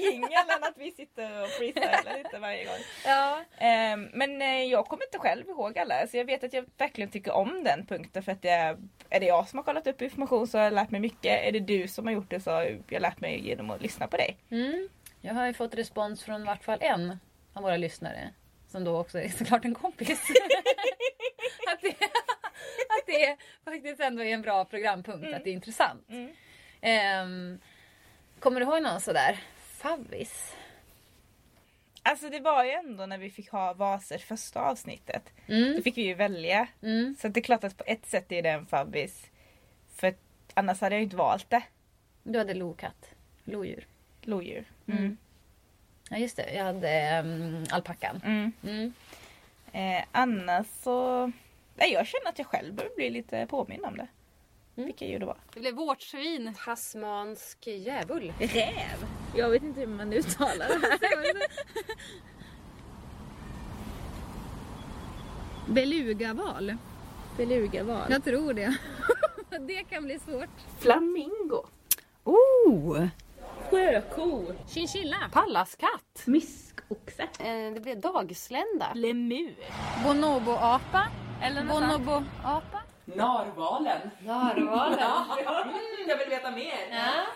jingel 0.00 0.32
än- 0.32 0.64
att 0.64 0.78
vi 0.78 0.90
sitter 0.90 1.42
och 1.42 1.48
freestylar 1.48 2.16
lite 2.18 2.38
varje 2.38 2.64
gång. 2.64 2.74
Ja. 3.04 3.44
Ehm, 3.58 4.08
men 4.12 4.42
eh, 4.42 4.62
jag 4.64 4.86
kommer 4.86 5.04
inte 5.04 5.18
själv 5.18 5.48
ihåg 5.48 5.78
alla 5.78 6.06
så 6.06 6.16
jag 6.16 6.24
vet 6.24 6.44
att 6.44 6.52
jag 6.52 6.64
verkligen 6.78 7.10
tycker 7.10 7.32
om 7.32 7.64
den 7.64 7.86
punkten 7.86 8.22
för 8.22 8.32
att 8.32 8.42
det 8.42 8.48
är, 8.50 8.76
det 9.10 9.26
jag 9.26 9.48
som 9.48 9.58
har 9.58 9.64
kollat 9.64 9.86
upp 9.86 10.02
information 10.02 10.46
så 10.48 10.58
har 10.58 10.64
jag 10.64 10.72
lärt 10.72 10.90
mig 10.90 11.00
mycket. 11.00 11.44
Är 11.48 11.52
det 11.52 11.60
du 11.60 11.88
som 11.88 12.06
har 12.06 12.14
gjort 12.14 12.30
det 12.30 12.40
så 12.40 12.50
har 12.50 12.78
jag 12.88 13.02
lärt 13.02 13.20
mig 13.20 13.46
genom 13.48 13.70
att 13.70 13.82
lyssna 13.82 14.06
på 14.08 14.16
dig. 14.16 14.36
Mm. 14.50 14.88
Jag 15.20 15.34
har 15.34 15.46
ju 15.46 15.54
fått 15.54 15.74
respons 15.74 16.22
från 16.24 16.42
i 16.42 16.44
vart 16.44 16.64
fall 16.64 16.78
en 16.80 17.18
av 17.54 17.62
våra 17.62 17.76
lyssnare. 17.76 18.30
Som 18.68 18.84
då 18.84 18.98
också 18.98 19.18
är 19.20 19.28
såklart 19.28 19.64
en 19.64 19.74
kompis. 19.74 20.10
att, 21.72 21.80
det, 21.82 21.88
att 22.88 23.06
det 23.06 23.36
faktiskt 23.64 24.00
ändå 24.00 24.22
är 24.22 24.34
en 24.34 24.42
bra 24.42 24.64
programpunkt. 24.64 25.34
Att 25.34 25.44
det 25.44 25.50
är 25.50 25.54
intressant. 25.54 26.06
Ehm, 26.80 27.60
kommer 28.40 28.60
du 28.60 28.66
ihåg 28.66 28.82
någon 28.82 29.00
sådär 29.00 29.40
favvis? 29.56 30.54
Alltså 32.02 32.28
det 32.28 32.40
var 32.40 32.64
ju 32.64 32.70
ändå 32.70 33.06
när 33.06 33.18
vi 33.18 33.30
fick 33.30 33.50
ha 33.50 33.72
varsitt 33.72 34.22
första 34.22 34.60
avsnittet. 34.60 35.22
Då 35.76 35.82
fick 35.82 35.96
vi 35.96 36.02
ju 36.02 36.14
välja. 36.14 36.68
Mm. 36.82 37.16
Så 37.20 37.28
det 37.28 37.40
är 37.40 37.42
klart 37.42 37.64
att 37.64 37.76
på 37.76 37.84
ett 37.86 38.06
sätt 38.06 38.32
är 38.32 38.42
det 38.42 38.50
en 38.50 38.66
fabbis. 38.66 39.26
För 39.96 40.14
annars 40.54 40.80
hade 40.80 40.94
jag 40.94 41.00
ju 41.00 41.04
inte 41.04 41.16
valt 41.16 41.50
det. 41.50 41.62
Du 42.22 42.38
hade 42.38 42.54
lokatt. 42.54 43.10
Lodjur. 43.44 43.86
Lodjur. 44.22 44.64
Mm. 44.86 45.16
Ja 46.10 46.16
just 46.16 46.36
det, 46.36 46.54
jag 46.54 46.64
hade 46.64 47.20
um, 47.24 47.64
alpackan. 47.70 48.20
Mm. 48.24 48.52
Mm. 48.62 48.92
Eh, 49.72 50.04
annars 50.12 50.66
så... 50.66 51.26
Nej, 51.74 51.92
jag 51.92 52.06
känner 52.06 52.28
att 52.28 52.38
jag 52.38 52.46
själv 52.46 52.74
behöver 52.74 52.96
bli 52.96 53.10
lite 53.10 53.46
påmind 53.46 53.84
om 53.84 53.96
det. 53.96 54.06
Vilka 54.84 55.06
djur 55.06 55.18
det 55.18 55.26
var. 55.26 55.36
Det 55.54 55.60
blev 55.60 55.74
vårtsvin. 55.74 56.54
Tasmansk 56.64 57.66
djävul. 57.66 58.32
Räv? 58.38 59.06
Jag 59.36 59.50
vet 59.50 59.62
inte 59.62 59.80
hur 59.80 59.86
man 59.86 60.12
uttalar 60.12 60.68
det 60.68 60.88
här. 61.06 61.34
Belugaval. 65.74 66.76
Belugaval. 67.36 68.10
Jag 68.10 68.24
tror 68.24 68.52
det. 68.52 68.76
det 69.66 69.84
kan 69.84 70.04
bli 70.04 70.18
svårt. 70.18 70.48
Flamingo. 70.78 71.66
Oh! 72.24 73.06
Sjöko. 73.70 74.44
Chinchilla. 74.68 75.16
Pallaskatt. 75.32 76.04
Smiskoxe. 76.14 77.22
Eh, 77.22 77.74
det 77.74 77.80
blev 77.82 78.00
dagslända. 78.00 78.92
Lemur. 78.94 79.54
Bonobo-apa. 80.04 81.08
Eller. 81.42 81.62
Bonobo-apa. 81.62 82.77
Narvalen. 83.14 84.10
Narvalen. 84.18 84.98
Mm, 85.68 86.08
jag 86.08 86.18
vill 86.18 86.28
veta 86.28 86.50
mer. 86.50 86.88
Ja. 86.90 87.26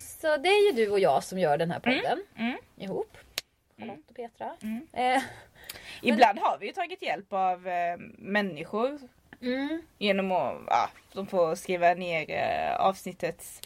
Så 0.00 0.36
det 0.36 0.48
är 0.48 0.66
ju 0.66 0.72
du 0.72 0.90
och 0.90 1.00
jag 1.00 1.24
som 1.24 1.38
gör 1.38 1.58
den 1.58 1.70
här 1.70 1.80
podden. 1.80 2.24
Mm. 2.36 2.56
Ihop. 2.76 3.16
Charlotte 3.78 4.10
och 4.10 4.16
Petra. 4.16 4.56
Mm. 4.62 4.86
Eh, 4.92 5.22
Ibland 6.02 6.38
har 6.38 6.58
vi 6.58 6.66
ju 6.66 6.72
tagit 6.72 7.02
hjälp 7.02 7.32
av 7.32 7.68
eh, 7.68 7.96
människor 8.18 8.98
mm. 9.42 9.82
genom 9.98 10.32
att 10.32 10.56
ja, 10.66 10.90
de 11.12 11.26
får 11.26 11.54
skriva 11.54 11.94
ner 11.94 12.30
eh, 12.30 12.76
avsnittets 12.76 13.60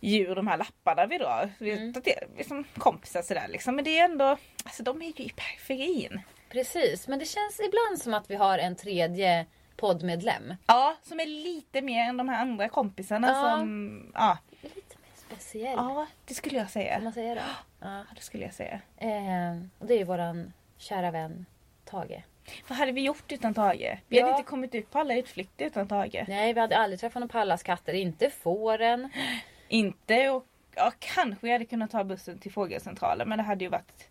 djur, 0.00 0.34
de 0.34 0.46
här 0.46 0.56
lapparna 0.56 1.06
vi 1.06 1.18
drar. 1.18 1.50
Vi 1.58 1.70
Mm. 1.72 1.92
tar 1.92 2.00
till, 2.00 2.14
liksom 2.36 2.64
kompisar 2.78 3.22
sådär 3.22 3.48
liksom. 3.48 3.76
Men 3.76 3.84
det 3.84 3.98
är 3.98 4.04
ändå, 4.04 4.36
alltså 4.64 4.82
de 4.82 5.02
är 5.02 5.06
ju 5.06 5.24
i 5.24 5.30
periferin. 5.36 6.20
Precis, 6.48 7.08
men 7.08 7.18
det 7.18 7.24
känns 7.24 7.60
ibland 7.60 7.98
som 7.98 8.14
att 8.14 8.30
vi 8.30 8.34
har 8.34 8.58
en 8.58 8.76
tredje 8.76 9.46
poddmedlem. 9.76 10.54
Ja, 10.66 10.96
som 11.02 11.20
är 11.20 11.26
lite 11.26 11.82
mer 11.82 12.00
än 12.04 12.16
de 12.16 12.28
här 12.28 12.40
andra 12.40 12.68
kompisarna 12.68 13.28
Ja. 13.28 13.58
som, 13.58 14.10
ja. 14.14 14.38
Lite 14.62 14.96
mer 15.02 15.36
speciell. 15.36 15.72
Ja, 15.76 16.06
det 16.24 16.34
skulle 16.34 16.58
jag 16.58 16.70
säga. 16.70 17.00
man 17.00 17.12
säga 17.12 17.34
det? 17.34 17.42
Ja. 17.80 18.04
Det 18.16 18.22
skulle 18.22 18.44
jag 18.44 18.54
säga. 18.54 18.80
Eh, 18.96 19.62
och 19.78 19.86
det 19.86 19.94
är 19.94 19.98
ju 19.98 20.04
våran 20.04 20.52
kära 20.78 21.10
vän 21.10 21.46
Tage. 21.84 22.22
Vad 22.68 22.78
hade 22.78 22.92
vi 22.92 23.00
gjort 23.00 23.32
utan 23.32 23.54
Tage? 23.54 23.98
Vi 24.08 24.18
Ja. 24.18 24.24
hade 24.26 24.36
inte 24.38 24.50
kommit 24.50 24.74
ut 24.74 24.90
på 24.90 24.98
alla 24.98 25.14
utflykter 25.14 25.64
utan 25.66 25.88
Tage. 25.88 26.24
Nej, 26.28 26.52
vi 26.52 26.60
hade 26.60 26.76
aldrig 26.78 27.00
träffat 27.00 27.20
någon 27.20 27.28
Pallas 27.28 27.62
katter. 27.62 27.92
Inte 27.92 28.30
fåren. 28.30 29.10
Inte 29.72 30.30
och 30.30 30.46
ja, 30.74 30.92
kanske 30.98 31.46
jag 31.46 31.52
hade 31.54 31.64
kunnat 31.64 31.90
ta 31.90 32.04
bussen 32.04 32.38
till 32.38 32.52
fågelcentralen 32.52 33.28
men 33.28 33.38
det 33.38 33.44
hade 33.44 33.64
ju 33.64 33.70
varit 33.70 34.08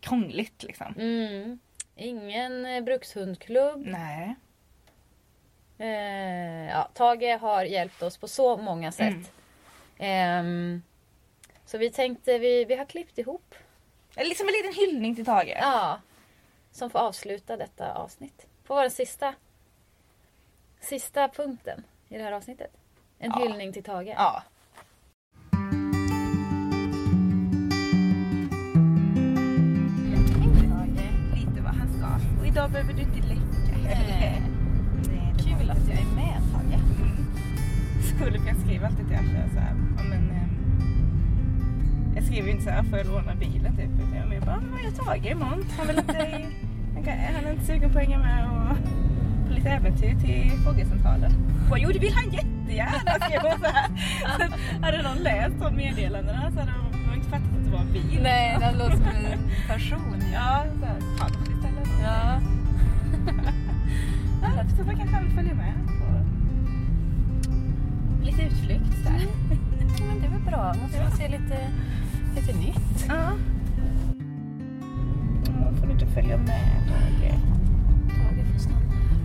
krångligt 0.00 0.62
liksom. 0.62 0.94
Mm. 0.98 1.58
Ingen 1.96 2.66
eh, 2.66 2.84
brukshundklubb. 2.84 3.86
Nej. 3.86 4.34
Eh, 5.78 6.68
ja, 6.70 6.88
Tage 6.94 7.38
har 7.40 7.64
hjälpt 7.64 8.02
oss 8.02 8.16
på 8.18 8.28
så 8.28 8.56
många 8.56 8.92
sätt. 8.92 9.14
Mm. 9.14 9.24
Ehm, 9.98 10.82
så 11.64 11.78
vi 11.78 11.90
tänkte, 11.90 12.38
vi, 12.38 12.64
vi 12.64 12.74
har 12.74 12.84
klippt 12.84 13.18
ihop. 13.18 13.54
Liksom 14.16 14.48
en 14.48 14.52
liten 14.52 14.74
hyllning 14.74 15.14
till 15.16 15.24
Tage. 15.26 15.56
Ja. 15.60 16.00
Som 16.72 16.90
får 16.90 16.98
avsluta 16.98 17.56
detta 17.56 17.94
avsnitt. 17.94 18.46
Får 18.64 18.74
vara 18.74 18.82
den 18.82 18.90
sista, 18.90 19.34
sista 20.80 21.28
punkten 21.28 21.84
i 22.08 22.18
det 22.18 22.24
här 22.24 22.32
avsnittet. 22.32 22.72
En 23.18 23.32
Ja. 23.36 23.42
hyllning 23.42 23.72
till 23.72 23.84
Tage. 23.84 24.14
Ja. 24.16 24.42
Idag 32.58 32.70
behöver 32.70 32.92
du 32.92 33.02
inte 33.02 33.28
läcka 33.28 33.88
heller. 33.88 34.40
Nej, 35.08 35.32
det 35.36 35.42
Kul 35.42 35.70
att 35.70 35.88
jag 35.88 35.98
är 35.98 36.14
med 36.16 36.40
Tage. 36.52 36.80
skulle 38.14 38.38
jag 38.46 38.56
skriver 38.56 38.86
alltid 38.86 39.06
till 39.06 39.16
Asha 39.16 39.48
så 39.54 39.60
här, 39.60 39.74
ja, 39.96 40.02
men, 40.08 40.30
eh, 40.30 40.48
Jag 42.14 42.24
skriver 42.24 42.46
ju 42.46 42.52
inte 42.52 42.64
så 42.64 42.70
här, 42.70 42.82
får 42.82 42.98
jag 42.98 43.06
låna 43.06 43.34
bilen 43.34 43.76
typ. 43.76 43.90
Utan 44.00 44.32
jag 44.32 44.42
bara, 44.42 44.62
"Ja, 44.72 44.78
jag 44.84 44.96
tar 44.96 45.04
Tage 45.04 45.26
imorgon. 45.26 45.64
Han, 45.78 45.86
vill 45.86 45.98
inte, 45.98 46.18
han, 46.94 47.02
kan, 47.04 47.14
han 47.34 47.44
är 47.44 47.52
inte 47.52 47.64
sugen 47.66 47.90
på 47.92 47.98
att 47.98 48.04
hänga 48.04 48.18
med 48.18 48.44
och 48.50 48.76
på 49.46 49.52
lite 49.54 49.68
äventyr 49.70 50.14
till 50.20 50.50
fågelcentralen. 50.64 51.32
Jag 51.60 51.70
bara, 51.70 51.80
jo 51.80 51.88
det 51.92 51.98
vill 51.98 52.14
han 52.14 52.30
jättegärna 52.32 53.12
skrev 53.26 53.40
hon 53.42 53.58
så 53.60 53.66
här. 53.66 53.88
Så 54.38 54.42
att 54.44 54.84
hade 54.84 55.02
någon 55.02 55.16
läst 55.22 55.54
de 55.60 55.76
meddelandena 55.76 56.50
så 56.52 56.60
hade 56.60 56.72
de 57.06 57.14
inte 57.14 57.28
fattat 57.28 57.52
att 57.58 57.64
det 57.64 57.70
var 57.70 57.80
en 57.80 57.92
bil. 57.92 58.18
Nej, 58.22 58.56
det 58.60 58.78
låter 58.78 58.96
som 58.96 59.06
en 59.06 59.40
person. 59.68 60.22
Ja, 60.34 60.64
så 60.80 60.86
här, 60.86 61.00
kanske 61.18 61.38
istället. 61.40 61.57
Ja. 62.02 62.40
Ja, 64.42 64.48
så 64.76 64.84
man 64.84 64.96
kanske 64.96 65.16
han 65.16 65.30
följer 65.30 65.54
med 65.54 65.74
på 65.86 66.04
lite 68.24 68.42
utflykt 68.42 69.04
där. 69.04 69.26
Men 70.08 70.20
det 70.20 70.26
är 70.26 70.30
väl 70.30 70.40
bra. 70.46 70.74
Måste 70.82 71.02
man 71.02 71.10
se 71.10 71.28
lite, 71.28 71.58
lite 72.34 72.58
nytt. 72.58 73.06
Ja. 73.08 73.32
Ja, 75.46 75.72
får 75.80 75.90
inte 75.90 76.06
följa 76.06 76.36
med 76.36 76.46
Tage. 76.88 77.34
Tage 78.08 78.52
får 78.52 78.58
stanna 78.58 78.78
här. 78.78 79.18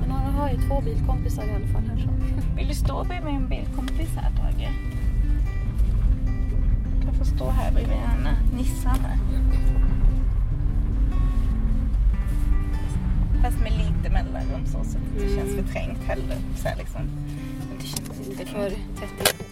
Men 0.00 0.10
han 0.10 0.34
har 0.34 0.50
ju 0.50 0.56
två 0.56 0.80
bilkompisar 0.80 1.42
i 1.44 1.54
alla 1.54 1.66
fall 1.66 1.82
här 1.88 1.96
så. 1.96 2.08
Vill 2.56 2.68
du 2.68 2.74
stå 2.74 3.04
bredvid 3.04 3.32
min 3.32 3.48
bilkompis 3.48 4.16
här 4.16 4.30
Tage? 4.30 4.68
Du 7.00 7.06
kan 7.06 7.14
få 7.14 7.24
stå 7.24 7.50
här 7.50 7.72
bredvid 7.72 7.96
Anna, 8.18 8.30
Nissan 8.56 8.98
här. 9.00 9.18
Fast 13.44 13.60
med 13.60 13.72
lite 13.72 14.10
mellanrum 14.10 14.66
så, 14.66 14.84
så 14.84 14.98
att 14.98 15.04
det 15.16 15.22
inte 15.22 15.34
känns 15.36 15.54
förträngt 15.54 16.02
heller. 16.08 16.36
Så 16.56 16.68
här 16.68 16.76
liksom. 16.76 17.00
Det 17.78 17.86
känns 17.86 18.28
Inte 18.28 18.46
för 18.46 18.70
tätt. 18.70 19.44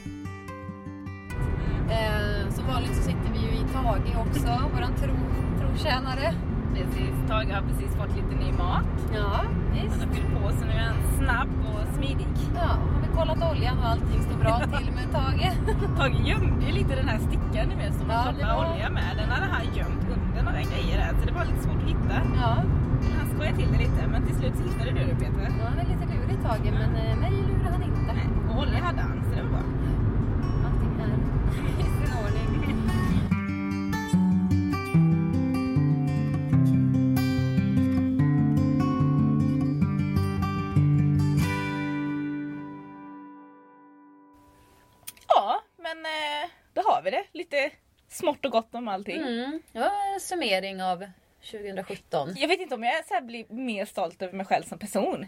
Eh, 1.90 2.54
som 2.54 2.66
vanligt 2.66 2.96
så 2.96 3.02
sitter 3.02 3.28
vi 3.32 3.38
ju 3.38 3.52
i 3.60 3.64
Tage 3.72 4.16
också, 4.26 4.50
våran 4.74 4.92
tro, 5.02 5.14
trotjänare. 5.60 6.34
Precis, 6.74 7.14
Tage 7.28 7.50
har 7.54 7.62
precis 7.62 7.96
fått 7.96 8.16
lite 8.16 8.44
ny 8.44 8.52
mat. 8.52 8.84
Ja, 9.14 9.20
Han 9.34 9.72
visst. 9.74 10.04
har 10.04 10.14
fyllt 10.14 10.32
på 10.34 10.50
så 10.50 10.64
nu 10.66 10.72
är 10.72 10.86
han 10.92 10.96
snabb 11.18 11.48
och 11.72 11.94
smidig. 11.96 12.26
Ja, 12.54 12.60
har 12.94 13.00
vi 13.02 13.08
kollat 13.16 13.50
oljan 13.52 13.78
och 13.78 13.88
allting 13.88 14.22
står 14.22 14.38
bra 14.38 14.58
till 14.78 14.92
med 14.92 15.06
Tage. 15.12 15.52
Tage 15.98 16.20
gömde 16.28 16.66
ju 16.66 16.72
lite 16.72 16.94
den 16.96 17.08
här 17.08 17.18
stickan 17.18 17.68
vet 17.78 17.94
som 17.98 18.10
Ja, 18.10 18.24
man 18.24 18.34
stoppar 18.34 18.56
var- 18.56 18.72
olja 18.74 18.90
med. 18.90 19.16
Den 19.16 19.28
hade 19.30 19.46
han 19.52 19.64
gömt 19.76 20.06
under 20.16 20.42
några 20.42 20.62
grejer 20.70 20.96
där 20.98 21.10
så 21.20 21.26
det 21.26 21.32
var 21.32 21.44
lite 21.44 21.62
svårt 21.62 21.82
att 21.82 21.88
hitta. 21.88 22.16
Ja, 22.40 22.56
Han 23.42 23.54
skojade 23.54 23.72
till 23.72 23.72
det 23.72 23.84
lite 23.84 24.06
men 24.08 24.26
till 24.26 24.36
slut 24.36 24.56
så 24.56 24.62
hittade 24.62 24.90
du 24.90 25.06
det 25.06 25.14
Peter. 25.14 25.52
ja 25.58 25.64
han 25.64 25.78
är 25.78 25.84
lite 25.84 26.14
lurig 26.14 26.42
Tage 26.42 26.72
men 26.72 26.96
eh, 26.96 27.16
mig 27.16 27.30
lurar 27.30 27.70
han 27.70 27.82
inte. 27.82 28.12
Nej, 28.12 28.28
och 28.50 28.58
olja 28.62 28.78
hade 28.78 29.00
han 29.00 29.24
så 29.24 29.36
det 29.36 29.42
var 29.42 29.50
bra. 29.50 29.60
Allting 30.66 31.00
är 31.00 31.16
i 31.80 31.84
sin 31.84 32.16
ordning. 32.24 32.76
Ja 45.28 45.62
men 45.76 45.98
eh, 45.98 46.50
då 46.74 46.82
har 46.82 47.02
vi 47.02 47.10
det. 47.10 47.24
Lite 47.32 47.70
smått 48.08 48.44
och 48.44 48.52
gott 48.52 48.74
om 48.74 48.88
allting. 48.88 49.16
Mm. 49.22 49.62
Ja, 49.72 49.90
summering 50.20 50.82
av 50.82 51.04
2017. 51.50 52.34
Jag 52.36 52.48
vet 52.48 52.60
inte 52.60 52.74
om 52.74 52.82
jag 52.82 53.06
så 53.06 53.20
blir 53.22 53.46
mer 53.48 53.84
stolt 53.84 54.22
över 54.22 54.34
mig 54.34 54.46
själv 54.46 54.62
som 54.62 54.78
person. 54.78 55.26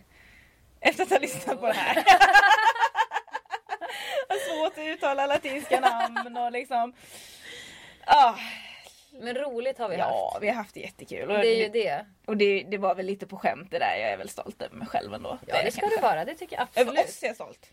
Efter 0.81 1.03
att 1.03 1.11
ha 1.11 1.19
lyssnat 1.19 1.61
på 1.61 1.67
det 1.67 1.73
här. 1.73 1.95
svårt 4.51 4.73
att 4.73 4.79
uttala 4.85 5.27
latinska 5.27 5.81
namn 5.81 6.37
och 6.37 6.53
liksom... 6.53 6.93
Ah, 8.07 8.35
Men 9.13 9.35
roligt 9.35 9.79
har 9.79 9.89
vi 9.89 9.97
Ja, 9.97 10.31
haft. 10.33 10.43
vi 10.43 10.49
har 10.49 10.55
haft 10.55 10.75
det 10.75 10.81
jättekul. 10.81 11.31
Och 11.31 11.39
Det 11.39 11.49
är 11.49 11.57
ju 11.63 11.69
det. 11.69 12.07
Och 12.27 12.37
det, 12.37 12.63
det 12.63 12.79
var 12.79 12.95
väl 12.95 13.07
lite 13.07 13.27
på 13.27 13.37
skämt 13.37 13.71
det 13.71 13.79
där. 13.79 13.97
Jag 14.01 14.11
är 14.11 14.17
väl 14.17 14.29
stolt 14.29 14.63
över 14.63 14.77
mig 14.77 14.89
själv 14.89 15.15
ändå. 15.15 15.39
Ja, 15.47 15.63
det 15.65 15.71
ska 15.73 15.87
du 15.87 15.97
vara. 15.97 16.25
Det 16.25 16.35
tycker 16.35 16.57
jag 16.57 16.69
Över 16.75 16.91
absolut. 16.91 17.09
oss 17.09 17.23
är 17.23 17.27
jag 17.27 17.35
stolt. 17.35 17.71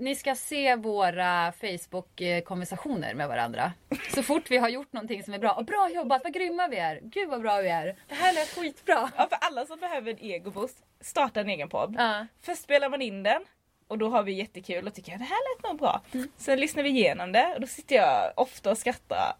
Ni 0.00 0.14
ska 0.14 0.34
se 0.34 0.76
våra 0.76 1.52
Facebook-konversationer 1.52 3.14
med 3.14 3.28
varandra. 3.28 3.72
Så 4.14 4.22
fort 4.22 4.50
vi 4.50 4.56
har 4.56 4.68
gjort 4.68 4.92
någonting 4.92 5.22
som 5.22 5.34
är 5.34 5.38
bra. 5.38 5.52
Och 5.52 5.64
bra 5.64 5.90
jobbat, 5.94 6.24
vad 6.24 6.34
grymma 6.34 6.68
vi 6.68 6.76
är. 6.76 7.00
Gud 7.02 7.28
vad 7.28 7.40
bra 7.42 7.60
vi 7.60 7.68
är. 7.68 7.96
Det 8.08 8.14
här 8.14 8.32
lät 8.34 8.48
skitbra. 8.48 9.10
Ja, 9.16 9.28
för 9.28 9.38
alla 9.40 9.66
som 9.66 9.78
behöver 9.78 10.10
en 10.10 10.18
egoboost, 10.18 10.76
starta 11.00 11.40
en 11.40 11.48
egen 11.48 11.68
podd. 11.68 11.94
Ja. 11.98 12.26
Först 12.42 12.62
spelar 12.62 12.88
man 12.88 13.02
in 13.02 13.22
den 13.22 13.44
och 13.88 13.98
då 13.98 14.08
har 14.08 14.22
vi 14.22 14.32
jättekul 14.32 14.86
och 14.86 14.94
tycker 14.94 15.12
att 15.12 15.18
det 15.18 15.24
här 15.24 15.56
lät 15.56 15.64
nog 15.70 15.78
bra. 15.78 16.02
Mm. 16.12 16.28
Sen 16.36 16.60
lyssnar 16.60 16.82
vi 16.82 16.88
igenom 16.88 17.32
det 17.32 17.54
och 17.54 17.60
då 17.60 17.66
sitter 17.66 17.96
jag 17.96 18.32
ofta 18.36 18.70
och 18.70 18.78
skrattar 18.78 19.32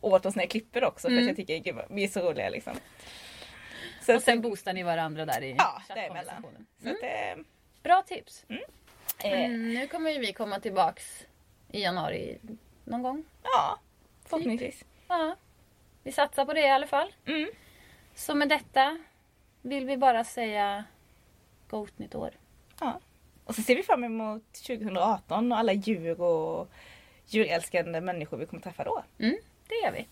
åt 0.00 0.26
oss 0.26 0.36
när 0.36 0.42
jag 0.42 0.50
klipper 0.50 0.84
också 0.84 1.08
för 1.08 1.16
att 1.18 1.26
jag 1.26 1.36
tycker 1.36 1.58
gud, 1.58 1.76
vi 1.90 2.04
är 2.04 2.08
så 2.08 2.20
roliga 2.20 2.48
liksom. 2.48 2.74
Så 4.02 4.12
Mm. 4.12 4.16
Och 4.16 4.22
sen 4.22 4.40
boostar 4.40 4.72
ni 4.72 4.82
varandra 4.82 5.26
där 5.26 5.42
i 5.42 5.54
Ja. 5.58 5.82
Så 6.82 6.88
att, 6.90 7.02
eh, 7.02 7.44
Bra 7.82 8.02
tips. 8.02 8.44
Eh, 9.18 9.44
Mm, 9.44 9.74
nu 9.74 9.86
kommer 9.86 10.10
ju 10.10 10.18
vi 10.18 10.32
komma 10.32 10.60
tillbaks 10.60 11.26
i 11.72 11.82
januari 11.82 12.38
någon 12.84 13.02
gång. 13.02 13.24
ja, 13.42 13.78
förhoppningsvis. 14.24 14.84
Ja, 15.08 15.36
vi 16.02 16.12
satsar 16.12 16.44
på 16.44 16.52
det 16.52 16.60
i 16.60 16.70
alla 16.70 16.86
fall. 16.86 17.12
Mm. 17.26 17.50
Så 18.14 18.34
med 18.34 18.48
detta 18.48 18.98
vill 19.62 19.86
vi 19.86 19.96
bara 19.96 20.24
säga 20.24 20.84
gott 21.68 21.98
nytt 21.98 22.14
år. 22.14 22.30
Ja. 22.80 23.00
Och 23.44 23.54
så 23.54 23.62
ser 23.62 23.76
vi 23.76 23.82
fram 23.82 24.04
emot 24.04 24.52
2018 24.52 25.52
och 25.52 25.58
alla 25.58 25.72
djur 25.72 26.20
och 26.20 26.68
djurälskande 27.26 28.00
människor 28.00 28.36
vi 28.36 28.46
kommer 28.46 28.62
träffa 28.62 28.84
då. 28.84 29.04
Mm, 29.18 29.36
det 29.68 29.74
gör 29.74 29.92
vi. 29.92 30.06